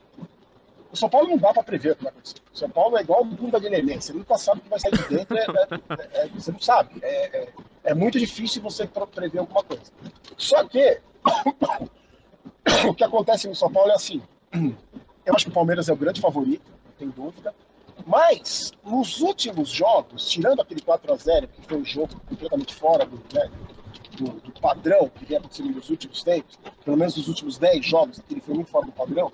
[0.96, 2.38] o São Paulo não dá para prever o que vai acontecer.
[2.54, 4.00] O São Paulo é igual bunda de neném.
[4.00, 5.38] Você nunca sabe o que vai sair de dentro.
[5.38, 6.92] É, é, é, você não sabe.
[7.02, 7.50] É,
[7.84, 9.84] é, muito difícil você prever alguma coisa.
[10.38, 11.02] Só que
[12.90, 14.22] o que acontece no São Paulo é assim.
[15.26, 17.54] Eu acho que o Palmeiras é o grande favorito, não tem dúvida.
[18.06, 23.50] Mas, nos últimos jogos, tirando aquele 4x0, que foi um jogo completamente fora do, né,
[24.18, 28.22] do, do padrão que vem acontecendo nos últimos tempos, pelo menos nos últimos 10 jogos,
[28.30, 29.32] ele foi muito fora do padrão.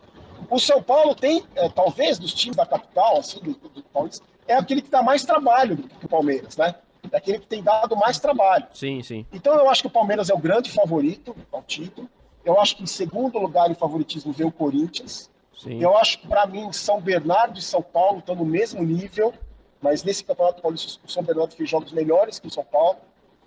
[0.50, 4.56] O São Paulo tem, é, talvez, dos times da capital, assim, do, do Paulista, é
[4.56, 6.76] aquele que dá mais trabalho do que o Palmeiras, né?
[7.12, 8.68] É aquele que tem dado mais trabalho.
[8.74, 9.26] Sim, sim.
[9.34, 12.10] Então eu acho que o Palmeiras é o grande favorito ao título.
[12.44, 15.30] Eu acho que em segundo lugar em favoritismo vê o Corinthians.
[15.58, 15.82] Sim.
[15.82, 19.34] Eu acho que, para mim, São Bernardo e São Paulo estão no mesmo nível,
[19.80, 22.98] mas nesse Campeonato Paulista o São Bernardo fez jogos melhores que o São Paulo.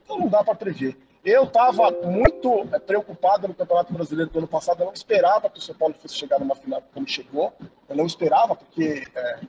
[0.05, 0.97] Então não dá para prever.
[1.24, 4.80] Eu estava muito é, preocupado no Campeonato Brasileiro do ano passado.
[4.80, 7.53] Eu não esperava que o São Paulo fosse chegar numa final como chegou.
[7.88, 9.40] Eu não esperava, porque é,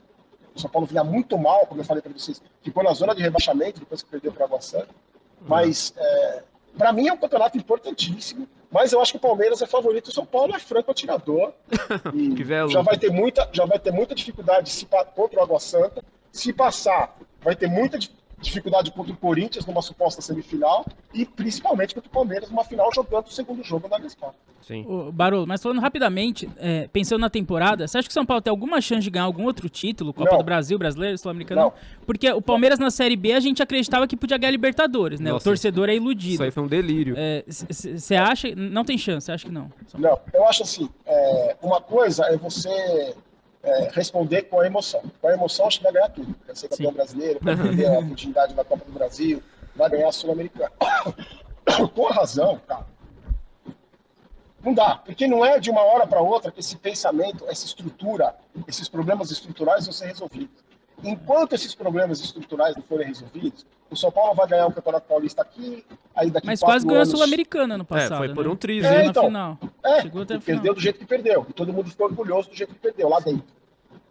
[0.54, 2.42] o São Paulo vinha muito mal, como eu falei para vocês.
[2.62, 4.88] Ficou na zona de rebaixamento depois que perdeu para a Água Santa.
[5.42, 6.42] Mas, é,
[6.76, 8.48] para mim, é um campeonato importantíssimo.
[8.70, 10.08] Mas eu acho que o Palmeiras é favorito.
[10.08, 11.52] O São Paulo é franco atirador.
[12.72, 16.04] Já, vai ter muita, já vai ter muita dificuldade se, contra o Água Santa.
[16.30, 21.94] Se passar, vai ter muita dificuldade dificuldade contra o Corinthians numa suposta semifinal e principalmente
[21.94, 24.32] contra o Palmeiras numa final jogando o segundo jogo na Gaspar.
[24.60, 24.84] Sim.
[24.88, 28.42] O Barolo, mas falando rapidamente, é, pensando na temporada, você acha que o São Paulo
[28.42, 30.12] tem alguma chance de ganhar algum outro título?
[30.12, 30.38] Copa Não.
[30.38, 31.60] do Brasil, Brasileiro, Sul-Americano?
[31.60, 31.72] Não.
[32.04, 35.30] Porque o Palmeiras na Série B a gente acreditava que podia ganhar Libertadores, né?
[35.30, 36.34] Nossa, o torcedor é iludido.
[36.34, 37.14] Isso aí foi um delírio.
[37.46, 38.54] Você é, acha?
[38.56, 39.70] Não tem chance, acha que não?
[39.96, 43.14] Não, eu acho assim, é, uma coisa é você
[43.66, 45.02] é, responder com a emoção.
[45.20, 46.34] Com a emoção, acho que vai ganhar tudo.
[46.46, 46.96] Vai ser campeão Sim.
[46.96, 49.42] brasileiro, vai perder a oportunidade da Copa do Brasil,
[49.74, 50.70] vai ganhar a Sul-Americana.
[51.94, 52.86] com a razão, cara.
[54.64, 58.34] Não dá, porque não é de uma hora para outra que esse pensamento, essa estrutura,
[58.66, 60.64] esses problemas estruturais vão ser resolvidos.
[61.04, 65.42] Enquanto esses problemas estruturais não forem resolvidos, o São Paulo vai ganhar o Campeonato Paulista
[65.42, 67.12] aqui, aí daqui Mas quase ganhou anos...
[67.12, 68.14] a Sul-Americana no é, passado.
[68.14, 68.50] É, foi por né?
[68.50, 69.06] um triz, é, né?
[69.06, 69.58] Então, final.
[69.84, 71.46] É, Chegou até perdeu do jeito que perdeu.
[71.48, 73.55] E todo mundo ficou orgulhoso do jeito que perdeu, lá dentro.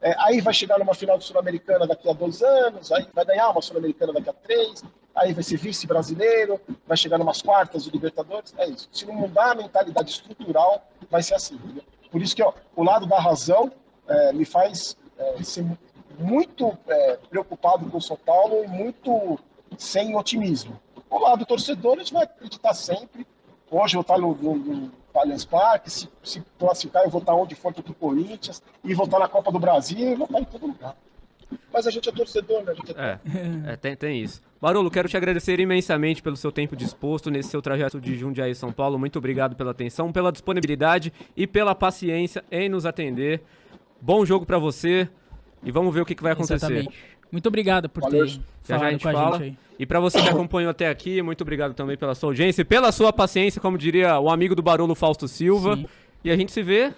[0.05, 3.49] É, aí vai chegar numa final de Sul-Americana daqui a dois anos, aí vai ganhar
[3.49, 4.83] uma Sul-Americana daqui a três,
[5.15, 8.53] aí vai ser vice-brasileiro, vai chegar numas quartas de Libertadores.
[8.55, 8.87] É isso.
[8.91, 11.59] Se não mudar a mentalidade estrutural, vai ser assim.
[12.11, 13.71] Por isso que ó, o lado da razão
[14.07, 15.65] é, me faz é, ser
[16.19, 19.39] muito é, preocupado com o São Paulo e muito
[19.75, 20.79] sem otimismo.
[21.09, 23.25] O lado torcedor, a gente vai acreditar sempre.
[23.71, 27.73] Hoje eu estou no, no Allianz Parque, se, se classificar eu vou estar onde for
[27.73, 30.67] contra o Corinthians, e vou estar na Copa do Brasil, e vou estar em todo
[30.67, 30.95] lugar.
[31.71, 32.73] Mas a gente é torcedor, né?
[32.95, 34.41] É, é, é, tem, tem isso.
[34.61, 38.71] Barolo, quero te agradecer imensamente pelo seu tempo disposto nesse seu trajeto de Jundiaí São
[38.71, 38.97] Paulo.
[38.97, 43.41] Muito obrigado pela atenção, pela disponibilidade e pela paciência em nos atender.
[44.01, 45.07] Bom jogo para você.
[45.63, 46.55] E vamos ver o que, que vai acontecer.
[46.55, 46.95] Exatamente.
[47.35, 48.25] Muito obrigado por Valeu.
[48.25, 49.37] ter já falado já a gente com a fala.
[49.37, 49.57] gente aí.
[49.77, 52.91] E para você que acompanhou até aqui, muito obrigado também pela sua audiência e pela
[52.93, 55.75] sua paciência, como diria o amigo do Barolo Fausto Silva.
[55.75, 55.85] Sim.
[56.23, 56.93] E a gente se vê no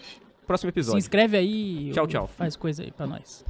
[0.46, 1.02] próximo episódio.
[1.02, 1.92] Se inscreve aí.
[1.92, 2.30] Tchau, tchau.
[2.38, 3.44] Faz coisa aí para nós.